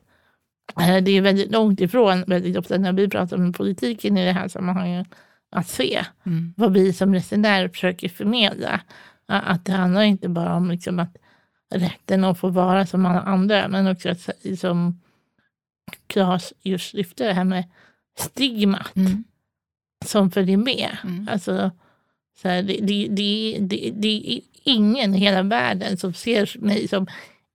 eh, 0.80 0.96
det 0.96 1.10
är 1.10 1.20
väldigt 1.20 1.52
långt 1.52 1.80
ifrån 1.80 2.24
väldigt 2.26 2.56
ofta 2.56 2.78
när 2.78 2.92
vi 2.92 3.08
pratar 3.08 3.36
med 3.36 3.54
politiken 3.56 4.16
i 4.16 4.24
det 4.24 4.32
här 4.32 4.48
sammanhanget 4.48 5.06
att 5.50 5.68
se 5.68 6.04
Mm. 6.26 6.54
vad 6.56 6.72
vi 6.72 6.92
som 6.92 7.14
resenärer 7.14 7.68
försöker 7.68 8.08
förmedla. 8.08 8.80
Att 9.26 9.64
det 9.64 9.72
handlar 9.72 10.02
inte 10.02 10.28
bara 10.28 10.54
om 10.56 10.70
liksom 10.70 10.98
att 10.98 11.16
rätten 11.74 12.24
att 12.24 12.38
få 12.38 12.48
vara 12.48 12.86
som 12.86 13.06
alla 13.06 13.20
andra 13.20 13.68
men 13.68 13.86
också 13.86 14.08
att 14.10 14.28
som 14.58 15.00
Claes 16.06 16.52
just 16.62 16.94
lyfte 16.94 17.24
det 17.24 17.32
här 17.32 17.44
med 17.44 17.64
stigmat 18.18 18.96
Mm. 18.96 19.24
som 20.04 20.30
följer 20.30 20.56
med. 20.56 20.96
Mm. 21.04 21.28
Alltså, 21.32 21.70
så 22.42 22.48
här, 22.48 22.62
det, 22.62 22.78
det, 22.82 23.08
det, 23.10 23.58
det, 23.60 23.90
det 23.94 24.32
är 24.32 24.40
ingen 24.64 25.14
i 25.14 25.18
hela 25.18 25.42
världen 25.42 25.96
som 25.96 26.14
ser 26.14 26.58
mig 26.58 26.88
som 26.88 27.06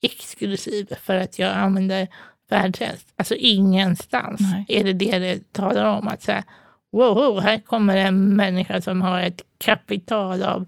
exklusiv 0.01 0.93
för 1.01 1.15
att 1.15 1.39
jag 1.39 1.51
använder 1.53 2.07
färdtjänst. 2.49 3.07
Alltså 3.15 3.35
ingenstans 3.35 4.41
Nej. 4.41 4.65
är 4.67 4.83
det 4.83 4.93
det 4.93 5.19
det 5.19 5.53
talar 5.53 5.85
om. 5.97 6.07
Att 6.07 6.21
säga, 6.23 6.43
wow, 6.91 7.41
här 7.41 7.59
kommer 7.59 7.97
en 7.97 8.35
människa 8.35 8.81
som 8.81 9.01
har 9.01 9.21
ett 9.21 9.41
kapital 9.57 10.43
av 10.43 10.65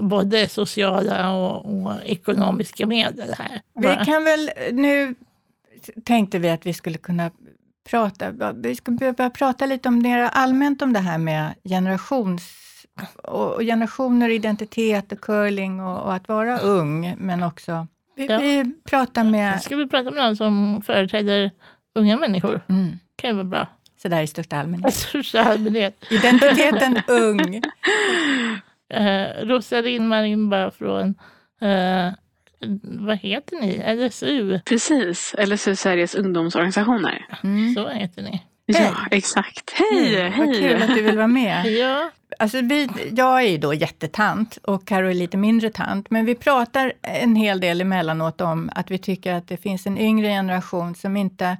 både 0.00 0.48
sociala 0.48 1.32
och, 1.32 1.82
och 1.86 1.92
ekonomiska 2.04 2.86
medel 2.86 3.34
här. 3.38 3.60
Vi 3.74 4.04
kan 4.04 4.24
väl, 4.24 4.50
nu 4.72 5.14
tänkte 6.04 6.38
vi 6.38 6.50
att 6.50 6.66
vi 6.66 6.72
skulle 6.72 6.98
kunna 6.98 7.30
prata, 7.90 8.52
vi 8.52 8.74
ska 8.74 8.92
börja 8.92 9.30
prata 9.30 9.66
lite 9.66 9.88
om 9.88 9.98
mer 9.98 10.18
allmänt 10.32 10.82
om 10.82 10.92
det 10.92 11.00
här 11.00 11.18
med 11.18 11.54
generations 11.64 12.54
och 13.22 13.60
generationer, 13.60 14.28
identitet 14.28 15.12
och 15.12 15.20
curling 15.20 15.80
och, 15.80 16.02
och 16.02 16.14
att 16.14 16.28
vara 16.28 16.58
ung, 16.58 17.14
men 17.18 17.42
också 17.42 17.86
vi, 18.16 18.26
Ja. 18.26 18.38
vi 18.38 18.72
pratar 18.84 19.24
med, 19.24 19.62
Ska 19.62 19.76
vi 19.76 19.86
prata 19.88 20.10
med 20.10 20.24
någon 20.24 20.36
som 20.36 20.82
företräder 20.86 21.50
unga 21.94 22.16
människor? 22.16 22.60
mm, 22.68 22.98
kan 23.16 23.30
ju 23.30 23.34
vara 23.36 23.44
bra. 23.44 23.66
sådär 24.02 24.22
i 24.22 24.26
största 24.26 24.56
allmänhet. 24.56 24.94
I 24.94 24.96
största 24.96 25.40
allmänhet. 25.44 26.04
Identiteten 26.10 27.02
ung. 27.08 27.62
Eh, 28.90 29.46
Rosalind 29.46 30.08
Marimba 30.08 30.70
från, 30.70 31.14
eh, 31.60 32.12
vad 32.82 33.18
heter 33.18 33.56
ni? 33.60 33.94
LSU, 34.08 34.60
Precis, 34.64 35.34
LSU 35.46 35.76
Sveriges 35.76 36.14
ungdomsorganisationer. 36.14 37.26
Mm. 37.44 37.74
så 37.74 37.88
heter 37.88 38.22
ni. 38.22 38.42
Ja, 38.66 38.96
exakt. 39.10 39.70
Hej, 39.74 40.20
Mm, 40.26 40.38
Vad 40.38 40.54
kul 40.56 40.62
hej! 40.64 40.82
att 40.82 40.94
du 40.94 41.02
vill 41.02 41.16
vara 41.16 41.26
med. 41.26 41.66
Ja, 41.78 42.10
Alltså 42.38 42.60
vi, 42.60 42.88
jag 43.12 43.42
är 43.42 43.48
ju 43.48 43.58
då 43.58 43.74
jättetant 43.74 44.58
och 44.62 44.86
Karo 44.86 45.10
är 45.10 45.14
lite 45.14 45.36
mindre 45.36 45.70
tant, 45.70 46.10
men 46.10 46.24
vi 46.24 46.34
pratar 46.34 46.92
en 47.02 47.36
hel 47.36 47.60
del 47.60 47.80
emellanåt 47.80 48.40
om 48.40 48.70
att 48.74 48.90
vi 48.90 48.98
tycker 48.98 49.34
att 49.34 49.48
det 49.48 49.56
finns 49.56 49.86
en 49.86 49.98
yngre 49.98 50.28
generation 50.28 50.94
som 50.94 51.16
inte 51.16 51.56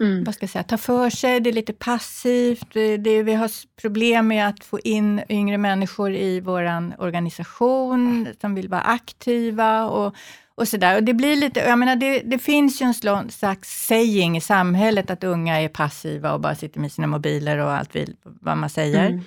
Mm. 0.00 0.24
vad 0.24 0.34
ska 0.34 0.42
jag 0.42 0.50
säga, 0.50 0.62
tar 0.62 0.76
för 0.76 1.10
sig, 1.10 1.40
det 1.40 1.50
är 1.50 1.52
lite 1.52 1.72
passivt, 1.72 2.66
det, 2.72 3.22
vi 3.22 3.34
har 3.34 3.50
problem 3.80 4.28
med 4.28 4.48
att 4.48 4.64
få 4.64 4.80
in 4.80 5.22
yngre 5.28 5.58
människor 5.58 6.12
i 6.14 6.40
vår 6.40 6.92
organisation 6.98 8.28
som 8.40 8.54
vill 8.54 8.68
vara 8.68 8.80
aktiva 8.80 9.84
och, 9.84 10.14
och 10.54 10.68
sådär. 10.68 10.96
Och 10.96 11.02
det 11.02 11.14
blir 11.14 11.36
lite, 11.36 11.60
jag 11.60 11.78
menar 11.78 11.96
det, 11.96 12.20
det 12.20 12.38
finns 12.38 12.82
ju 12.82 12.84
en 12.86 12.94
slå- 12.94 13.28
slags 13.30 13.86
saying 13.86 14.36
i 14.36 14.40
samhället 14.40 15.10
att 15.10 15.24
unga 15.24 15.60
är 15.60 15.68
passiva 15.68 16.32
och 16.32 16.40
bara 16.40 16.54
sitter 16.54 16.80
med 16.80 16.92
sina 16.92 17.06
mobiler 17.06 17.58
och 17.58 17.72
allt 17.72 17.96
vill, 17.96 18.16
vad 18.22 18.56
man 18.56 18.70
säger. 18.70 19.06
Mm. 19.06 19.22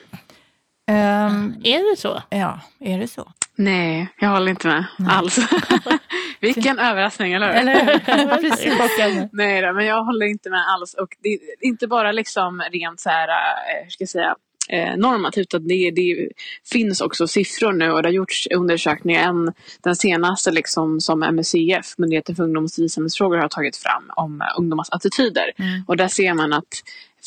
Ehm, 0.88 1.56
är 1.64 1.92
det 1.92 2.00
så? 2.00 2.22
ja, 2.30 2.60
är 2.80 3.00
det 3.00 3.08
så? 3.08 3.32
Nej, 3.64 4.10
jag 4.20 4.30
håller 4.30 4.52
inte 4.52 4.68
med 4.68 4.86
Nej. 5.00 5.16
alls. 5.16 5.40
Vilken 6.40 6.80
överraskning, 6.80 7.34
eller 7.34 7.48
hur? 7.48 7.56
Eller 7.56 8.38
precis. 8.50 9.30
Nej 9.32 9.62
då, 9.62 9.74
men 9.74 9.86
jag 9.86 10.04
håller 10.04 10.26
inte 10.26 10.50
med 10.50 10.68
alls. 10.68 10.94
Och 10.94 11.10
det 11.24 11.30
är 11.30 11.40
inte 11.62 11.88
bara 11.88 12.12
liksom 12.12 12.62
rent 12.72 13.00
så 13.00 13.10
här, 13.10 13.28
eh, 13.28 13.84
hur 13.84 13.90
ska 13.90 14.02
jag 14.02 14.10
säga, 14.10 14.36
eh, 14.70 14.98
normativt. 14.98 15.44
utan 15.44 15.68
Det, 15.68 15.92
det 15.92 16.30
finns 16.72 17.02
också 17.02 17.28
siffror 17.28 17.72
nu 17.72 17.92
och 17.92 18.02
det 18.04 18.08
har 18.10 18.14
gjorts 18.14 18.48
undersökningar. 18.56 19.30
En, 19.30 19.54
den 19.84 19.96
senaste 19.96 20.52
liksom, 20.52 21.02
som 21.02 21.20
MUCF, 21.20 21.98
Myndigheten 21.98 22.36
för 22.36 22.44
ungdoms 22.44 22.72
och 22.72 22.76
civilsamhällesfrågor, 22.76 23.38
har 23.38 23.48
tagit 23.48 23.78
fram 23.78 24.12
om 24.16 24.42
eh, 24.42 24.48
ungdomars 24.58 24.90
attityder. 24.92 25.52
Mm. 25.58 25.84
Och 25.88 25.98
där 25.98 26.08
ser 26.08 26.34
man 26.34 26.54
att 26.54 26.84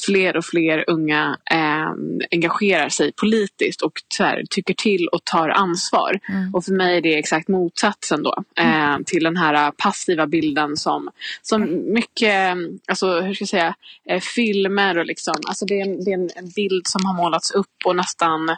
fler 0.06 0.36
och 0.36 0.44
fler 0.44 0.84
unga 0.86 1.38
eh, 1.50 1.92
engagerar 2.30 2.88
sig 2.88 3.12
politiskt 3.12 3.82
och 3.82 3.92
här, 4.18 4.44
tycker 4.50 4.74
till 4.74 5.08
och 5.08 5.24
tar 5.24 5.48
ansvar. 5.48 6.20
Mm. 6.28 6.54
Och 6.54 6.64
för 6.64 6.72
mig 6.72 6.96
är 6.96 7.00
det 7.00 7.18
exakt 7.18 7.48
motsatsen 7.48 8.22
då 8.22 8.44
eh, 8.58 8.96
till 9.06 9.24
den 9.24 9.36
här 9.36 9.70
passiva 9.70 10.26
bilden 10.26 10.76
som, 10.76 11.10
som 11.42 11.92
mycket, 11.92 12.56
alltså 12.88 13.20
hur 13.20 13.34
ska 13.34 13.42
jag 13.42 13.48
säga, 13.48 13.74
eh, 14.08 14.20
filmer 14.20 14.98
och 14.98 15.06
liksom, 15.06 15.34
alltså 15.46 15.64
det 15.64 15.80
är, 15.80 15.82
en, 15.82 16.04
det 16.04 16.10
är 16.10 16.38
en 16.38 16.50
bild 16.56 16.86
som 16.86 17.04
har 17.04 17.14
målats 17.14 17.50
upp 17.50 17.76
och 17.84 17.96
nästan, 17.96 18.56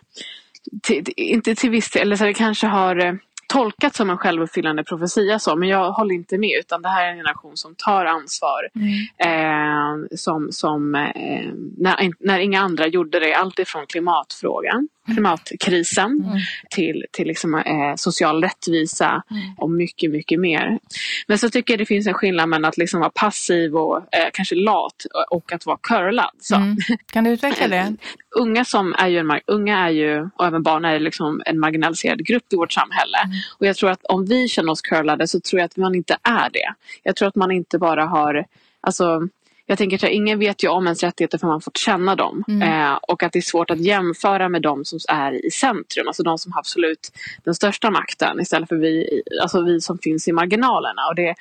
till, 0.83 1.05
inte 1.16 1.55
till 1.55 1.70
viss 1.70 1.90
del, 1.90 2.03
eller 2.03 2.16
så 2.16 2.25
det 2.25 2.35
kanske 2.35 2.66
har 2.66 3.18
tolkats 3.49 3.97
som 3.97 4.11
en 4.11 4.19
självuppfyllande 4.19 4.85
profetia 4.85 5.39
så, 5.39 5.57
men 5.57 5.69
jag 5.69 5.93
håller 5.93 6.15
inte 6.15 6.39
med 6.39 6.59
utan 6.59 6.83
det 6.83 6.89
här 6.89 7.07
är 7.07 7.11
en 7.11 7.17
generation 7.17 7.57
som 7.57 7.75
tar 7.75 8.05
ansvar 8.05 8.61
Mm. 8.75 10.03
eh, 10.03 10.17
som, 10.17 10.53
som 10.53 10.95
eh, 10.95 11.53
när, 11.79 12.27
när 12.27 12.39
inga 12.39 12.61
andra 12.61 12.87
gjorde 12.87 13.21
det, 13.21 13.35
allt 13.35 13.59
ifrån 13.59 13.87
klimatfrågan, 13.87 14.89
klimatkrisen 15.14 16.07
Mm. 16.25 16.38
till, 16.71 17.05
till 17.12 17.27
liksom, 17.27 17.55
eh, 17.55 17.95
social 17.97 18.42
rättvisa 18.42 19.23
Mm. 19.31 19.42
och 19.59 19.71
mycket, 19.71 20.11
mycket 20.11 20.40
mer. 20.40 20.79
Men 21.27 21.38
så 21.38 21.51
tycker 21.51 21.73
jag 21.75 21.79
det 21.79 21.87
finns 21.87 22.07
en 22.07 22.14
skillnad 22.14 22.49
mellan 22.49 22.69
att 22.69 22.77
liksom 22.79 23.01
vara 23.01 23.11
passiv 23.11 23.77
och 23.77 23.97
eh, 23.97 24.29
kanske 24.33 24.55
lat 24.55 25.07
och 25.31 25.52
att 25.52 25.67
vara 25.67 25.79
curlad. 25.83 26.31
Så. 26.40 26.54
Mm. 26.54 26.77
Kan 27.13 27.25
du 27.25 27.31
utveckla 27.31 27.69
det? 27.69 27.96
Unga, 28.37 28.65
som 28.65 28.94
är 28.98 29.09
ju 29.09 29.19
en, 29.19 29.40
unga 29.46 29.79
är 29.87 29.90
ju, 29.90 30.29
och 30.37 30.46
även 30.46 30.63
barn 30.63 30.85
är 30.85 30.98
liksom 31.00 31.42
en 31.46 31.59
marginaliserad 31.59 32.27
grupp 32.27 32.52
i 32.52 32.57
vårt 32.57 32.73
samhälle. 32.73 33.19
Mm. 33.25 33.37
Och 33.59 33.67
jag 33.67 33.77
tror 33.77 33.90
att 33.90 34.04
om 34.04 34.25
vi 34.27 34.48
känner 34.48 34.73
oss 34.73 34.81
curlade 34.81 35.29
så 35.29 35.40
tror 35.40 35.61
jag 35.61 35.67
att 35.67 35.77
man 35.77 35.94
inte 35.94 36.17
är 36.23 36.50
det. 36.52 36.75
Jag 37.02 37.17
tror 37.17 37.29
att 37.29 37.35
man 37.35 37.50
inte 37.50 37.79
bara 37.79 38.04
har, 38.04 38.44
alltså 38.81 39.29
jag 39.67 39.79
tänker 39.79 39.96
att 39.96 40.10
ingen 40.12 40.38
vet 40.38 40.64
ju 40.64 40.69
om 40.69 40.85
ens 40.87 41.02
rättigheter 41.02 41.38
för 41.38 41.46
man 41.46 41.60
fått 41.60 41.77
känna 41.79 42.17
dem. 42.17 42.44
Mm. 42.48 42.62
Eh, 42.62 42.94
och 43.02 43.23
att 43.23 43.33
det 43.33 43.38
är 43.38 43.42
svårt 43.42 43.71
att 43.71 43.81
jämföra 43.81 44.48
med 44.48 44.62
de 44.62 44.85
som 44.85 44.98
är 45.08 45.46
i 45.46 45.50
centrum. 45.50 46.06
Alltså 46.06 46.23
de 46.23 46.38
som 46.38 46.52
har 46.52 46.58
absolut 46.58 47.12
den 47.44 47.54
största 47.54 47.90
makten 47.90 48.40
istället 48.40 48.69
för 48.69 48.77
vi, 48.77 49.23
alltså 49.42 49.62
vi 49.62 49.81
som 49.81 49.98
finns 49.98 50.29
i 50.29 50.33
marginalerna. 50.33 51.02
Och 51.08 51.14
det, 51.14 51.35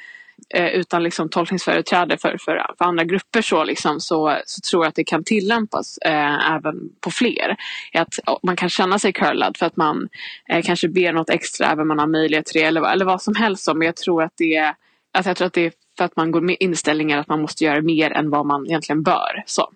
eh, 0.55 0.67
utan 0.67 1.03
liksom 1.03 1.29
tolkningsföreträde 1.29 2.17
för, 2.17 2.37
för, 2.45 2.65
för 2.77 2.85
andra 2.85 3.03
grupper 3.03 3.41
så, 3.41 3.63
liksom, 3.63 3.99
så, 3.99 4.37
så 4.45 4.61
tror 4.69 4.83
jag 4.85 4.89
att 4.89 4.95
det 4.95 5.03
kan 5.03 5.23
tillämpas 5.23 5.97
eh, 5.97 6.51
även 6.55 6.75
på 7.01 7.11
fler. 7.11 7.55
Att 7.93 8.13
man 8.43 8.55
kan 8.55 8.69
känna 8.69 8.99
sig 8.99 9.13
curlad 9.13 9.57
för 9.57 9.65
att 9.65 9.77
man 9.77 10.09
eh, 10.49 10.61
kanske 10.63 10.87
ber 10.87 11.13
något 11.13 11.29
extra 11.29 11.67
även 11.67 11.79
om 11.81 11.87
man 11.87 11.99
har 11.99 12.07
möjlighet 12.07 12.45
till 12.45 12.61
det 12.61 12.67
eller, 12.67 12.81
vad- 12.81 12.91
eller 12.91 13.05
vad 13.05 13.21
som 13.21 13.35
helst. 13.35 13.63
så. 13.63 13.73
Men 13.73 13.85
jag 13.85 13.95
tror 13.95 14.23
att 14.23 14.33
det, 14.37 14.73
alltså 15.13 15.29
jag 15.29 15.37
tror 15.37 15.47
att 15.47 15.53
det 15.53 15.73
för 15.97 16.05
att 16.05 16.15
man 16.15 16.31
går 16.31 16.41
med 16.41 16.57
inställningar 16.59 17.19
att 17.19 17.27
man 17.27 17.41
måste 17.41 17.63
göra 17.63 17.81
mer 17.81 18.11
än 18.11 18.29
vad 18.29 18.45
man 18.45 18.65
egentligen 18.65 19.03
bör. 19.03 19.43
Så. 19.45 19.71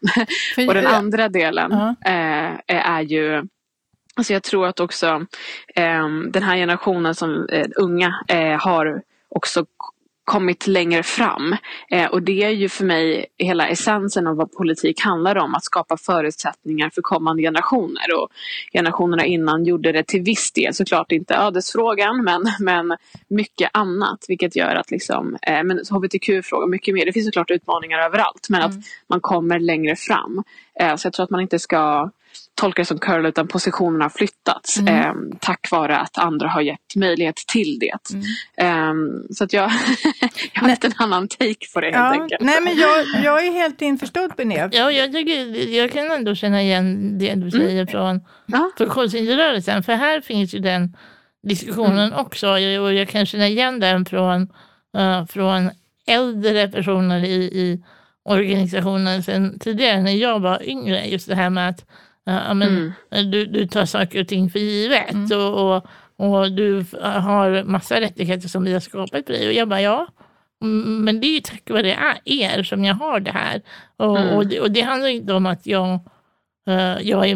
Och 0.68 0.74
den 0.74 0.88
andra 0.88 1.30
delen 1.30 1.72
Ja. 1.72 2.12
eh, 2.12 2.86
är 2.88 3.02
ju 3.02 3.48
Alltså 4.16 4.34
jag 4.34 4.44
tror 4.44 4.68
att 4.68 4.80
också 4.80 5.26
eh, 5.76 6.08
den 6.30 6.44
här 6.44 6.56
generationen 6.56 7.16
som 7.16 7.48
eh, 7.50 7.68
unga 7.76 8.26
eh, 8.28 8.60
har 8.60 9.02
också 9.30 9.66
kommit 10.30 10.68
längre 10.68 11.04
fram. 11.04 11.56
Eh, 11.92 12.06
och 12.06 12.22
det 12.22 12.44
är 12.44 12.50
ju 12.50 12.70
för 12.70 12.86
mig 12.86 13.26
hela 13.38 13.68
essensen 13.68 14.28
av 14.28 14.36
vad 14.36 14.52
politik 14.52 15.02
handlar 15.02 15.38
om. 15.38 15.56
Att 15.56 15.64
skapa 15.64 15.98
förutsättningar 15.98 16.90
för 16.90 17.02
kommande 17.02 17.44
generationer. 17.44 18.16
Och 18.18 18.30
generationerna 18.74 19.26
innan 19.26 19.66
gjorde 19.66 19.92
det 19.92 20.04
till 20.04 20.22
viss 20.22 20.52
del, 20.52 20.74
såklart 20.74 21.12
inte 21.12 21.36
ödesfrågan 21.36 22.24
men, 22.24 22.44
men 22.60 22.98
mycket 23.28 23.70
annat. 23.74 24.26
Vilket 24.28 24.56
gör 24.56 24.76
att 24.76 24.92
liksom, 24.92 25.38
eh, 25.42 25.64
men 25.64 25.80
hbtq-frågan 25.92 26.70
mycket 26.70 26.94
mer. 26.94 27.06
Det 27.06 27.14
finns 27.14 27.26
såklart 27.26 27.52
utmaningar 27.52 28.00
överallt 28.00 28.48
men 28.50 28.62
att 28.62 28.76
man 29.08 29.22
kommer 29.22 29.60
längre 29.60 29.96
fram. 29.96 30.44
Eh, 30.80 30.96
så 30.96 31.06
jag 31.06 31.14
tror 31.14 31.24
att 31.24 31.30
man 31.30 31.42
inte 31.42 31.60
ska 31.60 32.12
tolka 32.60 32.82
det 32.82 32.86
som 32.86 32.99
curl 32.99 33.26
utan 33.26 33.47
positionerna 33.47 34.05
har 34.05 34.10
flyttats 34.10 34.78
Mm. 34.80 34.95
eh, 34.95 35.14
tack 35.39 35.72
vare 35.72 35.97
att 35.97 36.18
andra 36.18 36.47
har 36.47 36.62
gett 36.62 36.95
möjlighet 36.95 37.36
till 37.36 37.80
det. 37.80 37.93
Eh, 38.66 38.93
så 39.36 39.43
att 39.43 39.53
jag, 39.53 39.72
jag 40.53 40.62
har 40.62 40.68
lite 40.70 40.88
en 40.88 40.93
annan 40.97 41.28
take 41.28 41.55
på 41.74 41.82
det 41.82 41.86
helt 41.88 41.95
Ja, 41.97 42.22
enkelt. 42.22 42.41
nej, 42.41 42.62
men 42.62 42.78
jag, 42.78 43.05
jag 43.24 43.47
är 43.47 43.51
helt 43.51 43.82
införstådd 43.82 44.32
med 44.38 44.47
det. 44.47 44.78
Ja, 44.78 44.91
jag, 44.91 45.12
tycker, 45.14 45.68
jag 45.76 45.91
kan 45.91 46.12
ändå 46.12 46.36
känna 46.36 46.62
igen 46.62 47.18
det 47.20 47.36
du 47.36 47.51
säger 47.51 47.86
från 47.86 48.22
Ja. 48.45 48.72
funktionshindersrörelsen. 48.78 49.84
För 49.84 49.93
här 49.93 50.22
finns 50.22 50.53
ju 50.55 50.60
den 50.60 50.95
diskussionen 51.47 52.14
också. 52.14 52.49
Och 52.49 52.93
jag 52.93 53.10
kan 53.10 53.26
känna 53.26 53.47
igen 53.47 53.80
den 53.80 54.05
från, 54.05 54.41
eh, 54.97 55.26
från 55.26 55.70
äldre 56.07 56.68
personer 56.68 57.24
i, 57.26 57.34
i 57.36 57.84
organisationen 58.30 59.24
sen 59.24 59.60
tidigare 59.60 60.01
när 60.01 60.12
jag 60.12 60.39
var 60.39 60.64
yngre. 60.70 61.05
Just 61.05 61.28
det 61.28 61.36
här 61.36 61.49
med 61.49 61.70
att 61.70 61.86
ja, 62.48 62.54
men, 62.54 62.94
du, 63.32 63.46
du 63.46 63.68
tar 63.68 63.86
saker 63.86 64.22
och 64.22 64.28
ting 64.28 64.50
för 64.50 64.60
givet. 64.60 65.32
Och, 65.32 65.76
och, 65.76 65.86
och 66.16 66.52
du 66.52 66.86
har 67.02 67.64
massa 67.64 68.02
rättigheter 68.02 68.48
som 68.48 68.64
vi 68.64 68.74
har 68.74 68.80
skapat 68.80 69.26
för 69.26 69.34
dig. 69.34 69.48
Och 69.48 69.54
jag 69.54 69.68
bara 69.70 69.82
ja. 69.82 70.08
Mm, 70.62 71.04
Men 71.06 71.22
det 71.22 71.28
är 71.28 71.34
ju 71.34 71.40
tack 71.40 71.70
vare 71.70 71.98
er 72.26 72.64
som 72.64 72.86
jag 72.86 72.96
har 72.96 73.20
det 73.20 73.32
här. 73.32 73.62
Och, 73.98 74.36
och, 74.36 74.48
det, 74.48 74.60
och 74.60 74.72
det 74.72 74.82
handlar 74.82 75.10
inte 75.10 75.34
om 75.34 75.46
att 75.46 75.66
jag, 75.68 76.00
eh, 76.68 76.98
jag 77.02 77.30
är, 77.30 77.36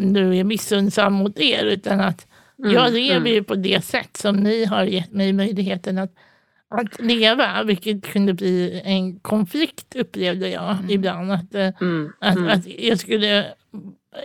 nu 0.00 0.36
är 0.36 0.44
missunnsam 0.44 1.12
mot 1.12 1.38
er 1.40 1.64
utan 1.64 2.00
att 2.00 2.26
jag 2.56 2.92
lever 2.92 3.30
ju 3.30 3.42
på 3.44 3.54
det 3.54 3.84
sätt 3.84 4.16
som 4.16 4.36
ni 4.36 4.64
har 4.64 4.84
gett 4.84 5.12
mig 5.12 5.32
möjligheten 5.32 5.98
att, 5.98 6.12
att 6.70 7.00
leva. 7.00 7.62
Vilket 7.62 8.04
kunde 8.06 8.34
bli 8.34 8.82
en 8.84 9.20
konflikt 9.20 9.96
upplevde 9.96 10.48
jag 10.48 10.76
ibland. 10.88 11.32
Att, 11.32 11.54
eh, 11.54 11.68
Mm. 11.80 12.12
att, 12.20 12.38
att 12.58 12.66
jag, 12.78 12.98
skulle, 12.98 13.46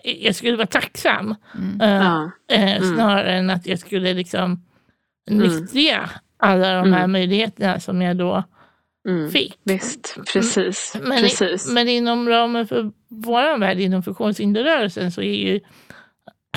jag 0.04 0.36
skulle 0.36 0.58
vara 0.58 0.68
tacksam 0.68 1.36
eh, 1.82 1.90
Ja. 1.90 2.32
eh, 2.52 2.82
snarare 2.82 3.34
än 3.34 3.50
att 3.50 3.68
jag 3.68 3.80
skulle 3.80 4.14
liksom 4.14 4.64
nyttja 5.30 6.10
alla 6.38 6.74
de 6.82 6.94
här 6.94 7.08
möjligheterna 7.08 7.80
som 7.80 8.02
jag 8.02 8.18
då 8.18 8.44
Mm. 9.08 9.32
fick. 9.32 9.60
Visst, 9.64 10.18
precis. 10.34 10.96
Men, 11.02 11.22
precis. 11.22 11.70
men 11.72 11.88
inom 11.88 12.30
ramen 12.30 12.68
för 12.68 12.92
vår 13.08 13.58
värld, 13.60 13.80
inom 13.80 14.04
funktionshinderrörelsen, 14.04 15.12
så 15.12 15.22
är 15.22 15.36
ju, 15.36 15.60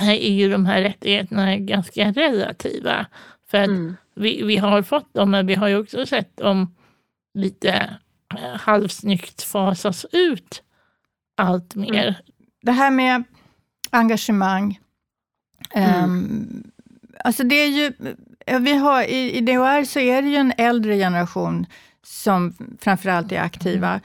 är 0.00 0.30
ju 0.30 0.50
de 0.50 0.66
här 0.66 0.82
rättigheterna 0.82 1.56
ganska 1.56 2.12
relativa. 2.12 3.06
För 3.50 3.58
att 3.58 3.68
Mm. 3.68 3.96
vi, 4.14 4.42
vi 4.42 4.56
har 4.56 4.82
fått 4.82 5.14
dem, 5.14 5.30
men 5.30 5.46
vi 5.46 5.54
har 5.54 5.68
ju 5.68 5.76
också 5.78 6.06
sett 6.06 6.36
dem 6.36 6.74
lite 7.34 7.70
eh, 8.38 8.60
halvsnyggt 8.60 9.42
fasas 9.42 10.06
ut 10.12 10.62
allt 11.36 11.74
mer. 11.74 12.14
Det 12.61 12.72
här 12.72 12.90
med 12.90 13.24
engagemang. 13.90 14.80
Mm. 15.70 16.04
ehm, 16.04 16.70
alltså 17.24 17.44
det 17.44 17.54
är 17.54 17.68
ju, 17.68 17.92
vi 18.59 18.74
har, 18.74 19.02
i, 19.02 19.36
I 19.36 19.40
DHR 19.40 19.84
så 19.84 19.98
är 20.00 20.22
det 20.22 20.28
ju 20.28 20.36
en 20.36 20.52
äldre 20.56 20.96
generation 20.96 21.66
som 22.02 22.54
framförallt 22.80 23.32
är 23.32 23.40
aktiva. 23.40 24.00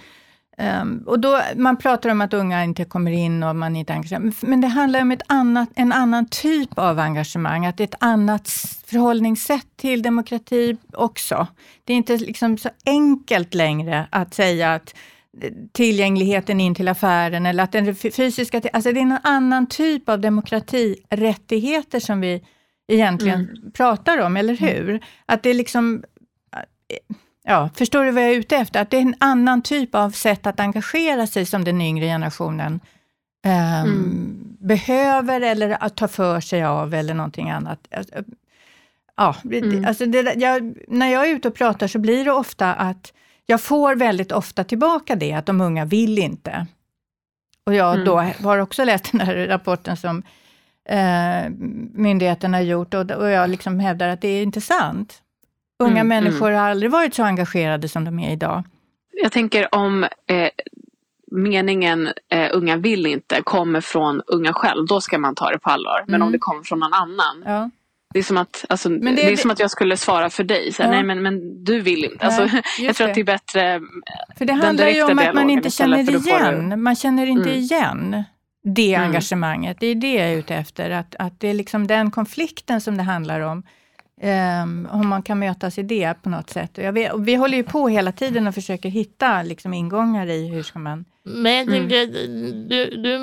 Ehm, 0.57 1.03
och 1.05 1.19
då, 1.19 1.41
man 1.55 1.77
pratar 1.77 2.09
om 2.09 2.21
att 2.21 2.33
unga 2.33 2.63
inte 2.63 2.85
kommer 2.85 3.11
in 3.11 3.43
och 3.43 3.55
man 3.55 3.75
inte 3.75 3.93
engagerar 3.93 4.33
Men 4.41 4.61
det 4.61 4.67
handlar 4.67 5.01
om 5.01 5.11
ett 5.11 5.21
annat, 5.27 5.69
en 5.75 5.91
annan 5.91 6.25
typ 6.25 6.79
av 6.79 6.99
engagemang, 6.99 7.65
att 7.65 7.77
det 7.77 7.83
är 7.83 7.87
ett 7.87 8.03
annat 8.03 8.49
förhållningssätt 8.85 9.67
till 9.75 10.01
demokrati 10.01 10.77
också. 10.93 11.47
Det 11.83 11.93
är 11.93 11.97
inte 11.97 12.17
liksom 12.17 12.57
så 12.57 12.69
enkelt 12.85 13.53
längre 13.53 14.07
att 14.09 14.33
säga 14.33 14.73
att 14.73 14.95
tillgängligheten 15.71 16.59
in 16.59 16.75
till 16.75 16.87
affären 16.87 17.45
eller 17.45 17.63
att 17.63 17.71
den 17.71 17.95
fysiska... 17.95 18.61
Alltså 18.73 18.91
det 18.91 18.99
är 18.99 19.01
en 19.01 19.17
annan 19.23 19.67
typ 19.67 20.09
av 20.09 20.19
demokratirättigheter 20.21 21.99
som 21.99 22.21
vi 22.21 22.43
egentligen 22.87 23.71
pratar 23.73 24.17
om, 24.17 24.37
eller 24.37 24.55
hur? 24.57 25.03
Att 25.25 25.43
det 25.43 25.49
är 25.49 25.53
liksom... 25.53 26.03
eh, 26.55 27.15
Ja, 27.45 27.69
förstår 27.75 28.03
du 28.03 28.11
vad 28.11 28.23
jag 28.23 28.31
är 28.31 28.35
ute 28.35 28.55
efter? 28.57 28.81
Att 28.81 28.89
det 28.89 28.97
är 28.97 29.01
en 29.01 29.15
annan 29.19 29.61
typ 29.61 29.95
av 29.95 30.11
sätt 30.11 30.47
att 30.47 30.59
engagera 30.59 31.27
sig 31.27 31.45
som 31.45 31.63
den 31.63 31.81
yngre 31.81 32.05
generationen 32.05 32.79
ehm, 33.45 34.57
behöver 34.59 35.41
eller 35.41 35.83
att 35.83 35.95
ta 35.97 36.07
för 36.07 36.39
sig 36.39 36.63
av 36.63 36.93
eller 36.93 37.13
någonting 37.13 37.49
annat. 37.49 37.87
Alltså, 37.95 38.13
Ja, 39.15 39.35
Mm. 39.51 39.85
alltså 39.85 40.05
det, 40.05 40.33
jag, 40.37 40.73
när 40.87 41.07
jag 41.07 41.29
är 41.29 41.35
ute 41.35 41.47
och 41.47 41.55
pratar 41.55 41.87
så 41.87 41.99
blir 41.99 42.25
det 42.25 42.31
ofta 42.31 42.73
att 42.73 43.13
jag 43.45 43.61
får 43.61 43.95
väldigt 43.95 44.31
ofta 44.31 44.63
tillbaka 44.63 45.15
det, 45.15 45.33
att 45.33 45.45
de 45.45 45.61
unga 45.61 45.85
vill 45.85 46.19
inte. 46.19 46.67
Och 47.65 47.73
jag 47.73 47.93
Mm. 47.93 48.05
då 48.05 48.17
har 48.47 48.57
också 48.57 48.83
läst 48.83 49.11
den 49.11 49.21
här 49.21 49.35
rapporten 49.47 49.97
som 49.97 50.23
eh, 50.89 51.49
myndigheten 51.93 52.53
har 52.53 52.61
gjort 52.61 52.93
och, 52.93 53.11
och 53.11 53.29
jag 53.29 53.49
liksom 53.49 53.79
hävdar 53.79 54.07
att 54.09 54.21
det 54.21 54.27
är 54.27 54.43
inte 54.43 54.61
sant. 54.61 55.19
Unga 55.83 56.01
Mm, 56.01 56.07
människor 56.07 56.51
har 56.51 56.69
aldrig 56.69 56.91
varit 56.91 57.13
så 57.13 57.23
engagerade 57.23 57.87
som 57.89 58.05
de 58.05 58.19
är 58.19 58.31
idag. 58.31 58.63
Jag 59.23 59.31
tänker 59.31 59.75
om 59.75 60.03
eh, 60.03 60.49
meningen 61.31 62.09
eh, 62.29 62.49
unga 62.53 62.77
vill 62.77 63.05
inte 63.05 63.41
kommer 63.41 63.81
från 63.81 64.21
unga 64.27 64.53
själv, 64.53 64.85
då 64.87 65.01
ska 65.01 65.17
man 65.17 65.35
ta 65.35 65.49
det 65.49 65.59
på 65.59 65.69
allvar. 65.69 66.03
Men 66.07 66.15
Mm. 66.15 66.25
om 66.25 66.31
det 66.31 66.37
kommer 66.37 66.63
från 66.63 66.79
någon 66.79 66.93
annan, 66.93 67.43
Ja. 67.45 67.69
Det 68.13 68.19
är 68.19 68.23
som 68.23 68.37
att, 68.37 68.65
alltså, 68.69 68.89
det, 68.89 69.11
det- 69.15 69.23
är 69.27 69.31
det- 69.31 69.37
som 69.37 69.51
att 69.51 69.59
jag 69.59 69.71
skulle 69.71 69.97
svara 69.97 70.29
för 70.29 70.43
dig. 70.43 70.71
Så, 70.73 70.81
Ja. 70.83 70.89
Nej 70.89 71.03
men, 71.03 71.21
men 71.23 71.63
du 71.63 71.79
vill 71.79 72.03
inte. 72.03 72.27
Nej, 72.27 72.39
Alltså, 72.41 72.57
just 72.57 72.79
jag 72.79 72.95
tror 72.95 73.07
det. 73.07 73.11
att 73.11 73.15
det 73.15 73.21
är 73.21 73.25
bättre. 73.25 73.81
För 74.37 74.45
det 74.45 74.53
handlar 74.53 74.87
ju 74.87 75.03
om 75.03 75.19
att 75.19 75.33
man 75.33 75.49
inte 75.49 75.69
känner 75.69 76.03
får 76.03 76.11
du- 76.11 76.17
igen. 76.29 76.83
Man 76.83 76.95
känner 76.95 77.25
inte 77.25 77.49
Mm. 77.49 77.61
igen 77.61 78.23
det 78.63 78.93
Mm. 78.93 79.07
engagemanget. 79.07 79.77
Det 79.79 79.87
är 79.87 79.95
det 79.95 80.13
jag 80.13 80.27
är 80.29 80.37
ute 80.37 80.55
efter. 80.55 80.89
Att, 80.89 81.15
att 81.19 81.39
det 81.39 81.47
är 81.47 81.53
liksom 81.53 81.87
den 81.87 82.11
konflikten 82.11 82.81
som 82.81 82.97
det 82.97 83.03
handlar 83.03 83.39
om. 83.39 83.63
Um, 84.63 84.87
om 84.91 85.07
man 85.07 85.21
kan 85.23 85.39
mötas 85.39 85.77
i 85.77 85.83
det 85.83 86.13
på 86.23 86.29
något 86.29 86.49
sätt. 86.49 86.77
Och 86.77 86.83
jag 86.83 86.93
vet, 86.93 87.13
och 87.13 87.27
vi 87.27 87.35
håller 87.35 87.57
ju 87.57 87.63
på 87.63 87.87
hela 87.87 88.11
tiden 88.11 88.47
och 88.47 88.53
försöker 88.53 88.89
hitta 88.89 89.41
liksom, 89.43 89.73
ingångar 89.73 90.27
i 90.27 90.47
hur 90.47 90.63
ska 90.63 90.79
man... 90.79 91.05
Men 91.23 91.51
jag 91.55 91.61
Mm. 91.67 91.73
tänker, 91.89 92.07
du, 92.69 93.01
du 93.03 93.19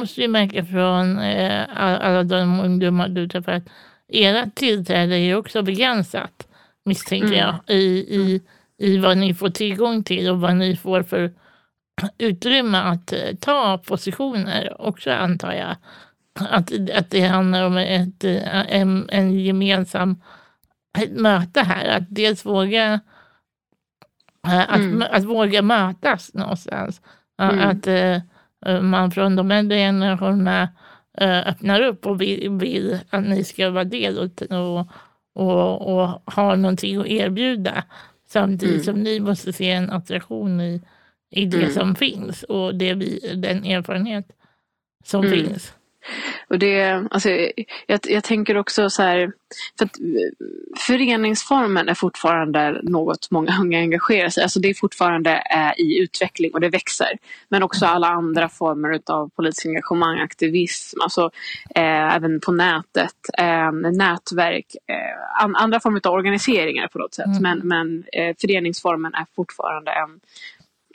måste 0.00 0.20
ju 0.20 0.28
märka 0.28 0.64
från 0.64 1.18
eh, 1.18 1.62
all- 1.76 2.00
alla 2.02 2.22
de 2.22 2.60
ungdomar 2.60 3.08
du 3.08 3.28
träffar 3.28 3.52
att 3.52 3.64
ert 4.12 4.54
tillträde 4.54 5.16
är 5.18 5.36
också 5.36 5.62
begränsat, 5.62 6.48
misstänker 6.84 7.26
Mm. 7.26 7.38
jag, 7.38 7.76
i, 7.76 7.80
i, 8.16 8.42
i 8.78 8.98
vad 8.98 9.18
ni 9.18 9.34
får 9.34 9.50
tillgång 9.50 10.04
till 10.04 10.30
och 10.30 10.40
vad 10.40 10.56
ni 10.56 10.76
får 10.76 11.02
för 11.02 11.32
utrymme 12.18 12.78
att 12.78 13.12
eh, 13.12 13.34
ta 13.40 13.78
positioner 13.78 14.80
också, 14.82 15.10
antar 15.12 15.52
jag. 15.52 15.76
Att, 16.50 16.72
att 16.94 17.10
det 17.10 17.20
handlar 17.20 17.62
om 17.66 17.76
ett, 17.76 18.24
eh, 18.24 18.74
en, 18.76 19.08
en 19.12 19.40
gemensam 19.40 20.22
ett 20.98 21.12
möte 21.12 21.60
här, 21.60 21.86
att 21.98 22.04
dels 22.08 22.46
våga 22.46 23.00
eh, 24.46 24.60
att, 24.60 24.76
Mm. 24.76 25.04
att 25.10 25.24
våga 25.24 25.62
mötas 25.62 26.34
någonstans. 26.34 27.00
Mm. 27.42 27.68
Att 27.68 27.86
man 28.82 29.10
från 29.10 29.36
de 29.36 29.50
äldre 29.50 29.76
generationerna 29.78 30.68
öppnar 31.20 31.80
upp 31.82 32.06
och 32.06 32.20
vill, 32.20 32.50
vill 32.50 32.98
att 33.10 33.24
ni 33.24 33.44
ska 33.44 33.70
vara 33.70 33.84
del 33.84 34.18
och, 34.18 34.86
och, 35.34 35.98
och, 35.98 36.32
ha 36.32 36.56
någonting 36.56 36.96
att 36.96 37.06
erbjuda. 37.06 37.84
Samtidigt 38.28 38.74
Mm. 38.74 38.84
som 38.84 39.02
ni 39.02 39.20
måste 39.20 39.52
se 39.52 39.70
en 39.70 39.90
attraktion 39.90 40.60
i, 40.60 40.82
i 41.30 41.46
det 41.46 41.56
Mm. 41.56 41.70
som 41.72 41.94
finns 41.94 42.42
och 42.42 42.74
det 42.74 42.94
vi, 42.94 43.34
den 43.36 43.64
erfarenhet 43.64 44.26
som 45.04 45.24
Mm. 45.24 45.32
finns. 45.46 45.74
Och 46.48 46.58
det, 46.58 47.06
alltså, 47.10 47.30
jag, 47.86 48.00
jag 48.02 48.24
tänker 48.24 48.56
också 48.56 48.90
så 48.90 49.02
här, 49.02 49.32
för 49.78 49.84
att 49.84 49.96
föreningsformen 50.78 51.88
är 51.88 51.94
fortfarande 51.94 52.80
något 52.82 53.30
många 53.30 53.58
unga 53.60 53.78
engagerar 53.78 54.28
sig 54.28 54.42
Alltså 54.42 54.60
det 54.60 54.70
är 54.70 54.74
fortfarande 54.74 55.30
äh, 55.30 55.84
i 55.84 55.98
utveckling 56.02 56.54
och 56.54 56.60
det 56.60 56.68
växer. 56.68 57.18
Men 57.48 57.62
också 57.62 57.86
alla 57.86 58.08
andra 58.08 58.48
former 58.48 59.00
av 59.06 59.28
politiskt 59.28 59.66
engagemang, 59.66 60.18
aktivism, 60.18 61.00
alltså 61.00 61.30
äh, 61.74 62.14
även 62.14 62.40
på 62.40 62.52
nätet, 62.52 63.16
äh, 63.38 63.72
nätverk, 63.72 64.66
an, 65.40 65.56
andra 65.56 65.80
former 65.80 66.00
av 66.04 66.14
organiseringar 66.14 66.88
på 66.88 66.98
något 66.98 67.14
sätt. 67.14 67.26
Mm. 67.26 67.42
Men, 67.42 67.68
men 67.68 68.04
föreningsformen 68.40 69.14
är 69.14 69.26
fortfarande 69.36 69.90
en 69.90 70.20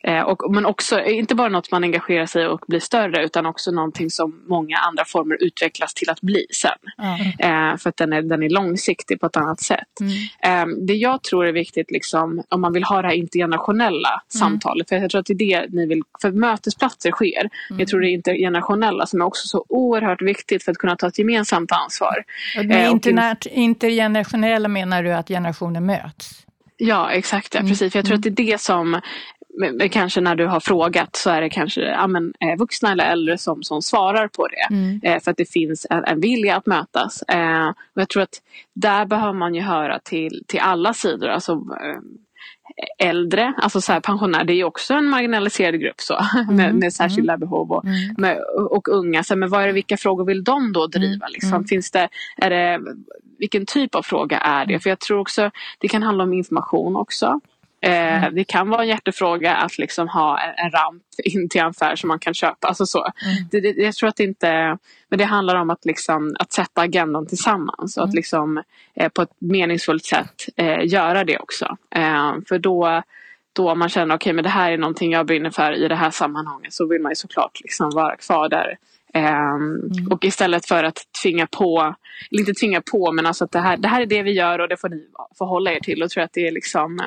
Eh, 0.08 0.22
och, 0.22 0.54
men 0.54 0.66
också, 0.66 1.04
inte 1.04 1.36
bara 1.36 1.50
något 1.50 1.72
man 1.72 1.84
engagerar 1.84 2.26
sig 2.26 2.48
och 2.48 2.64
blir 2.68 2.80
större 2.80 3.26
utan 3.26 3.46
också 3.46 3.72
någonting 3.72 4.10
som 4.10 4.44
många 4.48 4.78
andra 4.78 5.06
former 5.06 5.38
utvecklas 5.44 5.94
till 5.94 6.10
att 6.10 6.22
bli 6.22 6.46
sen. 6.52 6.72
Mm. 6.98 7.72
Eh, 7.72 7.78
för 7.78 7.90
att 7.90 7.98
den 7.98 8.14
är, 8.14 8.22
den 8.22 8.44
är 8.44 8.50
långsiktig 8.50 9.20
på 9.20 9.26
ett 9.26 9.38
annat 9.38 9.60
sätt. 9.60 10.00
Mm. 10.02 10.72
Eh, 10.72 10.78
det 10.88 10.94
jag 10.94 11.24
tror 11.24 11.46
är 11.46 11.52
viktigt 11.52 11.92
liksom, 11.92 12.44
om 12.50 12.62
man 12.62 12.74
vill 12.74 12.84
ha 12.84 13.02
det 13.02 13.08
här 13.08 13.16
intergenerationella 13.16 14.10
mm. 14.10 14.22
samtalet, 14.30 14.90
för 14.90 14.96
jag 14.96 15.12
tror 15.12 15.20
att 15.20 15.26
det 15.26 15.34
är 15.34 15.62
det 15.62 15.68
ni 15.70 15.86
vill, 15.86 16.02
för 16.22 16.32
mötesplatser 16.32 17.12
sker. 17.12 17.50
Mm. 17.70 17.80
Jag 17.80 17.88
tror 17.88 18.02
det 18.02 18.10
är 18.10 18.14
intergenerationella 18.14 19.06
som 19.06 19.22
är 19.22 19.26
också 19.26 19.48
så 19.48 19.66
oerhört 19.70 20.22
viktigt 20.22 20.64
för 20.64 20.72
att 20.72 20.78
kunna 20.78 20.96
ta 20.96 21.08
ett 21.08 21.20
gemensamt 21.20 21.72
ansvar. 21.72 22.24
Med 22.56 22.72
eh, 22.72 22.92
interna- 22.92 23.36
intergenerationella 23.50 24.68
menar 24.68 25.04
du 25.04 25.14
att 25.14 25.28
generationer 25.28 25.82
möts? 25.82 26.48
Ja, 26.78 27.12
exakt. 27.12 27.54
Ja, 27.54 27.60
mm. 27.60 27.72
precis. 27.72 27.92
För 27.92 28.00
jag 28.00 28.06
tror 28.06 28.16
att 28.16 28.24
det 28.24 28.30
är 28.30 28.46
det 28.46 28.62
som 28.62 29.02
kanske 29.92 30.22
när 30.22 30.36
du 30.36 30.46
har 30.46 30.60
frågat 30.60 31.16
så 31.16 31.30
är 31.30 31.42
det 31.42 31.50
kanske 31.50 31.82
ja, 31.82 32.08
men, 32.08 32.34
eh, 32.40 32.58
vuxna 32.58 32.92
eller 32.92 33.12
äldre 33.12 33.38
som, 33.38 33.64
som 33.64 33.82
svarar 33.82 34.28
på 34.28 34.48
det. 34.48 34.76
Mm. 34.76 35.00
Eh, 35.04 35.20
för 35.24 35.32
att 35.32 35.38
det 35.38 35.52
finns 35.52 35.88
en, 35.90 36.04
en 36.06 36.20
vilja 36.20 36.56
att 36.56 36.66
mötas. 36.66 37.22
Eh, 37.22 37.68
och 37.70 38.02
jag 38.02 38.10
tror 38.10 38.24
att 38.24 38.42
där 38.74 39.06
behöver 39.06 39.34
man 39.34 39.56
ju 39.56 39.62
höra 39.62 40.00
till, 40.00 40.44
till 40.48 40.60
alla 40.60 40.94
sidor. 40.94 41.28
Alltså, 41.28 41.52
eh, 41.52 42.00
äldre, 43.00 43.54
alltså 43.58 43.82
så 43.82 43.94
här, 43.94 44.00
pensionärer, 44.00 44.44
det 44.44 44.54
är 44.54 44.58
ju 44.58 44.64
också 44.64 44.94
en 44.94 45.06
marginaliserad 45.06 45.80
grupp 45.80 46.02
så, 46.02 46.14
mm. 46.38 46.56
med, 46.56 46.76
med 46.76 46.94
särskilda 46.94 47.34
mm. 47.34 47.40
behov 47.40 47.72
och, 47.72 47.86
mm. 47.86 48.16
med, 48.18 48.38
och 48.72 48.88
unga. 48.88 49.24
Så, 49.24 49.36
men 49.36 49.50
vad 49.50 49.64
är 49.64 49.68
det, 49.68 49.74
vilka 49.74 49.98
frågor 49.98 50.26
vill 50.26 50.44
de 50.44 50.74
då 50.74 50.88
driva? 50.88 51.26
Mm. 51.26 51.34
Liksom? 51.34 51.54
Mm. 51.54 51.66
Finns 51.66 51.92
det, 51.92 52.10
är 52.38 52.50
det, 52.50 52.82
vilken 53.40 53.66
typ 53.66 53.96
av 53.96 54.02
fråga 54.02 54.38
är 54.38 54.66
det? 54.66 54.80
För 54.80 54.90
jag 54.90 55.00
tror 55.00 55.20
också 55.20 55.52
det 55.80 55.88
kan 55.88 56.04
handla 56.04 56.24
om 56.24 56.34
information 56.34 56.96
också. 56.96 57.40
Eh, 57.88 58.24
mm. 58.24 58.36
Det 58.36 58.44
kan 58.44 58.70
vara 58.70 58.82
en 58.82 58.88
hjärtefråga 58.88 59.56
att 59.56 59.78
liksom 59.78 60.08
ha 60.08 60.40
en, 60.40 60.72
ramp 60.72 61.04
in 61.24 61.50
till 61.50 61.62
en 61.62 61.68
affär 61.68 61.96
som 61.96 62.08
man 62.08 62.20
kan 62.20 62.34
köpa. 62.34 62.68
Alltså 62.68 62.86
så. 62.86 63.00
Mm. 63.00 63.48
Det, 63.52 63.60
det, 63.60 63.84
jag 63.84 63.96
tror 63.96 64.10
att 64.10 64.16
det 64.16 64.24
inte... 64.24 64.78
Men 65.10 65.20
det 65.20 65.26
handlar 65.26 65.56
om 65.56 65.70
att, 65.70 65.86
liksom, 65.86 66.36
att 66.40 66.54
sätta 66.54 66.82
agendan 66.82 67.28
tillsammans 67.28 67.98
och 67.98 68.04
mm. 68.04 68.10
att 68.10 68.16
liksom, 68.16 68.64
eh, 68.96 69.10
på 69.10 69.22
ett 69.22 69.32
meningsfullt 69.40 70.06
sätt 70.06 70.46
eh, 70.56 70.86
göra 70.86 71.24
det 71.24 71.38
också. 71.38 71.78
Eh, 71.96 72.34
för 72.48 72.60
då, 72.60 73.02
då 73.54 73.76
man 73.76 73.90
känner 73.90 74.16
att 74.16 74.22
okay, 74.22 74.42
det 74.42 74.50
här 74.50 74.72
är 74.72 74.78
någonting 74.78 75.12
jag 75.12 75.26
brinner 75.26 75.50
för 75.50 75.72
i 75.72 75.88
det 75.88 75.96
här 75.96 76.12
sammanhanget 76.12 76.74
så 76.74 76.88
vill 76.88 77.02
man 77.02 77.12
ju 77.12 77.16
såklart 77.16 77.62
liksom 77.62 77.90
vara 77.90 78.16
kvar 78.16 78.50
där 78.50 78.78
mm. 79.20 80.08
Och 80.12 80.26
istället 80.26 80.66
för 80.66 80.84
att 80.84 80.98
tvinga 81.24 81.48
på, 81.48 81.96
eller 82.32 82.40
inte 82.40 82.54
tvinga 82.54 82.82
på 82.82 83.12
men 83.12 83.26
alltså 83.26 83.44
att 83.44 83.52
det 83.52 83.60
här, 83.60 83.78
det 83.78 83.88
här 83.88 84.02
är 84.02 84.06
det 84.06 84.24
vi 84.24 84.32
gör 84.32 84.60
och 84.60 84.70
det 84.70 84.78
får 84.78 84.90
ni 84.90 85.08
förhålla 85.38 85.72
er 85.72 85.80
till. 85.80 86.04
Och 86.04 86.10
tror 86.10 86.24
att 86.24 86.34
det 86.34 86.48
är 86.48 86.52
liksom, 86.52 87.00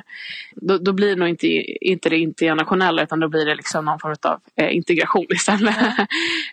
då, 0.55 0.79
då 0.79 0.93
blir 0.93 1.09
det 1.09 1.17
nog 1.17 1.29
inte, 1.29 1.47
inte 1.87 2.09
det 2.09 2.19
internationella 2.19 3.03
utan 3.03 3.21
då 3.21 3.29
blir 3.29 3.47
det 3.47 3.55
liksom 3.55 3.85
någon 3.85 3.99
form 3.99 4.17
av 4.23 4.41
eh, 4.57 4.77
integration 4.77 5.27
istället. 5.35 5.77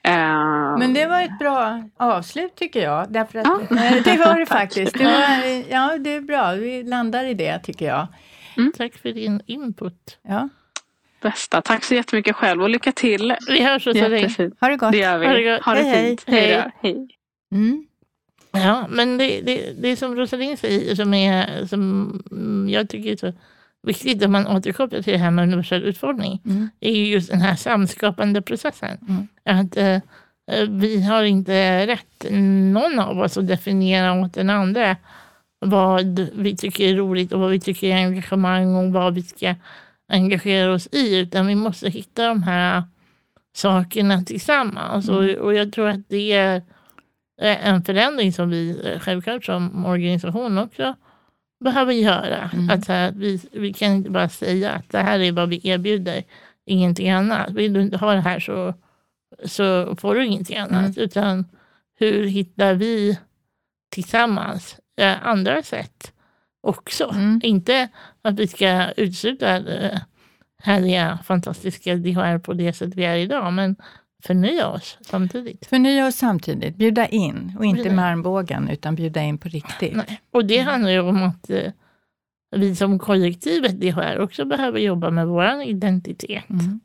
um, 0.08 0.80
men 0.80 0.93
det 0.93 1.05
var 1.05 1.22
ett 1.22 1.39
bra 1.39 1.84
avslut 1.97 2.55
tycker 2.55 2.84
jag. 2.84 3.12
Därför 3.12 3.39
att, 3.39 3.45
ja. 3.45 3.60
Det 4.03 4.18
var 4.18 4.39
det 4.39 4.45
faktiskt. 4.60 4.97
Det 4.97 5.03
var, 5.03 5.64
ja, 5.70 5.97
det 5.97 6.14
är 6.14 6.22
bra. 6.22 6.51
Vi 6.51 6.84
landar 6.84 7.24
i 7.24 7.34
det 7.34 7.60
tycker 7.60 7.86
jag. 7.86 8.08
Mm. 8.58 8.72
Tack 8.78 8.93
för 8.93 9.10
din 9.10 9.41
input. 9.45 10.20
Ja. 10.22 10.49
Bästa. 11.22 11.61
Tack 11.61 11.84
så 11.84 11.93
jättemycket 11.93 12.36
själv 12.36 12.63
och 12.63 12.70
lycka 12.70 12.91
till. 12.91 13.36
Vi 13.47 13.63
hörs 13.63 13.84
så 13.84 13.93
länge. 13.93 14.51
Ha 14.59 14.68
det 14.68 14.76
gott. 14.76 14.91
Det 14.91 14.97
gör 14.97 15.18
vi. 15.18 15.26
Ha 15.26 15.34
det, 15.34 15.43
gott. 15.43 15.65
Ha 15.65 15.74
det 15.74 15.84
hej, 15.84 16.07
fint. 16.07 16.24
Hej. 16.28 16.51
Hej. 16.51 16.72
hej. 16.82 17.07
Mm. 17.51 17.88
Ja, 18.51 18.88
men 18.89 19.18
det, 19.18 19.41
det, 19.41 19.72
det 19.82 19.95
som 19.95 20.15
Rosalind 20.15 20.59
säger 20.59 20.95
som, 20.95 21.13
är, 21.13 21.65
som 21.65 22.68
jag 22.70 22.89
tycker 22.89 23.11
är 23.11 23.15
så 23.15 23.34
viktigt 23.84 24.24
om 24.24 24.32
man 24.32 24.47
återkopplar 24.47 25.01
till 25.01 25.13
det 25.13 25.20
här 25.20 25.32
med 25.32 25.43
universell 25.43 25.84
utformning 25.84 26.41
mm. 26.45 26.70
är 26.80 26.91
ju 26.91 27.05
just 27.05 27.32
den 27.32 27.41
här 27.41 27.55
samskapande 27.55 28.41
processen. 28.41 28.97
Mm. 29.07 29.28
Att 29.43 29.78
eh, 29.78 29.99
vi 30.70 31.03
har 31.03 31.24
inte 31.24 31.88
rätt, 31.88 32.26
någon 32.74 32.99
av 32.99 33.20
oss, 33.20 33.38
att 33.38 33.47
definiera 33.47 34.22
åt 34.22 34.34
den 34.34 34.49
andra 34.49 34.95
vad 35.59 36.20
vi 36.34 36.55
tycker 36.55 36.84
är 36.84 36.95
roligt 36.95 37.34
och 37.34 37.39
vad 37.39 37.51
vi 37.51 37.59
tycker 37.59 37.88
är 37.88 37.95
engagemang 37.95 38.76
och 38.76 38.93
vad 38.93 39.13
vi 39.13 39.24
ska 39.24 39.55
engagera 40.08 40.74
oss 40.74 40.88
i, 40.91 41.18
utan 41.18 41.47
vi 41.47 41.55
måste 41.55 41.89
hitta 41.89 42.28
de 42.28 42.43
här 42.43 42.84
sakerna 43.55 44.22
tillsammans. 44.22 45.10
Mm. 45.10 45.20
Och, 45.20 45.45
och 45.45 45.53
jag 45.53 45.72
tror 45.72 45.88
att 45.88 46.10
det 46.10 46.32
är 46.32 46.62
en 47.39 47.84
förändring 47.84 48.34
som 48.34 48.49
vi 48.49 48.82
eh, 48.84 48.99
självklart 48.99 49.45
som 49.45 49.86
organisation 49.86 50.58
också 50.58 50.95
behöver 51.60 51.93
göra. 51.93 52.49
Mm. 52.53 52.70
Att 52.70 52.88
här, 52.88 53.12
vi, 53.12 53.41
vi 53.51 53.74
kan 53.74 53.91
inte 53.91 54.10
bara 54.10 54.30
säga 54.30 54.72
att 54.72 54.89
det 54.89 54.97
här 54.97 55.20
är 55.20 55.32
vad 55.32 55.49
vi 55.49 55.70
erbjuder, 55.70 56.24
ingenting 56.66 57.10
annat. 57.10 57.51
Vill 57.51 57.74
du 57.74 57.82
inte 57.82 57.97
ha 57.97 58.14
det 58.14 58.22
här 58.22 58.39
så, 58.39 58.74
så 59.45 59.95
får 59.95 60.16
du 60.16 60.26
ingenting 60.26 60.58
annat. 60.58 60.97
Mm. 60.97 61.03
Utan 61.03 61.45
hur 61.99 62.26
hittar 62.28 62.74
vi 62.74 63.20
tillsammans 63.89 64.80
eh, 64.97 65.28
andra 65.28 65.64
sätt 65.64 66.14
också. 66.62 67.10
Mm. 67.14 67.41
Inte 67.43 67.89
att 68.22 68.39
vi 68.39 68.47
ska 68.47 68.91
utesluta 68.97 69.58
eh, 69.58 69.99
härliga, 70.64 71.20
fantastiska 71.24 71.95
DHR 71.95 72.38
på 72.38 72.53
det 72.53 72.74
sätt 72.74 72.95
vi 72.95 73.05
är 73.05 73.16
idag, 73.16 73.53
men 73.53 73.76
förnya 74.24 74.68
oss 74.68 74.97
samtidigt. 75.01 75.66
Förnya 75.66 76.08
oss 76.08 76.16
samtidigt, 76.16 76.76
bjuda 76.76 77.08
in 77.08 77.55
och 77.60 77.66
inte 77.66 77.89
med 77.89 78.05
armbågen 78.05 78.70
utan 78.70 78.95
bjuda 78.95 79.22
in 79.22 79.38
på 79.38 79.49
riktigt. 79.49 79.95
Nej. 79.95 80.22
Och 80.32 80.45
det 80.45 80.60
handlar 80.60 80.91
ju 80.91 80.99
om 80.99 81.24
att 81.24 81.49
eh, 81.49 81.72
vi 82.55 82.76
som 82.76 82.99
kollektivet 82.99 83.82
DHR 83.82 84.20
också 84.20 84.45
behöver 84.45 84.80
jobba 84.80 85.10
med 85.10 85.28
vår 85.28 85.62
identitet. 85.62 86.49
Mm. 86.49 86.80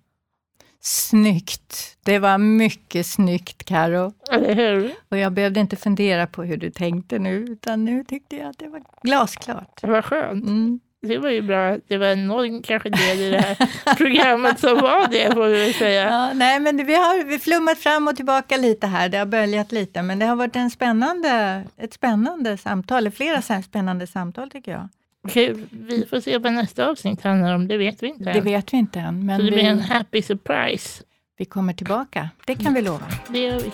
Snyggt! 0.85 1.97
Det 2.05 2.19
var 2.19 2.39
mycket 2.39 3.07
snyggt, 3.07 3.65
Karo. 3.65 4.13
Eller 4.31 4.55
hur? 4.55 4.95
Och 5.09 5.19
jag 5.19 5.33
behövde 5.33 5.61
inte 5.61 5.77
fundera 5.77 6.27
på 6.27 6.43
hur 6.43 6.57
du 6.57 6.71
tänkte 6.71 7.19
nu, 7.19 7.37
utan 7.37 7.85
nu 7.85 8.05
tyckte 8.05 8.37
jag 8.37 8.51
att 8.51 8.59
det 8.59 8.69
var 8.69 8.83
glasklart. 9.03 9.81
Det 9.81 9.87
var 9.87 10.03
skönt. 10.03 10.45
Mm. 10.45 10.81
Det 11.07 11.19
var 11.19 11.31
ju 11.31 11.43
bra. 11.43 11.79
Det 11.89 11.99
var 11.99 12.17
någon 12.17 12.63
kanske 12.63 12.91
del 12.91 13.21
i 13.21 13.31
det 13.31 13.39
här 13.39 13.95
programmet 13.97 14.61
som 14.61 14.81
var 14.81 15.09
det, 15.09 15.35
får 15.35 15.47
vi 15.47 15.65
väl 15.65 15.75
säga. 15.75 16.11
Ja, 16.11 16.33
nej, 16.35 16.61
men 16.61 16.87
vi 16.87 16.95
har 16.95 17.25
vi 17.25 17.39
flummat 17.39 17.79
fram 17.79 18.09
och 18.09 18.17
tillbaka 18.17 18.57
lite 18.57 18.87
här. 18.87 19.09
Det 19.09 19.19
har 19.19 19.27
böljat 19.27 19.73
lite, 19.73 20.03
men 20.03 20.19
det 20.19 20.27
har 20.27 20.37
varit 20.37 20.57
en 20.57 20.71
spännande, 20.71 21.65
ett 21.77 21.95
spännande 21.95 22.57
samtal, 22.57 23.11
flera 23.11 23.63
spännande 23.63 24.07
samtal 24.07 24.51
tycker 24.51 24.73
jag. 24.73 24.89
Okej, 25.29 25.55
vi 25.71 26.07
får 26.07 26.21
se 26.21 26.39
vad 26.39 26.53
nästa 26.53 26.89
avsnitt 26.89 27.23
handlar 27.23 27.55
om. 27.55 27.69
Det 27.69 27.77
vet 27.77 28.03
vi 28.03 28.07
inte 28.07 28.31
än. 28.31 28.35
Det 28.37 28.41
vet 28.41 28.73
vi 28.73 28.77
inte 28.77 29.01
än. 29.01 29.27
Men 29.27 29.37
Så 29.37 29.43
det 29.43 29.51
vi, 29.51 29.57
blir 29.57 29.65
en 29.65 29.81
happy 29.81 30.23
surprise. 30.23 31.03
Vi 31.39 31.45
kommer 31.45 31.73
tillbaka. 31.73 32.29
Det 32.47 32.55
kan 32.55 32.75
vi 32.75 32.83
lova. 32.83 33.07
Det 33.29 33.39
gör 33.39 33.61
vi. 33.61 33.73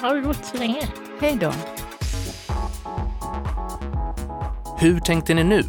Ha 0.00 0.12
det 0.14 0.20
gott 0.20 0.44
så 0.44 0.58
länge. 0.58 0.88
Hej 1.20 1.38
då. 1.40 1.52
Hur 4.78 5.00
tänkte 5.00 5.34
ni 5.34 5.44
nu? 5.44 5.62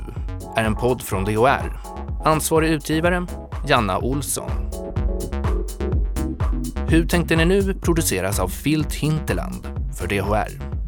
är 0.55 0.63
en 0.63 0.75
podd 0.75 1.01
från 1.01 1.25
DHR. 1.25 1.79
Ansvarig 2.25 2.69
utgivare, 2.69 3.27
Janna 3.67 3.99
Olsson. 3.99 4.51
Hur 6.89 7.05
tänkte 7.05 7.35
ni 7.35 7.45
nu 7.45 7.73
produceras 7.73 8.39
av 8.39 8.47
Filt 8.47 8.93
Hinterland 8.93 9.67
för 9.99 10.07
DHR. 10.07 10.80